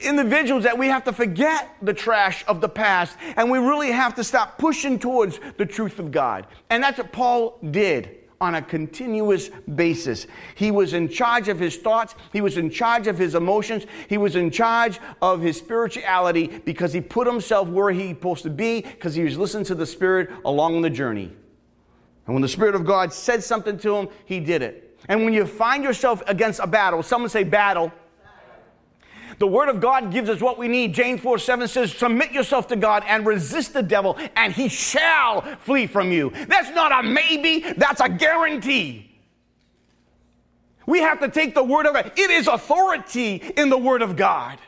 individuals 0.00 0.62
that 0.62 0.78
we 0.78 0.86
have 0.86 1.02
to 1.06 1.12
forget 1.12 1.74
the 1.82 1.92
trash 1.92 2.44
of 2.46 2.60
the 2.60 2.68
past 2.68 3.16
and 3.34 3.50
we 3.50 3.58
really 3.58 3.90
have 3.90 4.14
to 4.14 4.22
stop 4.22 4.58
pushing 4.58 4.96
towards 4.96 5.40
the 5.56 5.66
truth 5.66 5.98
of 5.98 6.12
God. 6.12 6.46
And 6.70 6.80
that's 6.80 6.98
what 6.98 7.10
Paul 7.10 7.58
did 7.68 8.18
on 8.40 8.54
a 8.54 8.62
continuous 8.62 9.48
basis. 9.74 10.28
He 10.54 10.70
was 10.70 10.92
in 10.92 11.08
charge 11.08 11.48
of 11.48 11.58
his 11.58 11.78
thoughts, 11.78 12.14
he 12.32 12.40
was 12.40 12.58
in 12.58 12.70
charge 12.70 13.08
of 13.08 13.18
his 13.18 13.34
emotions, 13.34 13.86
he 14.08 14.18
was 14.18 14.36
in 14.36 14.52
charge 14.52 15.00
of 15.20 15.40
his 15.40 15.58
spirituality 15.58 16.46
because 16.46 16.92
he 16.92 17.00
put 17.00 17.26
himself 17.26 17.66
where 17.66 17.90
he's 17.90 18.10
supposed 18.10 18.44
to 18.44 18.50
be 18.50 18.82
because 18.82 19.16
he 19.16 19.24
was 19.24 19.36
listening 19.36 19.64
to 19.64 19.74
the 19.74 19.84
Spirit 19.84 20.30
along 20.44 20.82
the 20.82 20.90
journey. 20.90 21.32
And 22.26 22.34
when 22.34 22.42
the 22.42 22.48
Spirit 22.48 22.74
of 22.74 22.84
God 22.84 23.12
said 23.12 23.42
something 23.42 23.78
to 23.78 23.96
him, 23.96 24.08
he 24.24 24.40
did 24.40 24.62
it. 24.62 24.98
And 25.08 25.24
when 25.24 25.32
you 25.32 25.46
find 25.46 25.82
yourself 25.82 26.22
against 26.26 26.60
a 26.60 26.66
battle, 26.66 27.02
someone 27.02 27.30
say 27.30 27.44
battle. 27.44 27.92
The 29.38 29.46
Word 29.46 29.70
of 29.70 29.80
God 29.80 30.12
gives 30.12 30.28
us 30.28 30.40
what 30.40 30.58
we 30.58 30.68
need. 30.68 30.92
James 30.92 31.20
4 31.22 31.38
7 31.38 31.66
says, 31.66 31.92
Submit 31.92 32.32
yourself 32.32 32.68
to 32.68 32.76
God 32.76 33.04
and 33.06 33.24
resist 33.24 33.72
the 33.72 33.82
devil, 33.82 34.18
and 34.36 34.52
he 34.52 34.68
shall 34.68 35.40
flee 35.60 35.86
from 35.86 36.12
you. 36.12 36.30
That's 36.46 36.70
not 36.70 36.92
a 36.92 37.08
maybe, 37.08 37.60
that's 37.60 38.02
a 38.02 38.08
guarantee. 38.08 39.10
We 40.86 40.98
have 40.98 41.20
to 41.20 41.28
take 41.28 41.54
the 41.54 41.64
Word 41.64 41.86
of 41.86 41.94
God. 41.94 42.12
It 42.16 42.30
is 42.30 42.48
authority 42.48 43.36
in 43.56 43.70
the 43.70 43.78
Word 43.78 44.02
of 44.02 44.16
God. 44.16 44.58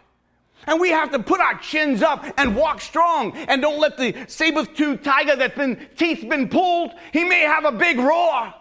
And 0.66 0.80
we 0.80 0.90
have 0.90 1.10
to 1.10 1.18
put 1.18 1.40
our 1.40 1.58
chins 1.58 2.02
up 2.02 2.24
and 2.38 2.54
walk 2.54 2.80
strong 2.80 3.36
and 3.36 3.60
don't 3.60 3.80
let 3.80 3.96
the 3.96 4.14
saber-toothed 4.28 5.02
tiger 5.02 5.34
that's 5.34 5.56
been 5.56 5.88
teeth 5.96 6.28
been 6.28 6.48
pulled, 6.48 6.92
he 7.12 7.24
may 7.24 7.40
have 7.40 7.64
a 7.64 7.72
big 7.72 7.98
roar, 7.98 8.54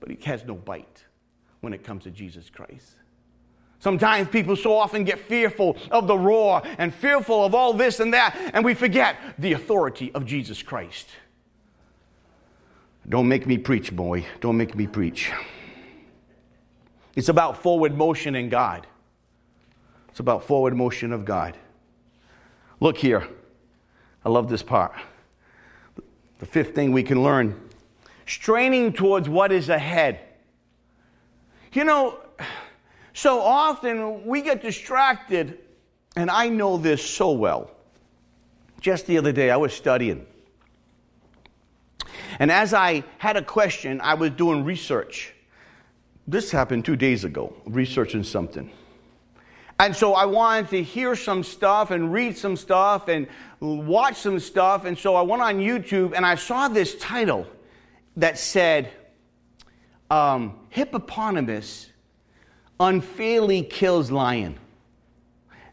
but 0.00 0.10
he 0.10 0.18
has 0.24 0.44
no 0.44 0.54
bite 0.54 1.04
when 1.60 1.72
it 1.72 1.82
comes 1.82 2.04
to 2.04 2.10
Jesus 2.10 2.48
Christ. 2.50 2.96
Sometimes 3.80 4.28
people 4.28 4.56
so 4.56 4.74
often 4.74 5.04
get 5.04 5.18
fearful 5.18 5.76
of 5.90 6.06
the 6.06 6.16
roar 6.16 6.62
and 6.78 6.94
fearful 6.94 7.44
of 7.44 7.54
all 7.54 7.74
this 7.74 8.00
and 8.00 8.14
that, 8.14 8.34
and 8.54 8.64
we 8.64 8.72
forget 8.72 9.16
the 9.38 9.52
authority 9.52 10.10
of 10.14 10.24
Jesus 10.24 10.62
Christ. 10.62 11.08
Don't 13.06 13.28
make 13.28 13.46
me 13.46 13.58
preach, 13.58 13.94
boy. 13.94 14.24
Don't 14.40 14.56
make 14.56 14.74
me 14.74 14.86
preach. 14.86 15.30
It's 17.14 17.28
about 17.28 17.62
forward 17.62 17.94
motion 17.94 18.34
in 18.34 18.48
God. 18.48 18.86
It's 20.14 20.20
about 20.20 20.44
forward 20.44 20.76
motion 20.76 21.12
of 21.12 21.24
God. 21.24 21.56
Look 22.78 22.96
here. 22.96 23.26
I 24.24 24.28
love 24.28 24.48
this 24.48 24.62
part. 24.62 24.94
The 26.38 26.46
fifth 26.46 26.72
thing 26.72 26.92
we 26.92 27.02
can 27.02 27.24
learn 27.24 27.60
straining 28.24 28.92
towards 28.92 29.28
what 29.28 29.50
is 29.50 29.70
ahead. 29.70 30.20
You 31.72 31.82
know, 31.82 32.20
so 33.12 33.40
often 33.40 34.24
we 34.24 34.40
get 34.40 34.62
distracted, 34.62 35.58
and 36.14 36.30
I 36.30 36.48
know 36.48 36.76
this 36.76 37.04
so 37.04 37.32
well. 37.32 37.72
Just 38.80 39.08
the 39.08 39.18
other 39.18 39.32
day, 39.32 39.50
I 39.50 39.56
was 39.56 39.72
studying. 39.72 40.26
And 42.38 42.52
as 42.52 42.72
I 42.72 43.02
had 43.18 43.36
a 43.36 43.42
question, 43.42 44.00
I 44.00 44.14
was 44.14 44.30
doing 44.30 44.64
research. 44.64 45.34
This 46.28 46.52
happened 46.52 46.84
two 46.84 46.94
days 46.94 47.24
ago, 47.24 47.52
researching 47.66 48.22
something. 48.22 48.70
And 49.78 49.94
so 49.94 50.14
I 50.14 50.24
wanted 50.24 50.68
to 50.70 50.82
hear 50.82 51.16
some 51.16 51.42
stuff 51.42 51.90
and 51.90 52.12
read 52.12 52.38
some 52.38 52.56
stuff 52.56 53.08
and 53.08 53.26
watch 53.60 54.16
some 54.16 54.38
stuff. 54.38 54.84
And 54.84 54.96
so 54.96 55.16
I 55.16 55.22
went 55.22 55.42
on 55.42 55.58
YouTube 55.58 56.12
and 56.14 56.24
I 56.24 56.36
saw 56.36 56.68
this 56.68 56.94
title 56.96 57.46
that 58.16 58.38
said, 58.38 58.90
um, 60.10 60.58
Hippopotamus 60.68 61.90
unfairly 62.78 63.62
kills 63.62 64.10
lion. 64.10 64.58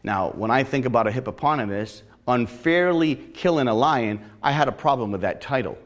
Now, 0.02 0.30
when 0.30 0.50
I 0.50 0.64
think 0.64 0.84
about 0.84 1.06
a 1.06 1.12
hippopotamus 1.12 2.02
unfairly 2.26 3.14
killing 3.14 3.68
a 3.68 3.74
lion, 3.74 4.20
I 4.42 4.52
had 4.52 4.68
a 4.68 4.72
problem 4.72 5.12
with 5.12 5.20
that 5.20 5.40
title. 5.40 5.78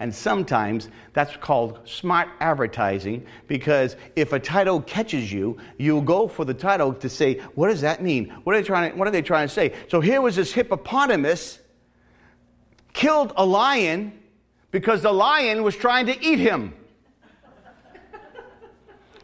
And 0.00 0.14
sometimes 0.14 0.88
that's 1.12 1.36
called 1.36 1.80
smart 1.84 2.28
advertising 2.40 3.26
because 3.46 3.96
if 4.16 4.32
a 4.32 4.40
title 4.40 4.80
catches 4.82 5.32
you, 5.32 5.56
you'll 5.78 6.02
go 6.02 6.26
for 6.26 6.44
the 6.44 6.54
title 6.54 6.92
to 6.94 7.08
say, 7.08 7.38
what 7.54 7.68
does 7.68 7.80
that 7.82 8.02
mean? 8.02 8.30
What 8.44 8.54
are 8.54 8.60
they 8.60 8.66
trying 8.66 8.90
to, 8.90 8.96
what 8.98 9.06
are 9.06 9.12
they 9.12 9.22
trying 9.22 9.48
to 9.48 9.54
say? 9.54 9.74
So 9.88 10.00
here 10.00 10.20
was 10.20 10.36
this 10.36 10.52
hippopotamus 10.52 11.60
killed 12.92 13.32
a 13.36 13.44
lion 13.44 14.18
because 14.70 15.02
the 15.02 15.12
lion 15.12 15.62
was 15.62 15.76
trying 15.76 16.06
to 16.06 16.24
eat 16.24 16.38
him. 16.40 16.74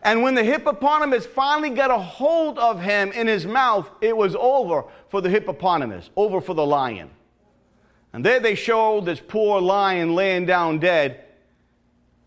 and 0.03 0.23
when 0.23 0.35
the 0.35 0.45
hippopotamus 0.45 1.27
finally 1.27 1.71
got 1.71 1.91
a 1.91 1.99
hold 1.99 2.59
of 2.59 2.81
him 2.81 3.11
in 3.13 3.27
his 3.27 3.47
mouth, 3.47 3.91
it 4.01 4.17
was 4.17 4.37
over 4.37 4.85
for 5.09 5.21
the 5.21 5.29
hippopotamus, 5.29 6.11
over 6.17 6.41
for 6.41 6.55
the 6.55 6.65
lion. 6.65 7.11
And 8.13 8.25
there 8.25 8.41
they 8.41 8.55
showed 8.55 9.05
this 9.07 9.21
poor 9.21 9.61
lion 9.61 10.15
laying 10.15 10.47
down 10.47 10.79
dead. 10.79 11.25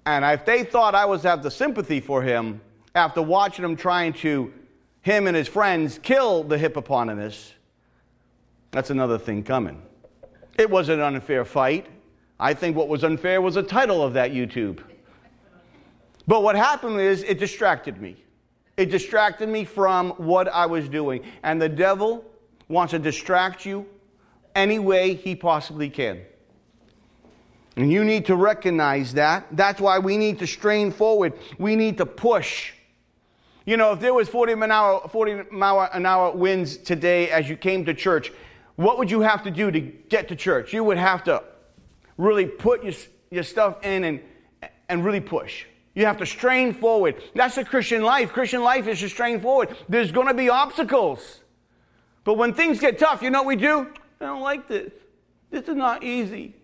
And 0.05 0.23
if 0.25 0.45
they 0.45 0.63
thought 0.63 0.95
I 0.95 1.05
was 1.05 1.23
have 1.23 1.43
the 1.43 1.51
sympathy 1.51 1.99
for 1.99 2.21
him 2.21 2.61
after 2.95 3.21
watching 3.21 3.65
him 3.65 3.75
trying 3.75 4.13
to, 4.13 4.53
him 5.01 5.27
and 5.27 5.35
his 5.35 5.47
friends, 5.47 5.99
kill 6.01 6.43
the 6.43 6.57
hippopotamus, 6.57 7.53
that's 8.71 8.89
another 8.89 9.17
thing 9.17 9.43
coming. 9.43 9.81
It 10.57 10.69
was 10.69 10.89
an 10.89 10.99
unfair 10.99 11.45
fight. 11.45 11.87
I 12.39 12.53
think 12.53 12.75
what 12.75 12.87
was 12.87 13.03
unfair 13.03 13.41
was 13.41 13.55
the 13.55 13.63
title 13.63 14.03
of 14.03 14.13
that 14.13 14.31
YouTube. 14.31 14.79
But 16.27 16.43
what 16.43 16.55
happened 16.55 16.99
is 16.99 17.23
it 17.23 17.39
distracted 17.39 18.01
me. 18.01 18.17
It 18.77 18.89
distracted 18.89 19.49
me 19.49 19.65
from 19.65 20.11
what 20.11 20.47
I 20.47 20.65
was 20.65 20.89
doing. 20.89 21.23
And 21.43 21.61
the 21.61 21.69
devil 21.69 22.25
wants 22.69 22.91
to 22.91 22.99
distract 22.99 23.65
you 23.65 23.85
any 24.55 24.79
way 24.79 25.13
he 25.15 25.35
possibly 25.35 25.89
can. 25.89 26.21
And 27.75 27.91
you 27.91 28.03
need 28.03 28.25
to 28.27 28.35
recognize 28.35 29.13
that. 29.13 29.47
That's 29.51 29.81
why 29.81 29.99
we 29.99 30.17
need 30.17 30.39
to 30.39 30.47
strain 30.47 30.91
forward. 30.91 31.33
We 31.57 31.75
need 31.75 31.97
to 31.97 32.05
push. 32.05 32.73
You 33.65 33.77
know, 33.77 33.93
if 33.93 33.99
there 33.99 34.13
was 34.13 34.29
40 34.29 34.55
mile, 34.55 34.71
hour, 34.71 35.07
40 35.07 35.49
mile 35.51 35.89
an 35.91 36.05
hour 36.05 36.31
winds 36.31 36.77
today 36.77 37.29
as 37.29 37.49
you 37.49 37.55
came 37.55 37.85
to 37.85 37.93
church, 37.93 38.31
what 38.75 38.97
would 38.97 39.09
you 39.09 39.21
have 39.21 39.43
to 39.43 39.51
do 39.51 39.71
to 39.71 39.79
get 39.79 40.27
to 40.27 40.35
church? 40.35 40.73
You 40.73 40.83
would 40.83 40.97
have 40.97 41.23
to 41.25 41.43
really 42.17 42.45
put 42.45 42.83
your, 42.83 42.93
your 43.31 43.43
stuff 43.43 43.83
in 43.83 44.03
and, 44.03 44.19
and 44.89 45.03
really 45.03 45.21
push. 45.21 45.65
You 45.95 46.05
have 46.05 46.17
to 46.17 46.25
strain 46.25 46.73
forward. 46.73 47.21
That's 47.35 47.55
the 47.55 47.63
Christian 47.65 48.01
life. 48.03 48.33
Christian 48.33 48.63
life 48.63 48.87
is 48.87 48.99
to 48.99 49.09
strain 49.09 49.39
forward. 49.39 49.75
There's 49.87 50.11
going 50.11 50.27
to 50.27 50.33
be 50.33 50.49
obstacles. 50.49 51.41
But 52.23 52.35
when 52.35 52.53
things 52.53 52.79
get 52.79 52.97
tough, 52.97 53.21
you 53.21 53.29
know 53.29 53.39
what 53.39 53.47
we 53.47 53.55
do? 53.55 53.87
I 54.23 54.27
don't 54.27 54.41
like 54.41 54.67
this. 54.67 54.91
This 55.51 55.67
is 55.67 55.75
not 55.75 56.03
easy. 56.03 56.55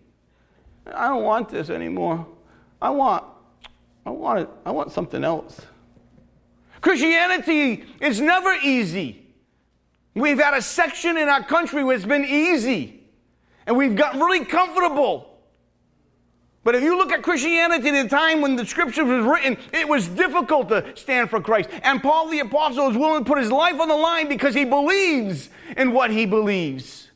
I 0.86 1.08
don't 1.08 1.22
want 1.22 1.48
this 1.50 1.70
anymore. 1.70 2.26
I 2.80 2.90
want, 2.90 3.24
I 4.06 4.10
want 4.10 4.40
it, 4.40 4.48
I 4.64 4.70
want 4.70 4.90
something 4.90 5.22
else. 5.22 5.60
Christianity 6.80 7.84
is 8.00 8.20
never 8.20 8.54
easy. 8.62 9.26
We've 10.14 10.40
had 10.40 10.54
a 10.54 10.62
section 10.62 11.16
in 11.18 11.28
our 11.28 11.44
country 11.44 11.84
where 11.84 11.94
it's 11.94 12.06
been 12.06 12.24
easy, 12.24 13.02
and 13.66 13.76
we've 13.76 13.94
gotten 13.94 14.20
really 14.20 14.44
comfortable. 14.44 15.38
But 16.64 16.74
if 16.74 16.82
you 16.82 16.96
look 16.96 17.12
at 17.12 17.22
Christianity 17.22 17.90
at 17.90 18.02
the 18.02 18.08
time 18.08 18.40
when 18.40 18.56
the 18.56 18.66
scriptures 18.66 19.06
was 19.06 19.24
written, 19.24 19.56
it 19.72 19.88
was 19.88 20.08
difficult 20.08 20.68
to 20.70 20.94
stand 20.96 21.30
for 21.30 21.40
Christ. 21.40 21.70
And 21.82 22.02
Paul 22.02 22.28
the 22.28 22.40
apostle 22.40 22.88
is 22.90 22.96
willing 22.96 23.24
to 23.24 23.28
put 23.28 23.38
his 23.38 23.50
life 23.50 23.78
on 23.80 23.88
the 23.88 23.96
line 23.96 24.28
because 24.28 24.54
he 24.54 24.64
believes 24.64 25.48
in 25.76 25.92
what 25.92 26.10
he 26.10 26.26
believes. 26.26 27.09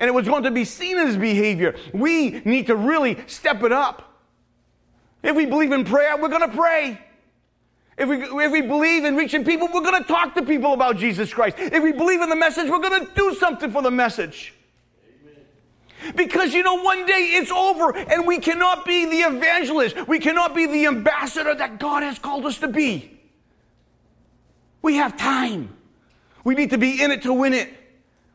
And 0.00 0.08
it 0.08 0.12
was 0.12 0.26
going 0.26 0.42
to 0.44 0.50
be 0.50 0.64
seen 0.64 0.98
as 0.98 1.16
behavior. 1.16 1.76
We 1.92 2.40
need 2.40 2.66
to 2.66 2.74
really 2.74 3.18
step 3.26 3.62
it 3.62 3.70
up. 3.70 4.18
If 5.22 5.36
we 5.36 5.44
believe 5.44 5.72
in 5.72 5.84
prayer, 5.84 6.16
we're 6.16 6.30
going 6.30 6.50
to 6.50 6.56
pray. 6.56 6.98
If 7.98 8.08
we, 8.08 8.16
if 8.16 8.50
we 8.50 8.62
believe 8.62 9.04
in 9.04 9.14
reaching 9.14 9.44
people, 9.44 9.68
we're 9.72 9.82
going 9.82 10.02
to 10.02 10.08
talk 10.08 10.34
to 10.36 10.42
people 10.42 10.72
about 10.72 10.96
Jesus 10.96 11.32
Christ. 11.34 11.56
If 11.58 11.82
we 11.82 11.92
believe 11.92 12.22
in 12.22 12.30
the 12.30 12.36
message, 12.36 12.70
we're 12.70 12.80
going 12.80 13.06
to 13.06 13.12
do 13.14 13.34
something 13.34 13.70
for 13.70 13.82
the 13.82 13.90
message. 13.90 14.54
Because 16.16 16.54
you 16.54 16.62
know, 16.62 16.82
one 16.82 17.04
day 17.04 17.32
it's 17.34 17.50
over 17.50 17.94
and 17.94 18.26
we 18.26 18.38
cannot 18.38 18.86
be 18.86 19.04
the 19.04 19.18
evangelist. 19.18 20.08
We 20.08 20.18
cannot 20.18 20.54
be 20.54 20.66
the 20.66 20.86
ambassador 20.86 21.54
that 21.54 21.78
God 21.78 22.02
has 22.02 22.18
called 22.18 22.46
us 22.46 22.58
to 22.60 22.68
be. 22.68 23.18
We 24.80 24.96
have 24.96 25.18
time. 25.18 25.76
We 26.42 26.54
need 26.54 26.70
to 26.70 26.78
be 26.78 27.02
in 27.02 27.10
it 27.10 27.20
to 27.22 27.34
win 27.34 27.52
it. 27.52 27.68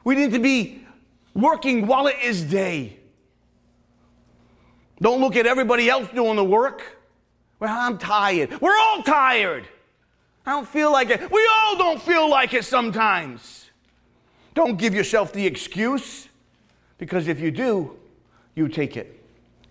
We 0.04 0.14
need 0.14 0.32
to 0.34 0.40
be 0.40 0.85
working 1.36 1.86
while 1.86 2.08
it 2.08 2.16
is 2.24 2.42
day. 2.42 2.98
Don't 5.02 5.22
look 5.22 5.36
at 5.36 5.46
everybody 5.46 5.90
else 5.90 6.08
doing 6.16 6.38
the 6.38 6.44
work. 6.44 6.98
Well, 7.60 7.78
I'm 7.78 7.98
tired. 7.98 8.60
We're 8.62 8.78
all 8.78 9.04
tired. 9.04 9.68
I 10.46 10.52
don't 10.52 10.68
feel 10.68 10.92
like 10.92 11.10
it. 11.10 11.30
We 11.30 11.50
all 11.54 11.78
don't 11.78 12.02
feel 12.02 12.30
like 12.30 12.54
it 12.54 12.66
sometimes. 12.66 13.70
Don't 14.54 14.78
give 14.78 14.96
yourself 14.96 15.34
the 15.34 15.46
excuse 15.46 16.30
because 16.98 17.28
if 17.28 17.40
you 17.40 17.52
do, 17.52 17.98
you 18.56 18.70
take 18.70 18.96
it 18.96 19.22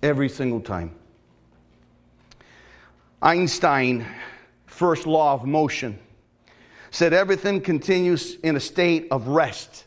every 0.02 0.28
single 0.28 0.60
time. 0.60 0.94
Einstein, 3.22 4.06
first 4.66 5.06
law 5.06 5.32
of 5.32 5.46
motion, 5.46 5.98
said 6.90 7.14
everything 7.14 7.62
continues 7.62 8.34
in 8.42 8.56
a 8.56 8.60
state 8.60 9.08
of 9.10 9.28
rest 9.28 9.83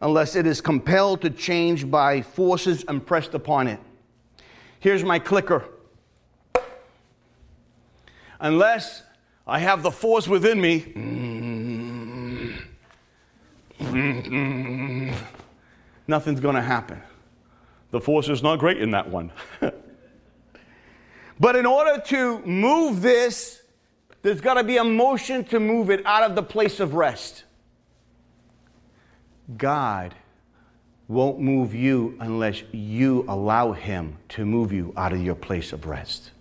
unless 0.00 0.36
it 0.36 0.46
is 0.46 0.60
compelled 0.60 1.22
to 1.22 1.30
change 1.30 1.90
by 1.90 2.22
forces 2.22 2.84
impressed 2.84 3.34
upon 3.34 3.66
it. 3.66 3.80
Here's 4.80 5.02
my 5.02 5.18
clicker. 5.18 5.64
Unless 8.40 9.02
I 9.46 9.58
have 9.58 9.82
the 9.82 9.90
force 9.90 10.28
within 10.28 10.60
me, 10.60 10.92
nothing's 16.06 16.40
going 16.40 16.54
to 16.54 16.62
happen. 16.62 17.02
The 17.90 18.00
force 18.00 18.28
is 18.28 18.42
not 18.42 18.58
great 18.58 18.78
in 18.78 18.92
that 18.92 19.08
one. 19.08 19.32
but 21.40 21.56
in 21.56 21.66
order 21.66 22.00
to 22.06 22.40
move 22.40 23.02
this, 23.02 23.62
there's 24.22 24.40
got 24.40 24.54
to 24.54 24.64
be 24.64 24.76
a 24.76 24.84
motion 24.84 25.44
to 25.46 25.58
move 25.58 25.90
it 25.90 26.04
out 26.04 26.22
of 26.22 26.36
the 26.36 26.42
place 26.42 26.80
of 26.80 26.94
rest. 26.94 27.44
God 29.56 30.14
won't 31.06 31.40
move 31.40 31.74
you 31.74 32.16
unless 32.20 32.62
you 32.72 33.24
allow 33.28 33.72
Him 33.72 34.18
to 34.30 34.44
move 34.44 34.72
you 34.72 34.92
out 34.96 35.12
of 35.12 35.24
your 35.24 35.34
place 35.34 35.72
of 35.72 35.86
rest. 35.86 36.32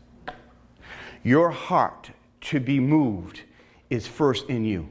Your 1.24 1.50
heart 1.50 2.12
to 2.42 2.60
be 2.60 2.80
moved 2.80 3.42
is 3.90 4.06
first 4.06 4.50
in 4.50 4.66
you. 4.66 4.90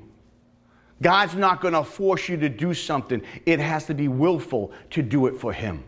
God's 1.03 1.35
not 1.35 1.61
going 1.61 1.75
to 1.75 1.85
force 1.85 2.29
you 2.29 2.39
to 2.39 2.49
do 2.49 2.73
something. 2.73 3.21
It 3.45 3.61
has 3.61 3.85
to 3.87 3.95
be 3.95 4.09
willful 4.09 4.73
to 4.91 5.03
do 5.03 5.27
it 5.27 5.37
for 5.37 5.53
Him. 5.53 5.85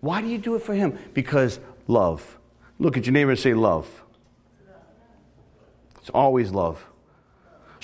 Why 0.00 0.20
do 0.20 0.28
you 0.28 0.38
do 0.38 0.54
it 0.54 0.62
for 0.62 0.74
Him? 0.74 0.96
Because 1.14 1.58
love. 1.88 2.38
Look 2.78 2.96
at 2.96 3.06
your 3.06 3.12
neighbor 3.12 3.30
and 3.30 3.40
say, 3.40 3.54
Love. 3.54 4.04
It's 5.98 6.10
always 6.10 6.52
love. 6.52 6.86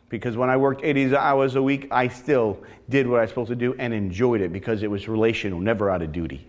Because 0.07 0.37
when 0.37 0.49
I 0.49 0.57
worked 0.57 0.81
80 0.83 1.15
hours 1.15 1.55
a 1.55 1.63
week, 1.63 1.87
I 1.91 2.07
still 2.07 2.61
did 2.89 3.07
what 3.07 3.19
I 3.19 3.21
was 3.21 3.29
supposed 3.29 3.49
to 3.49 3.55
do 3.55 3.73
and 3.79 3.93
enjoyed 3.93 4.41
it 4.41 4.53
because 4.53 4.83
it 4.83 4.91
was 4.91 5.07
relational, 5.07 5.59
never 5.59 5.89
out 5.89 6.01
of 6.01 6.11
duty. 6.11 6.47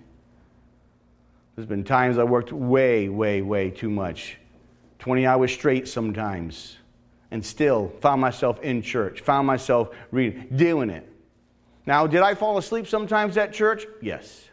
There's 1.56 1.66
been 1.66 1.84
times 1.84 2.18
I 2.18 2.24
worked 2.24 2.52
way, 2.52 3.08
way, 3.08 3.42
way 3.42 3.70
too 3.70 3.90
much 3.90 4.38
20 5.00 5.26
hours 5.26 5.52
straight 5.52 5.88
sometimes 5.88 6.76
and 7.30 7.44
still 7.44 7.92
found 8.00 8.20
myself 8.20 8.60
in 8.60 8.82
church, 8.82 9.20
found 9.20 9.46
myself 9.46 9.90
reading, 10.10 10.46
doing 10.54 10.90
it. 10.90 11.08
Now, 11.86 12.06
did 12.06 12.20
I 12.20 12.34
fall 12.34 12.58
asleep 12.58 12.86
sometimes 12.86 13.36
at 13.36 13.52
church? 13.52 13.86
Yes, 14.00 14.48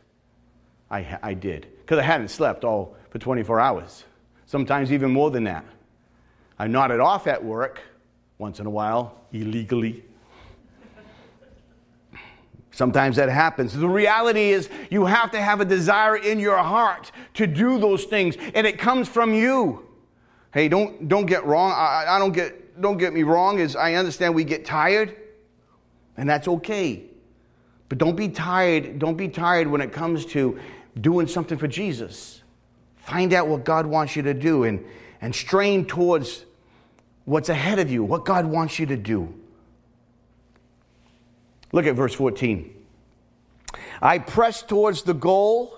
I, 0.90 1.20
I 1.22 1.34
did 1.36 1.68
because 1.90 2.04
I 2.04 2.06
hadn't 2.06 2.28
slept 2.28 2.64
all 2.64 2.96
for 3.10 3.18
24 3.18 3.60
hours, 3.60 4.04
sometimes 4.46 4.92
even 4.92 5.10
more 5.10 5.32
than 5.32 5.46
that. 5.46 5.66
I 6.60 6.68
nodded 6.68 7.00
off 7.00 7.26
at 7.26 7.44
work 7.44 7.82
once 8.38 8.60
in 8.60 8.68
a 8.68 8.70
while, 8.70 9.20
illegally. 9.34 10.04
Sometimes 12.70 13.16
that 13.16 13.30
happens. 13.30 13.74
The 13.74 13.90
reality 13.90 14.52
is, 14.52 14.70
you 14.92 15.06
have 15.06 15.32
to 15.32 15.42
have 15.42 15.62
a 15.62 15.66
desire 15.66 16.16
in 16.16 16.38
your 16.40 16.58
heart 16.58 17.12
to 17.34 17.48
do 17.48 17.80
those 17.80 18.04
things, 18.04 18.38
and 18.54 18.68
it 18.68 18.78
comes 18.78 19.10
from 19.10 19.34
you. 19.34 19.88
Hey, 20.54 20.68
don't, 20.68 21.08
don't 21.08 21.26
get 21.26 21.44
wrong. 21.44 21.72
I, 21.72 22.06
I 22.08 22.20
don't, 22.20 22.34
get, 22.34 22.80
don't 22.80 23.00
get 23.00 23.16
me 23.16 23.24
wrong, 23.24 23.58
is 23.58 23.76
I 23.76 23.96
understand 23.96 24.36
we 24.36 24.44
get 24.44 24.64
tired, 24.64 25.16
and 26.18 26.30
that's 26.30 26.48
okay. 26.48 27.06
But 27.88 27.98
don't 27.98 28.16
be 28.16 28.30
tired. 28.30 29.00
Don't 29.00 29.18
be 29.18 29.28
tired 29.28 29.68
when 29.68 29.82
it 29.82 29.92
comes 29.92 30.24
to 30.28 30.60
doing 31.00 31.28
something 31.28 31.58
for 31.58 31.68
Jesus. 31.68 32.42
Find 32.98 33.34
out 33.34 33.48
what 33.48 33.64
God 33.66 33.86
wants 33.86 34.16
you 34.16 34.22
to 34.24 34.34
do 34.34 34.64
and, 34.64 34.84
and 35.22 35.34
strain 35.34 35.86
towards 35.86 36.46
what's 37.26 37.50
ahead 37.50 37.80
of 37.80 37.92
you, 37.92 38.04
what 38.04 38.26
God 38.26 38.46
wants 38.46 38.80
you 38.80 38.86
to 38.88 38.98
do. 38.98 39.34
Look 41.72 41.86
at 41.86 41.96
verse 41.96 42.14
14. 42.14 42.76
I 44.02 44.20
press 44.20 44.62
towards 44.62 45.04
the 45.04 45.14
goal 45.14 45.76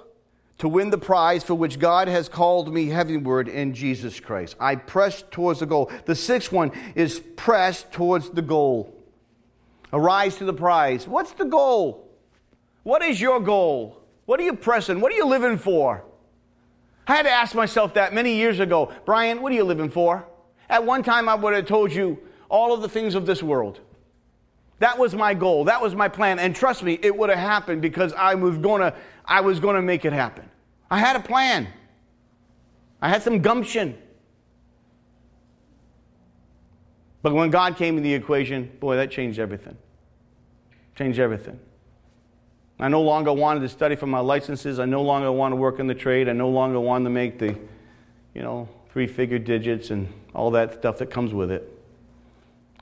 to 0.60 0.70
win 0.70 0.92
the 0.92 0.98
prize 0.98 1.44
for 1.44 1.56
which 1.56 1.80
God 1.80 2.08
has 2.08 2.30
called 2.30 2.74
me 2.74 2.88
heavenward 2.88 3.48
in 3.48 3.74
Jesus 3.74 4.20
Christ. 4.20 4.56
I 4.60 4.76
press 4.76 5.24
towards 5.32 5.60
the 5.60 5.66
goal. 5.66 5.92
The 6.06 6.16
sixth 6.16 6.52
one 6.52 6.72
is 6.96 7.20
press 7.36 7.84
towards 7.92 8.30
the 8.30 8.44
goal. 8.44 8.96
Arise 9.92 10.38
to 10.38 10.46
the 10.46 10.54
prize. 10.54 11.08
What's 11.08 11.34
the 11.34 11.46
goal? 11.46 12.08
What 12.84 13.02
is 13.02 13.20
your 13.20 13.40
goal? 13.40 14.01
What 14.32 14.40
are 14.40 14.44
you 14.44 14.54
pressing? 14.54 15.02
What 15.02 15.12
are 15.12 15.16
you 15.18 15.26
living 15.26 15.58
for? 15.58 16.06
I 17.06 17.18
had 17.18 17.24
to 17.24 17.30
ask 17.30 17.54
myself 17.54 17.96
that 17.96 18.14
many 18.14 18.34
years 18.34 18.62
ago. 18.62 18.90
Brian, 19.06 19.42
what 19.42 19.52
are 19.52 19.56
you 19.56 19.66
living 19.66 19.90
for? 19.90 20.26
At 20.70 20.86
one 20.86 21.04
time, 21.04 21.28
I 21.28 21.36
would 21.36 21.54
have 21.54 21.66
told 21.66 21.92
you 21.92 22.18
all 22.48 22.74
of 22.74 22.82
the 22.82 22.88
things 22.88 23.14
of 23.14 23.26
this 23.26 23.44
world. 23.44 23.82
That 24.80 24.98
was 24.98 25.14
my 25.14 25.34
goal. 25.34 25.66
That 25.66 25.82
was 25.82 25.96
my 25.96 26.08
plan. 26.08 26.40
And 26.40 26.56
trust 26.56 26.82
me, 26.82 26.98
it 27.02 27.14
would 27.14 27.30
have 27.30 27.40
happened 27.40 27.82
because 27.82 28.14
I 28.14 28.36
was 28.36 28.58
going 28.58 28.80
to 28.80 28.96
I 29.26 29.42
was 29.42 29.60
to 29.60 29.82
make 29.82 30.06
it 30.06 30.14
happen. 30.14 30.50
I 30.90 31.00
had 31.00 31.18
a 31.18 31.22
plan. 31.22 31.68
I 33.02 33.10
had 33.10 33.24
some 33.24 33.42
gumption. 33.42 33.98
But 37.22 37.34
when 37.34 37.50
God 37.50 37.76
came 37.76 37.98
in 37.98 38.04
the 38.04 38.14
equation, 38.14 38.72
boy, 38.80 38.96
that 38.96 39.12
changed 39.12 39.40
everything. 39.40 39.78
Changed 40.96 41.20
everything. 41.20 41.60
I 42.82 42.88
no 42.88 43.02
longer 43.02 43.32
wanted 43.32 43.60
to 43.60 43.70
study 43.70 43.96
for 43.96 44.08
my 44.08 44.20
licenses. 44.20 44.80
I 44.80 44.86
no 44.86 45.04
longer 45.04 45.32
want 45.32 45.52
to 45.52 45.56
work 45.56 45.78
in 45.78 45.86
the 45.86 45.94
trade. 45.94 46.28
I 46.28 46.34
no 46.34 46.50
longer 46.50 46.80
wanted 46.80 47.04
to 47.04 47.10
make 47.12 47.38
the, 47.38 47.56
you 48.34 48.42
know, 48.42 48.68
three 48.92 49.06
figure 49.06 49.38
digits 49.38 49.92
and 49.92 50.12
all 50.34 50.50
that 50.52 50.74
stuff 50.74 50.98
that 50.98 51.12
comes 51.12 51.32
with 51.32 51.52
it. 51.52 51.80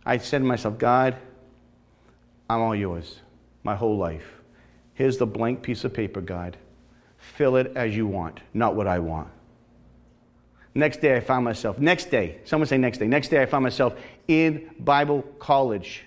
I 0.06 0.18
said 0.18 0.39
to 0.39 0.45
myself, 0.45 0.78
God, 0.78 1.18
I'm 2.50 2.62
all 2.62 2.74
yours, 2.74 3.20
my 3.64 3.76
whole 3.76 3.97
life. 3.97 4.41
Here's 4.93 5.18
the 5.18 5.28
blank 5.28 5.62
piece 5.62 5.84
of 5.84 5.93
paper, 5.93 6.22
God. 6.22 6.56
Fill 7.18 7.58
it 7.58 7.74
as 7.76 7.93
you 7.93 8.08
want, 8.08 8.39
not 8.54 8.76
what 8.76 8.88
I 8.88 9.00
want. 9.00 9.28
Next 10.74 11.02
day, 11.02 11.18
I 11.18 11.20
found 11.20 11.43
myself, 11.43 11.78
next 11.78 12.06
day, 12.06 12.39
someone 12.45 12.68
say 12.68 12.78
next 12.78 13.00
day, 13.00 13.08
next 13.08 13.28
day, 13.28 13.41
I 13.41 13.45
found 13.45 13.64
myself 13.64 13.95
in 14.30 14.70
Bible 14.80 15.24
college 15.39 16.06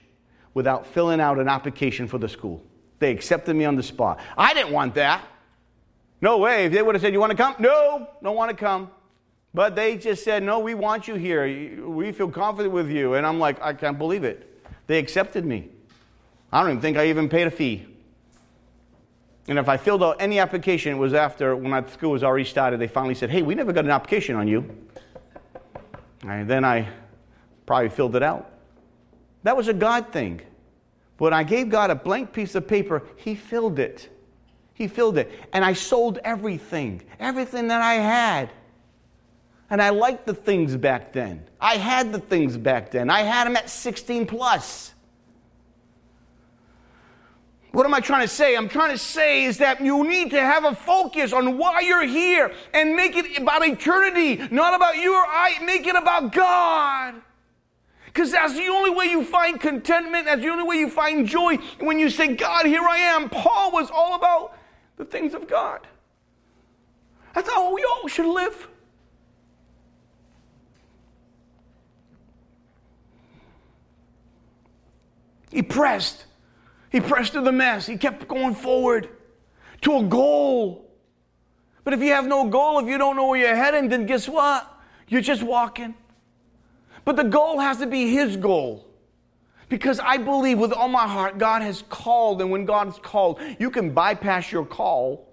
without 0.54 0.86
filling 0.86 1.20
out 1.20 1.38
an 1.38 1.48
application 1.48 2.08
for 2.08 2.16
the 2.16 2.28
school 2.28 2.62
They 3.02 3.10
accepted 3.10 3.56
me 3.56 3.64
on 3.64 3.74
the 3.74 3.82
spot. 3.82 4.20
I 4.38 4.54
didn't 4.54 4.70
want 4.70 4.94
that. 4.94 5.24
No 6.20 6.38
way. 6.38 6.66
If 6.66 6.72
they 6.72 6.82
would 6.82 6.94
have 6.94 7.02
said, 7.02 7.12
You 7.12 7.18
want 7.18 7.32
to 7.32 7.36
come? 7.36 7.56
No, 7.58 8.08
don't 8.22 8.36
want 8.36 8.50
to 8.50 8.56
come. 8.56 8.92
But 9.52 9.74
they 9.74 9.96
just 9.96 10.22
said, 10.22 10.44
No, 10.44 10.60
we 10.60 10.74
want 10.74 11.08
you 11.08 11.16
here. 11.16 11.84
We 11.84 12.12
feel 12.12 12.30
confident 12.30 12.72
with 12.72 12.88
you. 12.88 13.14
And 13.14 13.26
I'm 13.26 13.40
like, 13.40 13.60
I 13.60 13.72
can't 13.72 13.98
believe 13.98 14.22
it. 14.22 14.64
They 14.86 15.00
accepted 15.00 15.44
me. 15.44 15.68
I 16.52 16.60
don't 16.60 16.70
even 16.70 16.80
think 16.80 16.96
I 16.96 17.08
even 17.08 17.28
paid 17.28 17.48
a 17.48 17.50
fee. 17.50 17.84
And 19.48 19.58
if 19.58 19.68
I 19.68 19.78
filled 19.78 20.04
out 20.04 20.18
any 20.20 20.38
application, 20.38 20.92
it 20.92 20.98
was 20.98 21.12
after 21.12 21.56
when 21.56 21.70
my 21.70 21.84
school 21.88 22.12
was 22.12 22.22
already 22.22 22.44
started. 22.44 22.78
They 22.78 22.86
finally 22.86 23.16
said, 23.16 23.30
Hey, 23.30 23.42
we 23.42 23.56
never 23.56 23.72
got 23.72 23.84
an 23.84 23.90
application 23.90 24.36
on 24.36 24.46
you. 24.46 24.70
And 26.22 26.48
then 26.48 26.64
I 26.64 26.88
probably 27.66 27.88
filled 27.88 28.14
it 28.14 28.22
out. 28.22 28.48
That 29.42 29.56
was 29.56 29.66
a 29.66 29.74
God 29.74 30.12
thing. 30.12 30.40
When 31.22 31.32
I 31.32 31.44
gave 31.44 31.68
God 31.68 31.90
a 31.90 31.94
blank 31.94 32.32
piece 32.32 32.56
of 32.56 32.66
paper, 32.66 33.04
He 33.14 33.36
filled 33.36 33.78
it. 33.78 34.08
He 34.74 34.88
filled 34.88 35.18
it. 35.18 35.30
And 35.52 35.64
I 35.64 35.72
sold 35.72 36.18
everything, 36.24 37.00
everything 37.20 37.68
that 37.68 37.80
I 37.80 37.94
had. 37.94 38.50
And 39.70 39.80
I 39.80 39.90
liked 39.90 40.26
the 40.26 40.34
things 40.34 40.76
back 40.76 41.12
then. 41.12 41.48
I 41.60 41.76
had 41.76 42.12
the 42.12 42.18
things 42.18 42.56
back 42.56 42.90
then. 42.90 43.08
I 43.08 43.20
had 43.20 43.46
them 43.46 43.54
at 43.54 43.70
16 43.70 44.26
plus. 44.26 44.94
What 47.70 47.86
am 47.86 47.94
I 47.94 48.00
trying 48.00 48.22
to 48.22 48.34
say? 48.34 48.56
I'm 48.56 48.68
trying 48.68 48.90
to 48.90 48.98
say 48.98 49.44
is 49.44 49.58
that 49.58 49.80
you 49.80 50.02
need 50.02 50.32
to 50.32 50.40
have 50.40 50.64
a 50.64 50.74
focus 50.74 51.32
on 51.32 51.56
why 51.56 51.82
you're 51.82 52.04
here 52.04 52.52
and 52.74 52.96
make 52.96 53.14
it 53.14 53.38
about 53.38 53.64
eternity, 53.64 54.38
not 54.50 54.74
about 54.74 54.96
you 54.96 55.14
or 55.14 55.24
I. 55.24 55.60
Make 55.62 55.86
it 55.86 55.94
about 55.94 56.32
God. 56.32 57.22
Because 58.12 58.30
that's 58.30 58.54
the 58.54 58.66
only 58.66 58.90
way 58.90 59.06
you 59.06 59.24
find 59.24 59.58
contentment. 59.58 60.26
That's 60.26 60.42
the 60.42 60.48
only 60.48 60.64
way 60.64 60.76
you 60.76 60.90
find 60.90 61.26
joy. 61.26 61.56
When 61.80 61.98
you 61.98 62.10
say, 62.10 62.34
God, 62.34 62.66
here 62.66 62.82
I 62.82 62.98
am. 62.98 63.30
Paul 63.30 63.72
was 63.72 63.90
all 63.90 64.16
about 64.16 64.58
the 64.96 65.04
things 65.04 65.32
of 65.32 65.48
God. 65.48 65.86
That's 67.34 67.48
how 67.48 67.74
we 67.74 67.84
all 67.84 68.06
should 68.08 68.26
live. 68.26 68.68
He 75.50 75.62
pressed. 75.62 76.26
He 76.90 77.00
pressed 77.00 77.32
through 77.32 77.44
the 77.44 77.52
mess. 77.52 77.86
He 77.86 77.96
kept 77.96 78.28
going 78.28 78.54
forward 78.54 79.08
to 79.82 79.96
a 79.96 80.02
goal. 80.02 80.90
But 81.84 81.94
if 81.94 82.00
you 82.00 82.12
have 82.12 82.26
no 82.26 82.48
goal, 82.48 82.78
if 82.78 82.86
you 82.86 82.98
don't 82.98 83.16
know 83.16 83.28
where 83.28 83.40
you're 83.40 83.56
heading, 83.56 83.88
then 83.88 84.04
guess 84.04 84.28
what? 84.28 84.68
You're 85.08 85.22
just 85.22 85.42
walking. 85.42 85.94
But 87.04 87.16
the 87.16 87.24
goal 87.24 87.58
has 87.58 87.78
to 87.78 87.86
be 87.86 88.12
His 88.12 88.36
goal. 88.36 88.86
Because 89.68 89.98
I 90.00 90.18
believe 90.18 90.58
with 90.58 90.72
all 90.72 90.88
my 90.88 91.08
heart, 91.08 91.38
God 91.38 91.62
has 91.62 91.82
called, 91.88 92.42
and 92.42 92.50
when 92.50 92.66
God 92.66 92.88
is 92.88 92.98
called, 92.98 93.40
you 93.58 93.70
can 93.70 93.90
bypass 93.90 94.52
your 94.52 94.66
call. 94.66 95.26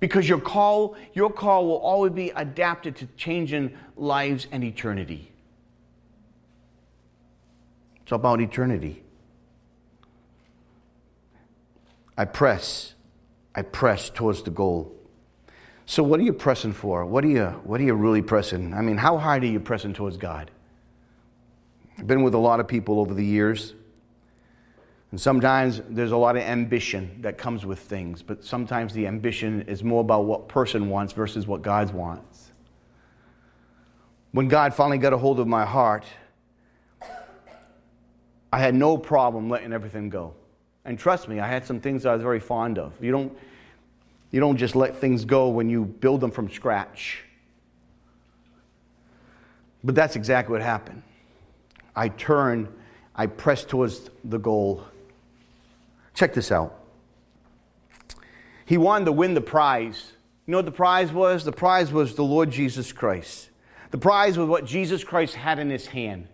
Because 0.00 0.28
your 0.28 0.40
call, 0.40 0.96
your 1.14 1.30
call 1.30 1.66
will 1.66 1.78
always 1.78 2.12
be 2.12 2.30
adapted 2.30 2.96
to 2.96 3.06
changing 3.16 3.74
lives 3.96 4.46
and 4.52 4.62
eternity. 4.62 5.32
It's 8.02 8.12
about 8.12 8.40
eternity. 8.40 9.02
I 12.18 12.26
press. 12.26 12.94
I 13.54 13.62
press 13.62 14.10
towards 14.10 14.42
the 14.42 14.50
goal. 14.50 14.99
So 15.90 16.04
what 16.04 16.20
are 16.20 16.22
you 16.22 16.32
pressing 16.32 16.72
for? 16.72 17.04
What 17.04 17.24
are 17.24 17.28
you 17.28 17.46
what 17.64 17.80
are 17.80 17.82
you 17.82 17.94
really 17.94 18.22
pressing? 18.22 18.74
I 18.74 18.80
mean, 18.80 18.96
how 18.96 19.18
hard 19.18 19.42
are 19.42 19.48
you 19.48 19.58
pressing 19.58 19.92
towards 19.92 20.16
God? 20.16 20.48
I've 21.98 22.06
been 22.06 22.22
with 22.22 22.34
a 22.34 22.38
lot 22.38 22.60
of 22.60 22.68
people 22.68 23.00
over 23.00 23.12
the 23.12 23.24
years. 23.24 23.74
And 25.10 25.20
sometimes 25.20 25.82
there's 25.88 26.12
a 26.12 26.16
lot 26.16 26.36
of 26.36 26.42
ambition 26.42 27.20
that 27.22 27.38
comes 27.38 27.66
with 27.66 27.80
things, 27.80 28.22
but 28.22 28.44
sometimes 28.44 28.94
the 28.94 29.08
ambition 29.08 29.62
is 29.62 29.82
more 29.82 30.02
about 30.02 30.26
what 30.26 30.46
person 30.46 30.88
wants 30.88 31.12
versus 31.12 31.48
what 31.48 31.60
God 31.60 31.92
wants. 31.92 32.52
When 34.30 34.46
God 34.46 34.72
finally 34.72 34.98
got 34.98 35.12
a 35.12 35.18
hold 35.18 35.40
of 35.40 35.48
my 35.48 35.64
heart, 35.64 36.04
I 38.52 38.60
had 38.60 38.76
no 38.76 38.96
problem 38.96 39.50
letting 39.50 39.72
everything 39.72 40.08
go. 40.08 40.34
And 40.84 40.96
trust 40.96 41.26
me, 41.26 41.40
I 41.40 41.48
had 41.48 41.66
some 41.66 41.80
things 41.80 42.06
I 42.06 42.14
was 42.14 42.22
very 42.22 42.38
fond 42.38 42.78
of. 42.78 42.92
You 43.02 43.10
don't, 43.10 43.36
you 44.30 44.40
don't 44.40 44.56
just 44.56 44.76
let 44.76 44.96
things 44.96 45.24
go 45.24 45.48
when 45.48 45.68
you 45.68 45.84
build 45.84 46.20
them 46.20 46.30
from 46.30 46.50
scratch. 46.50 47.24
But 49.82 49.94
that's 49.94 50.16
exactly 50.16 50.52
what 50.52 50.62
happened. 50.62 51.02
I 51.96 52.08
turn, 52.08 52.68
I 53.14 53.26
press 53.26 53.64
towards 53.64 54.10
the 54.24 54.38
goal. 54.38 54.84
Check 56.14 56.34
this 56.34 56.52
out. 56.52 56.76
He 58.66 58.76
wanted 58.76 59.06
to 59.06 59.12
win 59.12 59.34
the 59.34 59.40
prize. 59.40 60.12
You 60.46 60.52
know 60.52 60.58
what 60.58 60.66
the 60.66 60.72
prize 60.72 61.12
was? 61.12 61.44
The 61.44 61.52
prize 61.52 61.92
was 61.92 62.14
the 62.14 62.22
Lord 62.22 62.50
Jesus 62.50 62.92
Christ. 62.92 63.50
The 63.90 63.98
prize 63.98 64.38
was 64.38 64.48
what 64.48 64.64
Jesus 64.64 65.02
Christ 65.02 65.34
had 65.34 65.58
in 65.58 65.70
his 65.70 65.86
hand. 65.86 66.28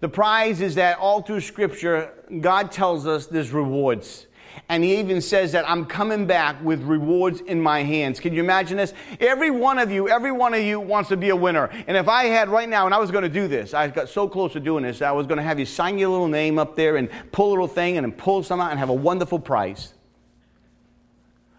The 0.00 0.08
prize 0.08 0.60
is 0.60 0.74
that 0.74 0.98
all 0.98 1.22
through 1.22 1.40
Scripture, 1.40 2.12
God 2.40 2.70
tells 2.70 3.06
us 3.06 3.26
there's 3.26 3.52
rewards. 3.52 4.26
And 4.68 4.82
he 4.82 4.98
even 4.98 5.20
says 5.20 5.52
that 5.52 5.68
I'm 5.68 5.84
coming 5.84 6.26
back 6.26 6.62
with 6.62 6.82
rewards 6.82 7.40
in 7.40 7.60
my 7.60 7.82
hands. 7.82 8.20
Can 8.20 8.32
you 8.32 8.40
imagine 8.40 8.76
this? 8.76 8.94
Every 9.20 9.50
one 9.50 9.78
of 9.78 9.90
you, 9.90 10.08
every 10.08 10.32
one 10.32 10.54
of 10.54 10.62
you 10.62 10.80
wants 10.80 11.08
to 11.10 11.16
be 11.16 11.30
a 11.30 11.36
winner. 11.36 11.70
And 11.86 11.96
if 11.96 12.08
I 12.08 12.24
had 12.24 12.48
right 12.48 12.68
now, 12.68 12.86
and 12.86 12.94
I 12.94 12.98
was 12.98 13.10
going 13.10 13.24
to 13.24 13.28
do 13.28 13.46
this, 13.46 13.74
I 13.74 13.88
got 13.88 14.08
so 14.08 14.28
close 14.28 14.52
to 14.54 14.60
doing 14.60 14.84
this, 14.84 15.02
I 15.02 15.12
was 15.12 15.26
going 15.26 15.36
to 15.38 15.42
have 15.42 15.58
you 15.58 15.66
sign 15.66 15.98
your 15.98 16.08
little 16.08 16.28
name 16.28 16.58
up 16.58 16.76
there 16.76 16.96
and 16.96 17.10
pull 17.32 17.48
a 17.48 17.50
little 17.50 17.68
thing 17.68 17.96
and 17.96 18.04
then 18.04 18.12
pull 18.12 18.42
some 18.42 18.60
out 18.60 18.70
and 18.70 18.78
have 18.78 18.88
a 18.88 18.94
wonderful 18.94 19.38
prize. 19.38 19.94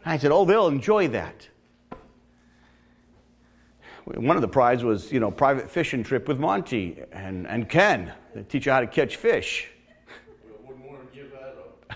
And 0.04 0.14
I 0.14 0.18
said, 0.18 0.32
Oh, 0.32 0.46
they'll 0.46 0.68
enjoy 0.68 1.10
that. 1.10 1.48
One 4.06 4.36
of 4.36 4.42
the 4.42 4.48
prizes 4.48 4.84
was, 4.84 5.12
you 5.12 5.20
know, 5.20 5.32
private 5.32 5.70
fishing 5.70 6.04
trip 6.04 6.28
with 6.28 6.40
Monty 6.40 7.00
and, 7.12 7.48
and 7.48 7.68
Ken. 7.68 8.14
They 8.36 8.44
teach 8.44 8.68
you 8.68 8.72
how 8.72 8.82
to 8.82 8.88
catch 8.88 9.16
fish. 9.16 9.68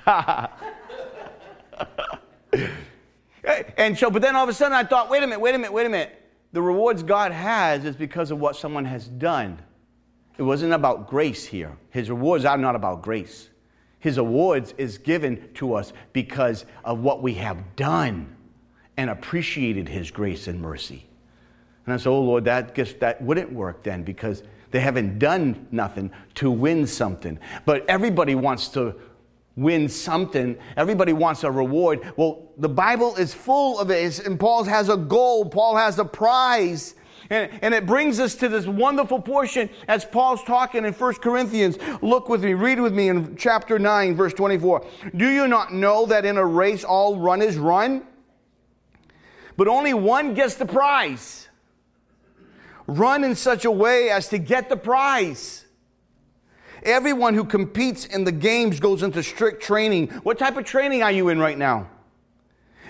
and 3.78 3.98
so, 3.98 4.10
but 4.10 4.22
then 4.22 4.36
all 4.36 4.44
of 4.44 4.50
a 4.50 4.54
sudden 4.54 4.74
I 4.74 4.84
thought, 4.84 5.10
wait 5.10 5.24
a 5.24 5.28
minute, 5.28 5.40
wait 5.40 5.56
a 5.56 5.58
minute, 5.58 5.74
wait 5.74 5.86
a 5.86 5.90
minute. 5.90 6.16
The 6.52 6.62
rewards 6.62 7.04
God 7.04 7.32
has 7.32 7.86
is 7.86 7.96
because 7.96 8.32
of 8.32 8.40
what 8.40 8.56
someone 8.56 8.86
has 8.86 9.08
done. 9.08 9.60
It 10.38 10.44
wasn't 10.44 10.74
about 10.74 11.08
grace 11.08 11.46
here. 11.46 11.78
His 11.90 12.10
rewards 12.10 12.46
are 12.46 12.58
not 12.58 12.76
about 12.76 13.02
grace. 13.02 13.50
His 14.00 14.18
awards 14.18 14.74
is 14.78 14.98
given 14.98 15.50
to 15.56 15.74
us 15.74 15.92
because 16.14 16.66
of 16.86 17.00
what 17.00 17.22
we 17.22 17.34
have 17.36 17.76
done 17.76 18.36
and 18.98 19.10
appreciated 19.10 19.90
his 19.90 20.10
grace 20.10 20.48
and 20.48 20.62
mercy. 20.62 21.06
And 21.86 21.94
I 21.94 21.98
said, 21.98 22.10
Oh 22.10 22.22
Lord, 22.22 22.46
that 22.46 22.74
guess 22.74 22.94
that 22.94 23.22
wouldn't 23.22 23.52
work 23.52 23.84
then 23.84 24.04
because 24.04 24.44
they 24.72 24.80
haven't 24.80 25.20
done 25.20 25.68
nothing 25.72 26.12
to 26.36 26.52
win 26.52 26.86
something. 26.86 27.40
But 27.66 27.86
everybody 27.90 28.36
wants 28.36 28.70
to 28.70 28.96
win 29.60 29.90
something. 29.90 30.58
Everybody 30.78 31.14
wants 31.14 31.44
a 31.44 31.52
reward. 31.52 32.14
Well, 32.16 32.52
the 32.58 32.70
Bible 32.70 33.16
is 33.18 33.34
full 33.34 33.80
of 33.80 33.92
it, 33.92 34.26
and 34.26 34.40
Paul 34.40 34.64
has 34.64 34.90
a 34.90 34.98
goal, 34.98 35.46
Paul 35.46 35.76
has 35.76 36.00
a 36.00 36.06
prize. 36.06 36.96
And, 37.30 37.52
and 37.62 37.74
it 37.74 37.86
brings 37.86 38.20
us 38.20 38.36
to 38.36 38.48
this 38.48 38.66
wonderful 38.66 39.22
portion 39.22 39.70
as 39.88 40.06
Paul's 40.06 40.44
talking 40.44 40.86
in 40.86 40.94
1 40.94 41.14
Corinthians. 41.16 41.78
Look 42.02 42.30
with 42.30 42.44
me, 42.44 42.54
read 42.54 42.80
with 42.80 42.94
me 42.94 43.10
in 43.10 43.36
chapter 43.36 43.78
9, 43.78 44.16
verse 44.16 44.34
24. 44.34 44.86
Do 45.16 45.30
you 45.30 45.48
not 45.48 45.74
know 45.74 46.06
that 46.08 46.26
in 46.26 46.38
a 46.38 46.46
race 46.46 46.84
all 46.84 47.18
runners 47.18 47.58
run? 47.58 48.04
But 49.58 49.68
only 49.68 49.94
one 49.94 50.34
gets 50.34 50.56
the 50.56 50.66
prize. 50.66 51.50
Run 52.88 53.24
in 53.24 53.36
such 53.36 53.66
a 53.66 53.72
way 53.72 54.10
as 54.10 54.30
to 54.30 54.40
get 54.40 54.70
the 54.70 54.78
prize. 54.78 55.66
Everyone 56.84 57.34
who 57.34 57.44
competes 57.44 58.06
in 58.06 58.24
the 58.24 58.32
games 58.32 58.80
goes 58.80 59.04
into 59.04 59.22
strict 59.24 59.62
training. 59.62 60.10
What 60.24 60.40
type 60.40 60.58
of 60.58 60.66
training 60.66 61.04
are 61.04 61.12
you 61.12 61.30
in 61.30 61.40
right 61.40 61.58
now? 61.58 61.90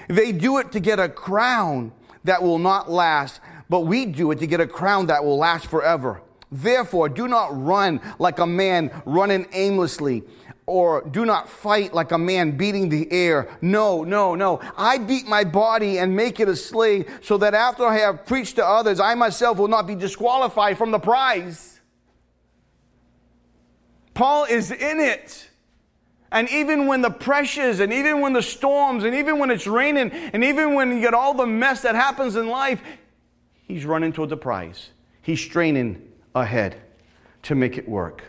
They 0.08 0.32
do 0.32 0.58
it 0.58 0.72
to 0.72 0.80
get 0.80 1.00
a 1.00 1.08
crown 1.08 1.92
that 2.24 2.42
will 2.42 2.60
not 2.60 2.92
last, 2.92 3.42
but 3.70 3.82
we 3.82 4.06
do 4.06 4.32
it 4.32 4.40
to 4.40 4.48
get 4.48 4.60
a 4.60 4.68
crown 4.68 5.08
that 5.08 5.24
will 5.24 5.38
last 5.38 5.68
forever. 5.68 6.22
Therefore, 6.52 7.10
do 7.10 7.28
not 7.28 7.50
run 7.64 8.02
like 8.18 8.40
a 8.40 8.48
man 8.48 8.92
running 9.06 9.48
aimlessly, 9.54 10.24
or 10.66 11.04
do 11.04 11.26
not 11.26 11.48
fight 11.48 11.94
like 11.94 12.12
a 12.12 12.18
man 12.18 12.58
beating 12.58 12.90
the 12.90 13.12
air. 13.12 13.48
No, 13.62 14.04
no, 14.04 14.36
no. 14.36 14.60
I 14.78 14.98
beat 14.98 15.28
my 15.28 15.44
body 15.44 16.00
and 16.00 16.16
make 16.16 16.40
it 16.40 16.50
a 16.50 16.56
slave 16.56 17.20
so 17.22 17.38
that 17.38 17.54
after 17.54 17.86
I 17.86 18.00
have 18.00 18.26
preached 18.26 18.56
to 18.56 18.66
others, 18.66 19.00
I 19.00 19.14
myself 19.16 19.58
will 19.58 19.68
not 19.68 19.86
be 19.86 19.96
disqualified 19.96 20.78
from 20.78 20.92
the 20.92 21.00
prize. 21.00 21.79
Paul 24.20 24.44
is 24.44 24.70
in 24.70 25.00
it. 25.00 25.48
And 26.30 26.50
even 26.50 26.88
when 26.88 27.02
the 27.02 27.10
pressures, 27.10 27.80
and 27.80 27.94
even 27.94 28.20
when 28.20 28.34
the 28.34 28.42
storms, 28.42 29.06
and 29.06 29.16
even 29.16 29.40
when 29.40 29.50
it's 29.50 29.66
raining, 29.66 30.12
and 30.12 30.44
even 30.44 30.74
when 30.74 30.92
you 30.92 31.00
get 31.00 31.14
all 31.14 31.34
the 31.34 31.48
mess 31.48 31.84
that 31.84 31.96
happens 31.96 32.36
in 32.36 32.50
life, 32.50 32.82
he's 33.66 33.86
running 33.86 34.12
toward 34.12 34.28
the 34.28 34.36
prize. 34.36 34.90
He's 35.22 35.40
straining 35.40 36.06
ahead 36.36 36.76
to 37.44 37.56
make 37.56 37.78
it 37.78 37.88
work. 37.88 38.26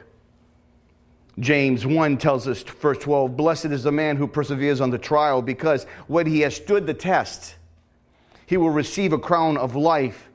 James 1.40 1.84
1 1.84 2.18
tells 2.18 2.46
us, 2.46 2.62
verse 2.62 2.98
12, 2.98 3.36
Blessed 3.36 3.66
is 3.66 3.82
the 3.82 3.90
man 3.90 4.16
who 4.16 4.28
perseveres 4.28 4.80
on 4.80 4.90
the 4.90 4.98
trial, 4.98 5.42
because 5.42 5.86
when 6.06 6.24
he 6.24 6.42
has 6.42 6.54
stood 6.54 6.86
the 6.86 6.94
test, 6.94 7.56
he 8.46 8.56
will 8.56 8.70
receive 8.70 9.12
a 9.12 9.18
crown 9.18 9.56
of 9.56 9.74
life 9.74 10.30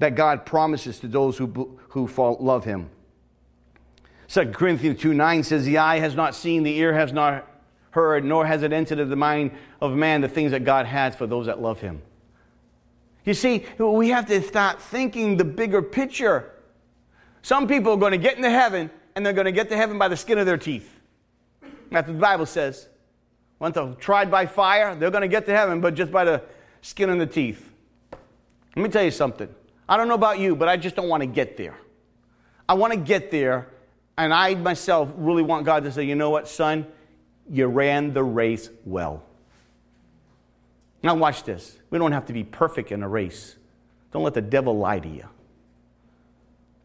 that 0.00 0.16
God 0.16 0.44
promises 0.44 1.00
to 1.00 1.08
those 1.08 1.38
who, 1.38 1.78
who 1.88 2.06
love 2.40 2.66
him. 2.66 2.90
2 4.32 4.46
Corinthians 4.46 4.98
2 4.98 5.12
9 5.12 5.42
says, 5.42 5.66
The 5.66 5.76
eye 5.76 5.98
has 5.98 6.14
not 6.14 6.34
seen, 6.34 6.62
the 6.62 6.74
ear 6.78 6.94
has 6.94 7.12
not 7.12 7.46
heard, 7.90 8.24
nor 8.24 8.46
has 8.46 8.62
it 8.62 8.72
entered 8.72 8.98
into 8.98 9.10
the 9.10 9.16
mind 9.16 9.50
of 9.78 9.92
man 9.92 10.22
the 10.22 10.28
things 10.28 10.52
that 10.52 10.64
God 10.64 10.86
has 10.86 11.14
for 11.14 11.26
those 11.26 11.46
that 11.46 11.60
love 11.60 11.82
him. 11.82 12.00
You 13.26 13.34
see, 13.34 13.66
we 13.78 14.08
have 14.08 14.26
to 14.28 14.40
start 14.40 14.80
thinking 14.80 15.36
the 15.36 15.44
bigger 15.44 15.82
picture. 15.82 16.50
Some 17.42 17.68
people 17.68 17.92
are 17.92 17.98
going 17.98 18.12
to 18.12 18.18
get 18.18 18.36
into 18.36 18.48
heaven, 18.48 18.90
and 19.14 19.24
they're 19.24 19.34
going 19.34 19.44
to 19.44 19.52
get 19.52 19.68
to 19.68 19.76
heaven 19.76 19.98
by 19.98 20.08
the 20.08 20.16
skin 20.16 20.38
of 20.38 20.46
their 20.46 20.56
teeth. 20.56 20.90
That's 21.90 22.08
what 22.08 22.14
the 22.14 22.20
Bible 22.20 22.46
says. 22.46 22.88
Once 23.58 23.74
they're 23.74 23.94
tried 24.00 24.30
by 24.30 24.46
fire, 24.46 24.94
they're 24.94 25.10
going 25.10 25.22
to 25.22 25.28
get 25.28 25.44
to 25.44 25.54
heaven, 25.54 25.82
but 25.82 25.94
just 25.94 26.10
by 26.10 26.24
the 26.24 26.42
skin 26.80 27.10
of 27.10 27.18
the 27.18 27.26
teeth. 27.26 27.70
Let 28.74 28.82
me 28.82 28.88
tell 28.88 29.04
you 29.04 29.10
something. 29.10 29.54
I 29.86 29.98
don't 29.98 30.08
know 30.08 30.14
about 30.14 30.38
you, 30.38 30.56
but 30.56 30.70
I 30.70 30.78
just 30.78 30.96
don't 30.96 31.10
want 31.10 31.20
to 31.20 31.26
get 31.26 31.58
there. 31.58 31.76
I 32.66 32.72
want 32.72 32.94
to 32.94 32.98
get 32.98 33.30
there, 33.30 33.68
and 34.16 34.32
I 34.32 34.54
myself 34.54 35.10
really 35.16 35.42
want 35.42 35.64
God 35.64 35.84
to 35.84 35.92
say, 35.92 36.04
you 36.04 36.14
know 36.14 36.30
what, 36.30 36.48
son? 36.48 36.86
You 37.50 37.66
ran 37.66 38.12
the 38.12 38.22
race 38.22 38.70
well. 38.84 39.22
Now, 41.02 41.14
watch 41.14 41.42
this. 41.42 41.76
We 41.90 41.98
don't 41.98 42.12
have 42.12 42.26
to 42.26 42.32
be 42.32 42.44
perfect 42.44 42.92
in 42.92 43.02
a 43.02 43.08
race. 43.08 43.56
Don't 44.12 44.22
let 44.22 44.34
the 44.34 44.42
devil 44.42 44.78
lie 44.78 45.00
to 45.00 45.08
you. 45.08 45.26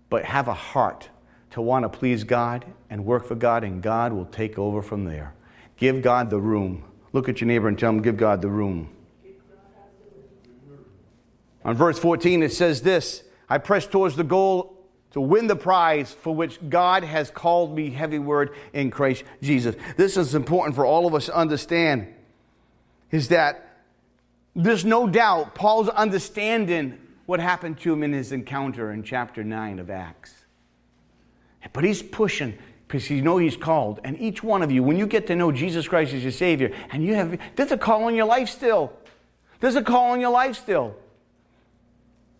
But 0.09 0.25
have 0.25 0.47
a 0.47 0.53
heart 0.53 1.09
to 1.51 1.61
want 1.61 1.83
to 1.83 1.89
please 1.89 2.23
God 2.23 2.65
and 2.89 3.05
work 3.05 3.25
for 3.27 3.35
God, 3.35 3.63
and 3.63 3.81
God 3.81 4.13
will 4.13 4.25
take 4.25 4.57
over 4.57 4.81
from 4.81 5.05
there. 5.05 5.33
Give 5.75 6.01
God 6.01 6.29
the 6.29 6.39
room. 6.39 6.83
Look 7.13 7.29
at 7.29 7.41
your 7.41 7.47
neighbor 7.47 7.67
and 7.67 7.77
tell 7.77 7.91
him, 7.91 8.01
Give 8.01 8.17
God 8.17 8.41
the 8.41 8.49
room. 8.49 8.89
On 11.63 11.75
verse 11.75 11.99
14, 11.99 12.43
it 12.43 12.53
says 12.53 12.81
this 12.81 13.23
I 13.49 13.57
press 13.57 13.85
towards 13.85 14.15
the 14.15 14.23
goal 14.23 14.76
to 15.11 15.21
win 15.21 15.47
the 15.47 15.55
prize 15.55 16.11
for 16.11 16.35
which 16.35 16.59
God 16.69 17.03
has 17.03 17.31
called 17.31 17.75
me, 17.75 17.89
heavy 17.89 18.19
word, 18.19 18.55
in 18.73 18.91
Christ 18.91 19.23
Jesus. 19.41 19.75
This 19.95 20.17
is 20.17 20.35
important 20.35 20.75
for 20.75 20.85
all 20.85 21.07
of 21.07 21.15
us 21.15 21.27
to 21.27 21.35
understand 21.35 22.13
is 23.11 23.29
that 23.29 23.83
there's 24.55 24.83
no 24.83 25.07
doubt 25.07 25.55
Paul's 25.55 25.89
understanding 25.89 26.97
what 27.25 27.39
happened 27.39 27.79
to 27.79 27.93
him 27.93 28.03
in 28.03 28.13
his 28.13 28.31
encounter 28.31 28.91
in 28.91 29.03
chapter 29.03 29.43
9 29.43 29.79
of 29.79 29.89
Acts. 29.89 30.33
But 31.73 31.83
he's 31.83 32.01
pushing 32.01 32.57
because 32.87 33.09
you 33.09 33.21
know 33.21 33.37
he's 33.37 33.57
called. 33.57 33.99
And 34.03 34.19
each 34.19 34.41
one 34.43 34.63
of 34.63 34.71
you, 34.71 34.81
when 34.81 34.97
you 34.97 35.05
get 35.05 35.27
to 35.27 35.35
know 35.35 35.51
Jesus 35.51 35.87
Christ 35.87 36.13
as 36.13 36.23
your 36.23 36.31
Savior, 36.31 36.71
and 36.91 37.03
you 37.03 37.15
have, 37.15 37.37
there's 37.55 37.71
a 37.71 37.77
call 37.77 38.05
on 38.05 38.15
your 38.15 38.25
life 38.25 38.49
still. 38.49 38.93
There's 39.59 39.75
a 39.75 39.81
call 39.81 40.11
on 40.11 40.21
your 40.21 40.31
life 40.31 40.55
still. 40.55 40.95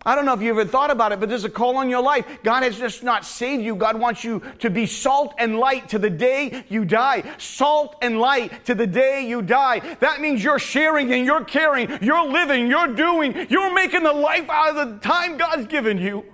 I 0.06 0.14
don't 0.14 0.24
know 0.24 0.32
if 0.32 0.40
you 0.40 0.50
ever 0.50 0.64
thought 0.64 0.90
about 0.90 1.10
it, 1.10 1.18
but 1.18 1.28
there's 1.28 1.44
a 1.44 1.50
call 1.50 1.76
on 1.76 1.90
your 1.90 2.02
life. 2.02 2.24
God 2.44 2.62
has 2.62 2.78
just 2.78 3.02
not 3.02 3.24
saved 3.24 3.64
you. 3.64 3.74
God 3.74 3.98
wants 3.98 4.22
you 4.22 4.40
to 4.60 4.70
be 4.70 4.86
salt 4.86 5.34
and 5.38 5.58
light 5.58 5.88
to 5.88 5.98
the 5.98 6.08
day 6.08 6.64
you 6.68 6.84
die. 6.84 7.24
Salt 7.38 7.96
and 8.00 8.20
light 8.20 8.64
to 8.66 8.76
the 8.76 8.86
day 8.86 9.26
you 9.26 9.42
die. 9.42 9.80
That 9.96 10.20
means 10.20 10.42
you're 10.42 10.60
sharing 10.60 11.12
and 11.12 11.26
you're 11.26 11.44
caring, 11.44 11.98
you're 12.00 12.26
living, 12.26 12.68
you're 12.68 12.94
doing, 12.94 13.46
you're 13.50 13.74
making 13.74 14.04
the 14.04 14.12
life 14.12 14.48
out 14.48 14.76
of 14.76 14.88
the 14.88 14.98
time 15.00 15.36
God's 15.36 15.66
given 15.66 15.98
you. 15.98 16.24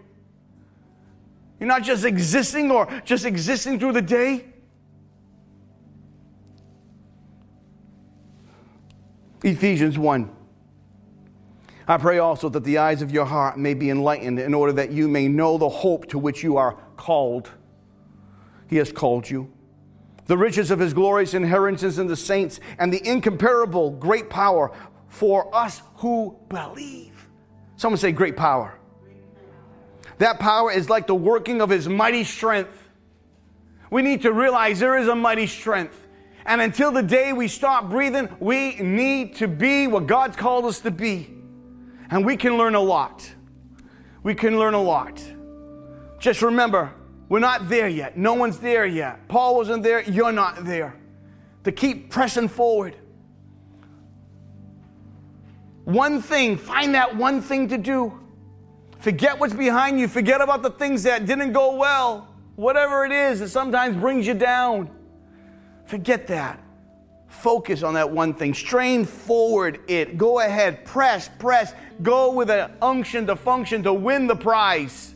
You're 1.58 1.68
not 1.68 1.82
just 1.82 2.04
existing 2.04 2.70
or 2.70 2.86
just 3.06 3.24
existing 3.24 3.78
through 3.78 3.92
the 3.92 4.02
day. 4.02 4.44
Ephesians 9.42 9.98
1. 9.98 10.43
I 11.86 11.98
pray 11.98 12.18
also 12.18 12.48
that 12.48 12.64
the 12.64 12.78
eyes 12.78 13.02
of 13.02 13.10
your 13.10 13.26
heart 13.26 13.58
may 13.58 13.74
be 13.74 13.90
enlightened 13.90 14.38
in 14.38 14.54
order 14.54 14.72
that 14.72 14.90
you 14.90 15.06
may 15.06 15.28
know 15.28 15.58
the 15.58 15.68
hope 15.68 16.06
to 16.08 16.18
which 16.18 16.42
you 16.42 16.56
are 16.56 16.78
called. 16.96 17.50
He 18.68 18.76
has 18.76 18.90
called 18.90 19.28
you. 19.28 19.52
The 20.26 20.38
riches 20.38 20.70
of 20.70 20.78
his 20.78 20.94
glorious 20.94 21.34
inheritance 21.34 21.98
in 21.98 22.06
the 22.06 22.16
saints 22.16 22.58
and 22.78 22.90
the 22.90 23.06
incomparable 23.06 23.90
great 23.90 24.30
power 24.30 24.72
for 25.08 25.54
us 25.54 25.82
who 25.96 26.38
believe. 26.48 27.28
Someone 27.76 27.98
say, 27.98 28.12
great 28.12 28.36
power. 28.36 28.78
That 30.18 30.38
power 30.38 30.72
is 30.72 30.88
like 30.88 31.06
the 31.06 31.14
working 31.14 31.60
of 31.60 31.68
his 31.68 31.88
mighty 31.88 32.24
strength. 32.24 32.88
We 33.90 34.00
need 34.00 34.22
to 34.22 34.32
realize 34.32 34.80
there 34.80 34.96
is 34.96 35.08
a 35.08 35.14
mighty 35.14 35.46
strength. 35.46 36.00
And 36.46 36.60
until 36.60 36.92
the 36.92 37.02
day 37.02 37.32
we 37.32 37.48
stop 37.48 37.90
breathing, 37.90 38.28
we 38.40 38.76
need 38.76 39.36
to 39.36 39.48
be 39.48 39.86
what 39.86 40.06
God's 40.06 40.36
called 40.36 40.64
us 40.64 40.80
to 40.80 40.90
be. 40.90 41.33
And 42.10 42.24
we 42.24 42.36
can 42.36 42.56
learn 42.56 42.74
a 42.74 42.80
lot. 42.80 43.30
We 44.22 44.34
can 44.34 44.58
learn 44.58 44.74
a 44.74 44.82
lot. 44.82 45.22
Just 46.18 46.42
remember, 46.42 46.92
we're 47.28 47.38
not 47.38 47.68
there 47.68 47.88
yet. 47.88 48.16
No 48.16 48.34
one's 48.34 48.58
there 48.58 48.86
yet. 48.86 49.28
Paul 49.28 49.56
wasn't 49.56 49.82
there. 49.82 50.02
You're 50.02 50.32
not 50.32 50.64
there. 50.64 50.96
To 51.64 51.72
keep 51.72 52.10
pressing 52.10 52.48
forward. 52.48 52.96
One 55.84 56.22
thing, 56.22 56.56
find 56.56 56.94
that 56.94 57.14
one 57.14 57.42
thing 57.42 57.68
to 57.68 57.78
do. 57.78 58.18
Forget 58.98 59.38
what's 59.38 59.52
behind 59.52 60.00
you. 60.00 60.08
Forget 60.08 60.40
about 60.40 60.62
the 60.62 60.70
things 60.70 61.02
that 61.02 61.26
didn't 61.26 61.52
go 61.52 61.76
well. 61.76 62.28
Whatever 62.56 63.04
it 63.04 63.12
is 63.12 63.40
that 63.40 63.50
sometimes 63.50 63.96
brings 63.96 64.26
you 64.26 64.32
down. 64.32 64.88
Forget 65.84 66.26
that. 66.28 66.63
Focus 67.40 67.82
on 67.82 67.94
that 67.94 68.10
one 68.10 68.34
thing. 68.34 68.54
Strain 68.54 69.04
forward 69.04 69.80
it. 69.88 70.16
Go 70.16 70.40
ahead. 70.40 70.84
Press, 70.84 71.28
press. 71.38 71.74
Go 72.02 72.32
with 72.32 72.50
an 72.50 72.72
unction 72.80 73.26
to 73.26 73.36
function 73.36 73.82
to 73.82 73.92
win 73.92 74.26
the 74.26 74.36
prize 74.36 75.14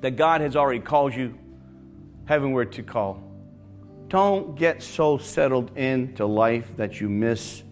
that 0.00 0.16
God 0.16 0.40
has 0.40 0.56
already 0.56 0.80
called 0.80 1.14
you 1.14 1.38
heavenward 2.26 2.72
to 2.72 2.82
call. 2.82 3.22
Don't 4.08 4.56
get 4.56 4.82
so 4.82 5.16
settled 5.16 5.76
into 5.76 6.26
life 6.26 6.76
that 6.76 7.00
you 7.00 7.08
miss 7.08 7.62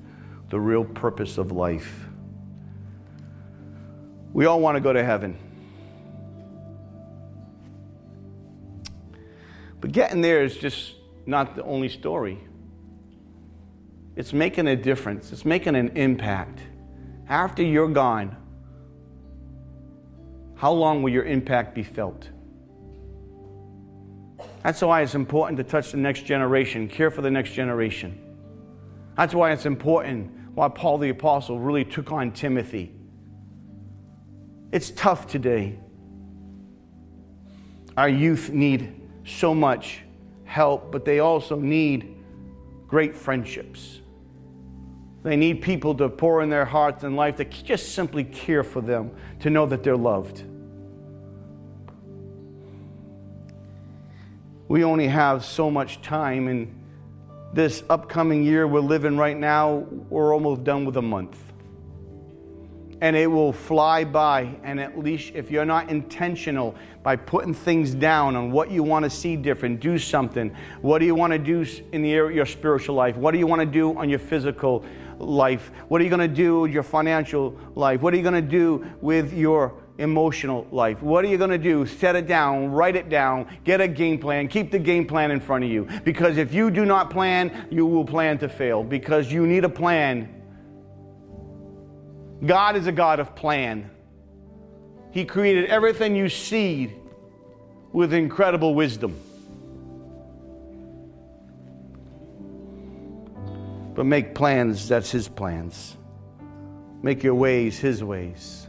the 0.49 0.59
real 0.59 0.85
purpose 0.85 1.39
of 1.39 1.53
life. 1.53 2.07
We 4.33 4.47
all 4.47 4.61
want 4.61 4.77
to 4.77 4.81
go 4.81 4.93
to 4.93 5.05
heaven. 5.05 5.37
But 9.81 9.93
getting 9.93 10.21
there 10.21 10.43
is 10.43 10.57
just 10.57 10.95
not 11.27 11.57
the 11.57 11.63
only 11.65 11.89
story. 11.89 12.39
It's 14.21 14.35
making 14.35 14.67
a 14.67 14.77
difference, 14.77 15.33
it's 15.33 15.47
making 15.47 15.77
an 15.77 15.97
impact. 15.97 16.61
After 17.27 17.63
you're 17.63 17.89
gone, 17.89 18.37
how 20.57 20.73
long 20.73 21.03
will 21.03 21.11
your 21.11 21.25
impact 21.25 21.75
be 21.75 21.83
felt? 21.83 22.29
That's 24.63 24.83
why 24.83 25.01
it's 25.01 25.15
important 25.15 25.57
to 25.57 25.65
touch 25.65 25.93
the 25.93 25.97
next 25.97 26.27
generation, 26.27 26.87
care 26.87 27.11
for 27.11 27.23
the 27.23 27.31
next 27.31 27.53
generation. 27.53 28.21
That's 29.17 29.33
why 29.33 29.53
it's 29.53 29.65
important 29.65 30.31
why 30.55 30.69
Paul 30.69 30.99
the 30.99 31.09
Apostle 31.09 31.59
really 31.59 31.87
took 31.87 32.13
on 32.13 32.33
Timothy 32.33 32.93
it's 34.71 34.91
tough 34.91 35.27
today. 35.27 35.79
Our 37.97 38.11
youth 38.11 38.51
need 38.51 39.01
so 39.25 39.55
much 39.55 40.03
help, 40.45 40.93
but 40.93 41.07
they 41.07 41.21
also 41.21 41.57
need 41.57 42.19
great 42.87 43.17
friendships. 43.17 44.00
They 45.23 45.37
need 45.37 45.61
people 45.61 45.95
to 45.97 46.09
pour 46.09 46.43
in 46.43 46.49
their 46.49 46.65
hearts 46.65 47.05
and 47.05 47.15
life 47.15 47.37
to 47.37 47.45
just 47.45 47.95
simply 47.95 48.25
care 48.25 48.65
for 48.65 48.81
them, 48.81 49.11
to 49.41 49.51
know 49.51 49.67
that 49.67 49.83
they're 49.83 49.97
loved. 49.97 50.45
We 54.69 54.85
only 54.85 55.09
have 55.09 55.45
so 55.45 55.71
much 55.71 56.01
time, 56.01 56.49
and 56.49 56.75
this 57.53 57.83
upcoming 57.91 58.45
year 58.45 58.67
we're 58.67 58.81
living 58.81 59.17
right 59.17 59.37
now, 59.37 59.87
we're 60.09 60.33
almost 60.33 60.65
done 60.65 60.85
with 60.85 60.97
a 60.97 61.03
month 61.03 61.37
and 63.01 63.17
it 63.17 63.27
will 63.27 63.53
fly 63.53 64.05
by. 64.05 64.55
And 64.63 64.79
at 64.79 64.99
least 64.99 65.33
if 65.35 65.51
you're 65.51 65.65
not 65.65 65.91
intentional 65.91 66.75
by 67.03 67.17
putting 67.17 67.55
things 67.55 67.95
down 67.95 68.37
on 68.37 68.53
what 68.53 68.71
you 68.71 68.83
want 68.83 69.05
to 69.05 69.11
see 69.11 69.37
different, 69.37 69.81
do 69.81 69.99
something. 69.99 70.55
What 70.83 70.99
do 70.99 71.07
you 71.07 71.15
want 71.15 71.33
to 71.33 71.39
do 71.39 71.65
in 71.93 72.03
the 72.03 72.13
area 72.13 72.31
of 72.31 72.37
your 72.37 72.47
spiritual 72.47 72.95
life? 72.95 73.17
What 73.17 73.33
do 73.33 73.39
you 73.39 73.47
want 73.47 73.61
to 73.61 73.67
do 73.67 73.97
on 73.97 74.11
your 74.11 74.19
physical 74.19 74.85
life? 75.21 75.71
What 75.89 76.01
are 76.01 76.05
you 76.05 76.11
going 76.11 76.29
to 76.29 76.35
do 76.35 76.61
with 76.61 76.73
your 76.73 76.83
financial 76.83 77.57
life? 77.75 78.03
What 78.03 78.15
are 78.15 78.17
you 78.17 78.23
going 78.23 78.35
to 78.35 78.43
do 78.43 78.87
with 79.01 79.33
your 79.33 79.75
emotional 79.99 80.67
life? 80.73 81.03
What 81.03 81.25
are 81.25 81.29
you 81.29 81.39
going 81.39 81.51
to 81.51 81.59
do? 81.59 81.87
Set 81.87 82.17
it 82.17 82.27
down, 82.27 82.71
write 82.71 82.97
it 82.97 83.09
down, 83.09 83.47
get 83.65 83.81
a 83.81 83.89
game 83.89 84.19
plan, 84.19 84.49
keep 84.49 84.71
the 84.71 84.79
game 84.79 85.07
plan 85.07 85.31
in 85.31 85.41
front 85.41 85.65
of 85.65 85.71
you. 85.71 85.87
Because 86.05 86.39
if 86.39 86.55
you 86.55 86.71
do 86.71 86.85
not 86.85 87.11
plan, 87.11 87.69
you 87.71 87.87
will 87.87 88.05
plan 88.05 88.39
to 88.39 88.49
fail. 88.49 88.83
Because 88.83 89.31
you 89.31 89.47
need 89.47 89.65
a 89.65 89.69
plan 89.69 90.41
God 92.45 92.77
is 92.77 92.87
a 92.87 92.93
God 92.93 93.21
of 93.21 93.37
plan. 93.37 93.91
He 95.11 95.25
created 95.25 95.67
everything 95.67 96.17
you 96.17 96.29
see 96.29 96.93
with 97.93 98.15
incredible 98.15 98.75
wisdom. 98.75 99.21
But 104.01 104.07
make 104.07 104.35
plans 104.35 104.89
that's 104.89 105.11
His 105.11 105.29
plans. 105.29 105.99
Make 107.03 107.23
your 107.23 107.35
ways 107.35 107.79
His 107.79 108.03
ways. 108.03 108.67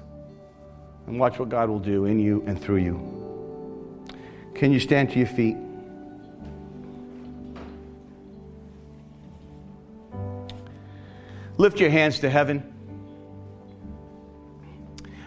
And 1.07 1.17
watch 1.21 1.39
what 1.39 1.47
God 1.47 1.69
will 1.69 1.79
do 1.79 2.03
in 2.03 2.19
you 2.19 2.43
and 2.45 2.61
through 2.61 2.79
you. 2.79 4.11
Can 4.55 4.73
you 4.73 4.79
stand 4.81 5.09
to 5.11 5.19
your 5.19 5.29
feet? 5.29 5.55
Lift 11.55 11.79
your 11.79 11.91
hands 11.91 12.19
to 12.19 12.29
heaven. 12.29 12.61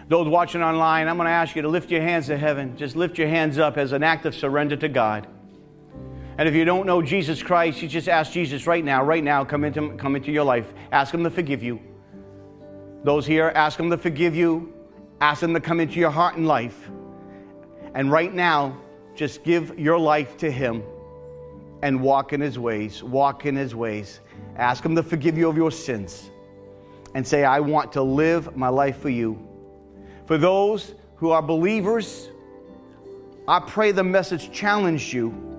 Those 0.07 0.27
watching 0.27 0.61
online, 0.61 1.07
I'm 1.07 1.17
going 1.17 1.25
to 1.25 1.31
ask 1.31 1.55
you 1.55 1.63
to 1.63 1.67
lift 1.67 1.89
your 1.89 2.03
hands 2.03 2.27
to 2.27 2.37
heaven. 2.37 2.77
Just 2.77 2.95
lift 2.95 3.17
your 3.17 3.27
hands 3.27 3.57
up 3.57 3.75
as 3.75 3.91
an 3.91 4.03
act 4.03 4.27
of 4.27 4.35
surrender 4.35 4.75
to 4.75 4.87
God. 4.87 5.25
And 6.37 6.49
if 6.49 6.55
you 6.55 6.65
don't 6.65 6.85
know 6.85 7.01
Jesus 7.01 7.41
Christ, 7.41 7.81
you 7.81 7.87
just 7.87 8.09
ask 8.09 8.31
Jesus 8.33 8.67
right 8.67 8.83
now, 8.83 9.03
right 9.03 9.23
now, 9.23 9.45
come 9.45 9.63
into, 9.63 9.95
come 9.95 10.17
into 10.17 10.31
your 10.31 10.43
life. 10.43 10.73
Ask 10.91 11.13
Him 11.13 11.23
to 11.23 11.29
forgive 11.29 11.63
you. 11.63 11.79
Those 13.03 13.25
here, 13.25 13.51
ask 13.55 13.79
Him 13.79 13.89
to 13.89 13.97
forgive 13.97 14.35
you. 14.35 14.73
Ask 15.21 15.43
Him 15.43 15.53
to 15.53 15.61
come 15.61 15.79
into 15.79 15.97
your 15.97 16.09
heart 16.09 16.35
and 16.35 16.45
life. 16.45 16.89
And 17.93 18.11
right 18.11 18.33
now, 18.33 18.77
just 19.15 19.43
give 19.43 19.79
your 19.79 19.97
life 19.97 20.35
to 20.37 20.51
Him 20.51 20.83
and 21.81 22.01
walk 22.01 22.33
in 22.33 22.41
His 22.41 22.59
ways. 22.59 23.01
Walk 23.01 23.45
in 23.45 23.55
His 23.55 23.73
ways. 23.73 24.19
Ask 24.57 24.83
Him 24.83 24.93
to 24.95 25.03
forgive 25.03 25.37
you 25.37 25.47
of 25.47 25.55
your 25.55 25.71
sins 25.71 26.29
and 27.13 27.25
say, 27.25 27.45
I 27.45 27.61
want 27.61 27.93
to 27.93 28.01
live 28.03 28.57
my 28.57 28.67
life 28.67 28.97
for 28.97 29.09
you. 29.09 29.39
For 30.25 30.37
those 30.37 30.95
who 31.15 31.29
are 31.29 31.41
believers, 31.41 32.27
I 33.47 33.61
pray 33.61 33.93
the 33.93 34.03
message 34.03 34.51
challenged 34.51 35.13
you 35.13 35.54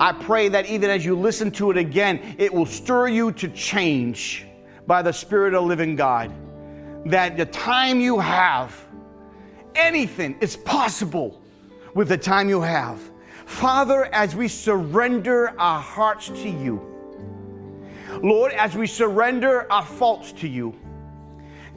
I 0.00 0.12
pray 0.12 0.48
that 0.48 0.66
even 0.66 0.90
as 0.90 1.04
you 1.04 1.16
listen 1.16 1.50
to 1.52 1.70
it 1.70 1.76
again, 1.76 2.36
it 2.38 2.52
will 2.52 2.66
stir 2.66 3.08
you 3.08 3.32
to 3.32 3.48
change 3.48 4.46
by 4.86 5.02
the 5.02 5.12
Spirit 5.12 5.54
of 5.54 5.64
living 5.64 5.96
God. 5.96 6.32
That 7.06 7.36
the 7.36 7.46
time 7.46 8.00
you 8.00 8.18
have, 8.18 8.74
anything 9.74 10.36
is 10.40 10.56
possible 10.56 11.40
with 11.94 12.08
the 12.08 12.18
time 12.18 12.48
you 12.48 12.60
have. 12.60 13.00
Father, 13.46 14.04
as 14.12 14.36
we 14.36 14.46
surrender 14.46 15.58
our 15.58 15.80
hearts 15.80 16.28
to 16.28 16.48
you, 16.48 16.80
Lord, 18.22 18.52
as 18.52 18.74
we 18.74 18.86
surrender 18.86 19.70
our 19.72 19.84
faults 19.84 20.32
to 20.32 20.48
you, 20.48 20.74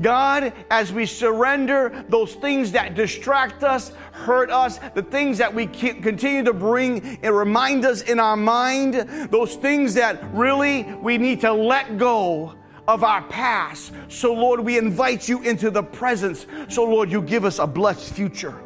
God, 0.02 0.54
as 0.70 0.91
we 0.91 1.06
surrender 1.06 2.06
those 2.10 2.34
things 2.36 2.72
that 2.74 2.95
distract 2.95 3.64
us, 3.64 3.91
hurt 4.12 4.49
us, 4.49 4.80
the 4.93 5.04
things 5.04 5.38
that 5.38 5.54
we 5.54 5.68
continue 5.68 6.43
to 6.43 6.54
bring 6.54 7.20
and 7.24 7.36
remind 7.36 7.86
us 7.86 8.02
in 8.02 8.20
our 8.20 8.38
mind, 8.38 8.93
those 9.32 9.56
things 9.56 9.93
that 9.95 10.22
really 10.34 10.84
we 10.84 11.18
need 11.18 11.41
to 11.41 11.52
let 11.52 11.97
go 11.97 12.56
of 12.88 13.04
our 13.04 13.22
past. 13.24 13.93
So, 14.10 14.34
Lord, 14.34 14.60
we 14.60 14.78
invite 14.78 15.28
you 15.30 15.41
into 15.43 15.70
the 15.70 15.84
presence. 15.84 16.45
So, 16.70 16.84
Lord, 16.84 17.12
you 17.12 17.22
give 17.22 17.45
us 17.45 17.60
a 17.60 17.68
blessed 17.68 18.14
future. 18.14 18.60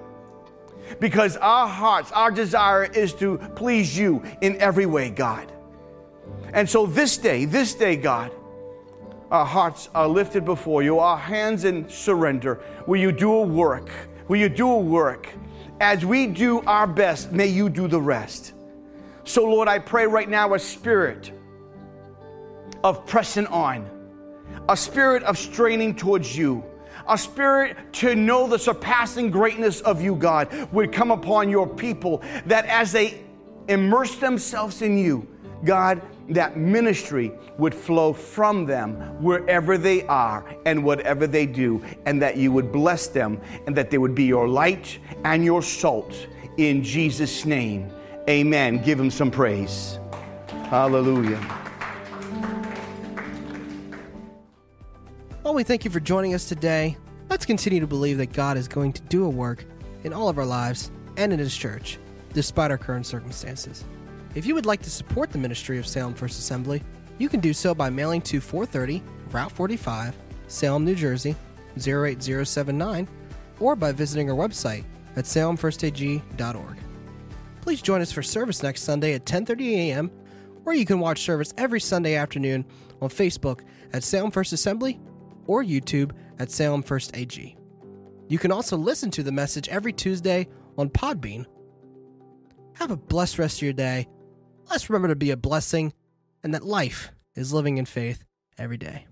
Because 0.99 1.35
our 1.37 1.67
hearts, 1.67 2.11
our 2.11 2.31
desire 2.31 2.85
is 2.85 3.13
to 3.15 3.37
please 3.55 3.97
you 3.97 4.23
in 4.41 4.59
every 4.61 4.85
way, 4.85 5.09
God. 5.09 5.51
And 6.53 6.69
so, 6.69 6.85
this 6.85 7.17
day, 7.17 7.45
this 7.45 7.73
day, 7.73 7.95
God, 7.95 8.31
our 9.31 9.45
hearts 9.45 9.89
are 9.95 10.07
lifted 10.07 10.45
before 10.45 10.83
you, 10.83 10.99
our 10.99 11.17
hands 11.17 11.65
in 11.65 11.89
surrender. 11.89 12.61
Will 12.87 12.99
you 12.99 13.11
do 13.11 13.31
a 13.31 13.41
work? 13.41 13.89
Will 14.27 14.37
you 14.37 14.49
do 14.49 14.69
a 14.69 14.79
work? 14.79 15.29
As 15.81 16.05
we 16.05 16.27
do 16.27 16.61
our 16.61 16.87
best, 16.87 17.31
may 17.31 17.47
you 17.47 17.69
do 17.69 17.87
the 17.87 17.99
rest. 17.99 18.53
So, 19.23 19.43
Lord, 19.43 19.67
I 19.67 19.79
pray 19.79 20.05
right 20.05 20.29
now 20.29 20.53
a 20.53 20.59
spirit 20.59 21.31
of 22.83 23.05
pressing 23.05 23.47
on, 23.47 23.89
a 24.69 24.77
spirit 24.77 25.23
of 25.23 25.37
straining 25.37 25.95
towards 25.95 26.37
you, 26.37 26.63
a 27.09 27.17
spirit 27.17 27.77
to 27.93 28.15
know 28.15 28.47
the 28.47 28.59
surpassing 28.59 29.31
greatness 29.31 29.81
of 29.81 30.01
you, 30.01 30.15
God, 30.15 30.71
would 30.71 30.91
come 30.91 31.11
upon 31.11 31.49
your 31.49 31.67
people, 31.67 32.21
that 32.45 32.65
as 32.67 32.91
they 32.91 33.23
immerse 33.67 34.15
themselves 34.17 34.81
in 34.81 34.97
you, 34.97 35.27
God, 35.63 36.01
that 36.29 36.57
ministry 36.57 37.31
would 37.57 37.73
flow 37.73 38.13
from 38.13 38.65
them 38.65 38.95
wherever 39.21 39.77
they 39.77 40.03
are 40.03 40.45
and 40.65 40.83
whatever 40.83 41.27
they 41.27 41.45
do, 41.45 41.83
and 42.05 42.21
that 42.21 42.37
you 42.37 42.51
would 42.51 42.71
bless 42.71 43.07
them 43.07 43.39
and 43.67 43.75
that 43.75 43.91
they 43.91 43.97
would 43.97 44.15
be 44.15 44.25
your 44.25 44.47
light 44.47 44.99
and 45.23 45.45
your 45.45 45.61
salt. 45.61 46.27
In 46.57 46.83
Jesus' 46.83 47.45
name, 47.45 47.91
amen. 48.29 48.81
Give 48.83 48.99
him 48.99 49.11
some 49.11 49.29
praise. 49.29 49.99
Hallelujah. 50.69 51.39
Well, 55.43 55.53
we 55.53 55.63
thank 55.63 55.85
you 55.85 55.91
for 55.91 55.99
joining 55.99 56.33
us 56.33 56.49
today. 56.49 56.97
Let's 57.29 57.45
continue 57.45 57.79
to 57.79 57.87
believe 57.87 58.17
that 58.17 58.33
God 58.33 58.57
is 58.57 58.67
going 58.67 58.93
to 58.93 59.01
do 59.03 59.25
a 59.25 59.29
work 59.29 59.63
in 60.03 60.11
all 60.11 60.27
of 60.27 60.39
our 60.39 60.45
lives 60.45 60.89
and 61.17 61.31
in 61.31 61.37
His 61.37 61.55
church, 61.55 61.99
despite 62.33 62.71
our 62.71 62.77
current 62.77 63.05
circumstances. 63.05 63.83
If 64.35 64.45
you 64.45 64.53
would 64.53 64.65
like 64.65 64.81
to 64.81 64.89
support 64.89 65.31
the 65.31 65.37
ministry 65.37 65.79
of 65.79 65.87
Salem 65.87 66.13
First 66.13 66.37
Assembly, 66.37 66.83
you 67.17 67.29
can 67.29 67.39
do 67.39 67.53
so 67.53 67.73
by 67.73 67.89
mailing 67.89 68.21
to 68.23 68.41
430 68.41 69.01
Route 69.31 69.51
45, 69.51 70.13
Salem, 70.47 70.83
New 70.83 70.93
Jersey 70.93 71.35
08079, 71.77 73.07
or 73.61 73.75
by 73.77 73.93
visiting 73.93 74.29
our 74.29 74.35
website 74.35 74.83
at 75.15 75.23
salemfirstag.org. 75.23 76.77
Please 77.61 77.81
join 77.81 78.01
us 78.01 78.11
for 78.11 78.21
service 78.21 78.61
next 78.61 78.83
Sunday 78.83 79.13
at 79.13 79.25
10:30 79.25 79.71
a.m., 79.73 80.11
or 80.65 80.73
you 80.73 80.85
can 80.85 80.99
watch 80.99 81.21
service 81.21 81.53
every 81.57 81.79
Sunday 81.79 82.15
afternoon 82.15 82.65
on 83.01 83.09
Facebook 83.09 83.61
at 83.93 84.03
Salem 84.03 84.31
First 84.31 84.51
Assembly 84.51 84.99
or 85.47 85.63
YouTube 85.63 86.11
at 86.39 86.51
Salem 86.51 86.83
First 86.83 87.15
AG. 87.15 87.57
You 88.27 88.37
can 88.37 88.51
also 88.51 88.75
listen 88.75 89.11
to 89.11 89.23
the 89.23 89.31
message 89.31 89.69
every 89.69 89.93
Tuesday 89.93 90.47
on 90.77 90.89
Podbean. 90.89 91.45
Have 92.73 92.91
a 92.91 92.97
blessed 92.97 93.39
rest 93.39 93.59
of 93.59 93.61
your 93.61 93.73
day 93.73 94.07
Let's 94.69 94.89
remember 94.89 95.09
to 95.09 95.15
be 95.15 95.31
a 95.31 95.37
blessing 95.37 95.93
and 96.43 96.53
that 96.53 96.65
life 96.65 97.11
is 97.35 97.53
living 97.53 97.77
in 97.77 97.85
faith 97.85 98.25
every 98.57 98.77
day. 98.77 99.07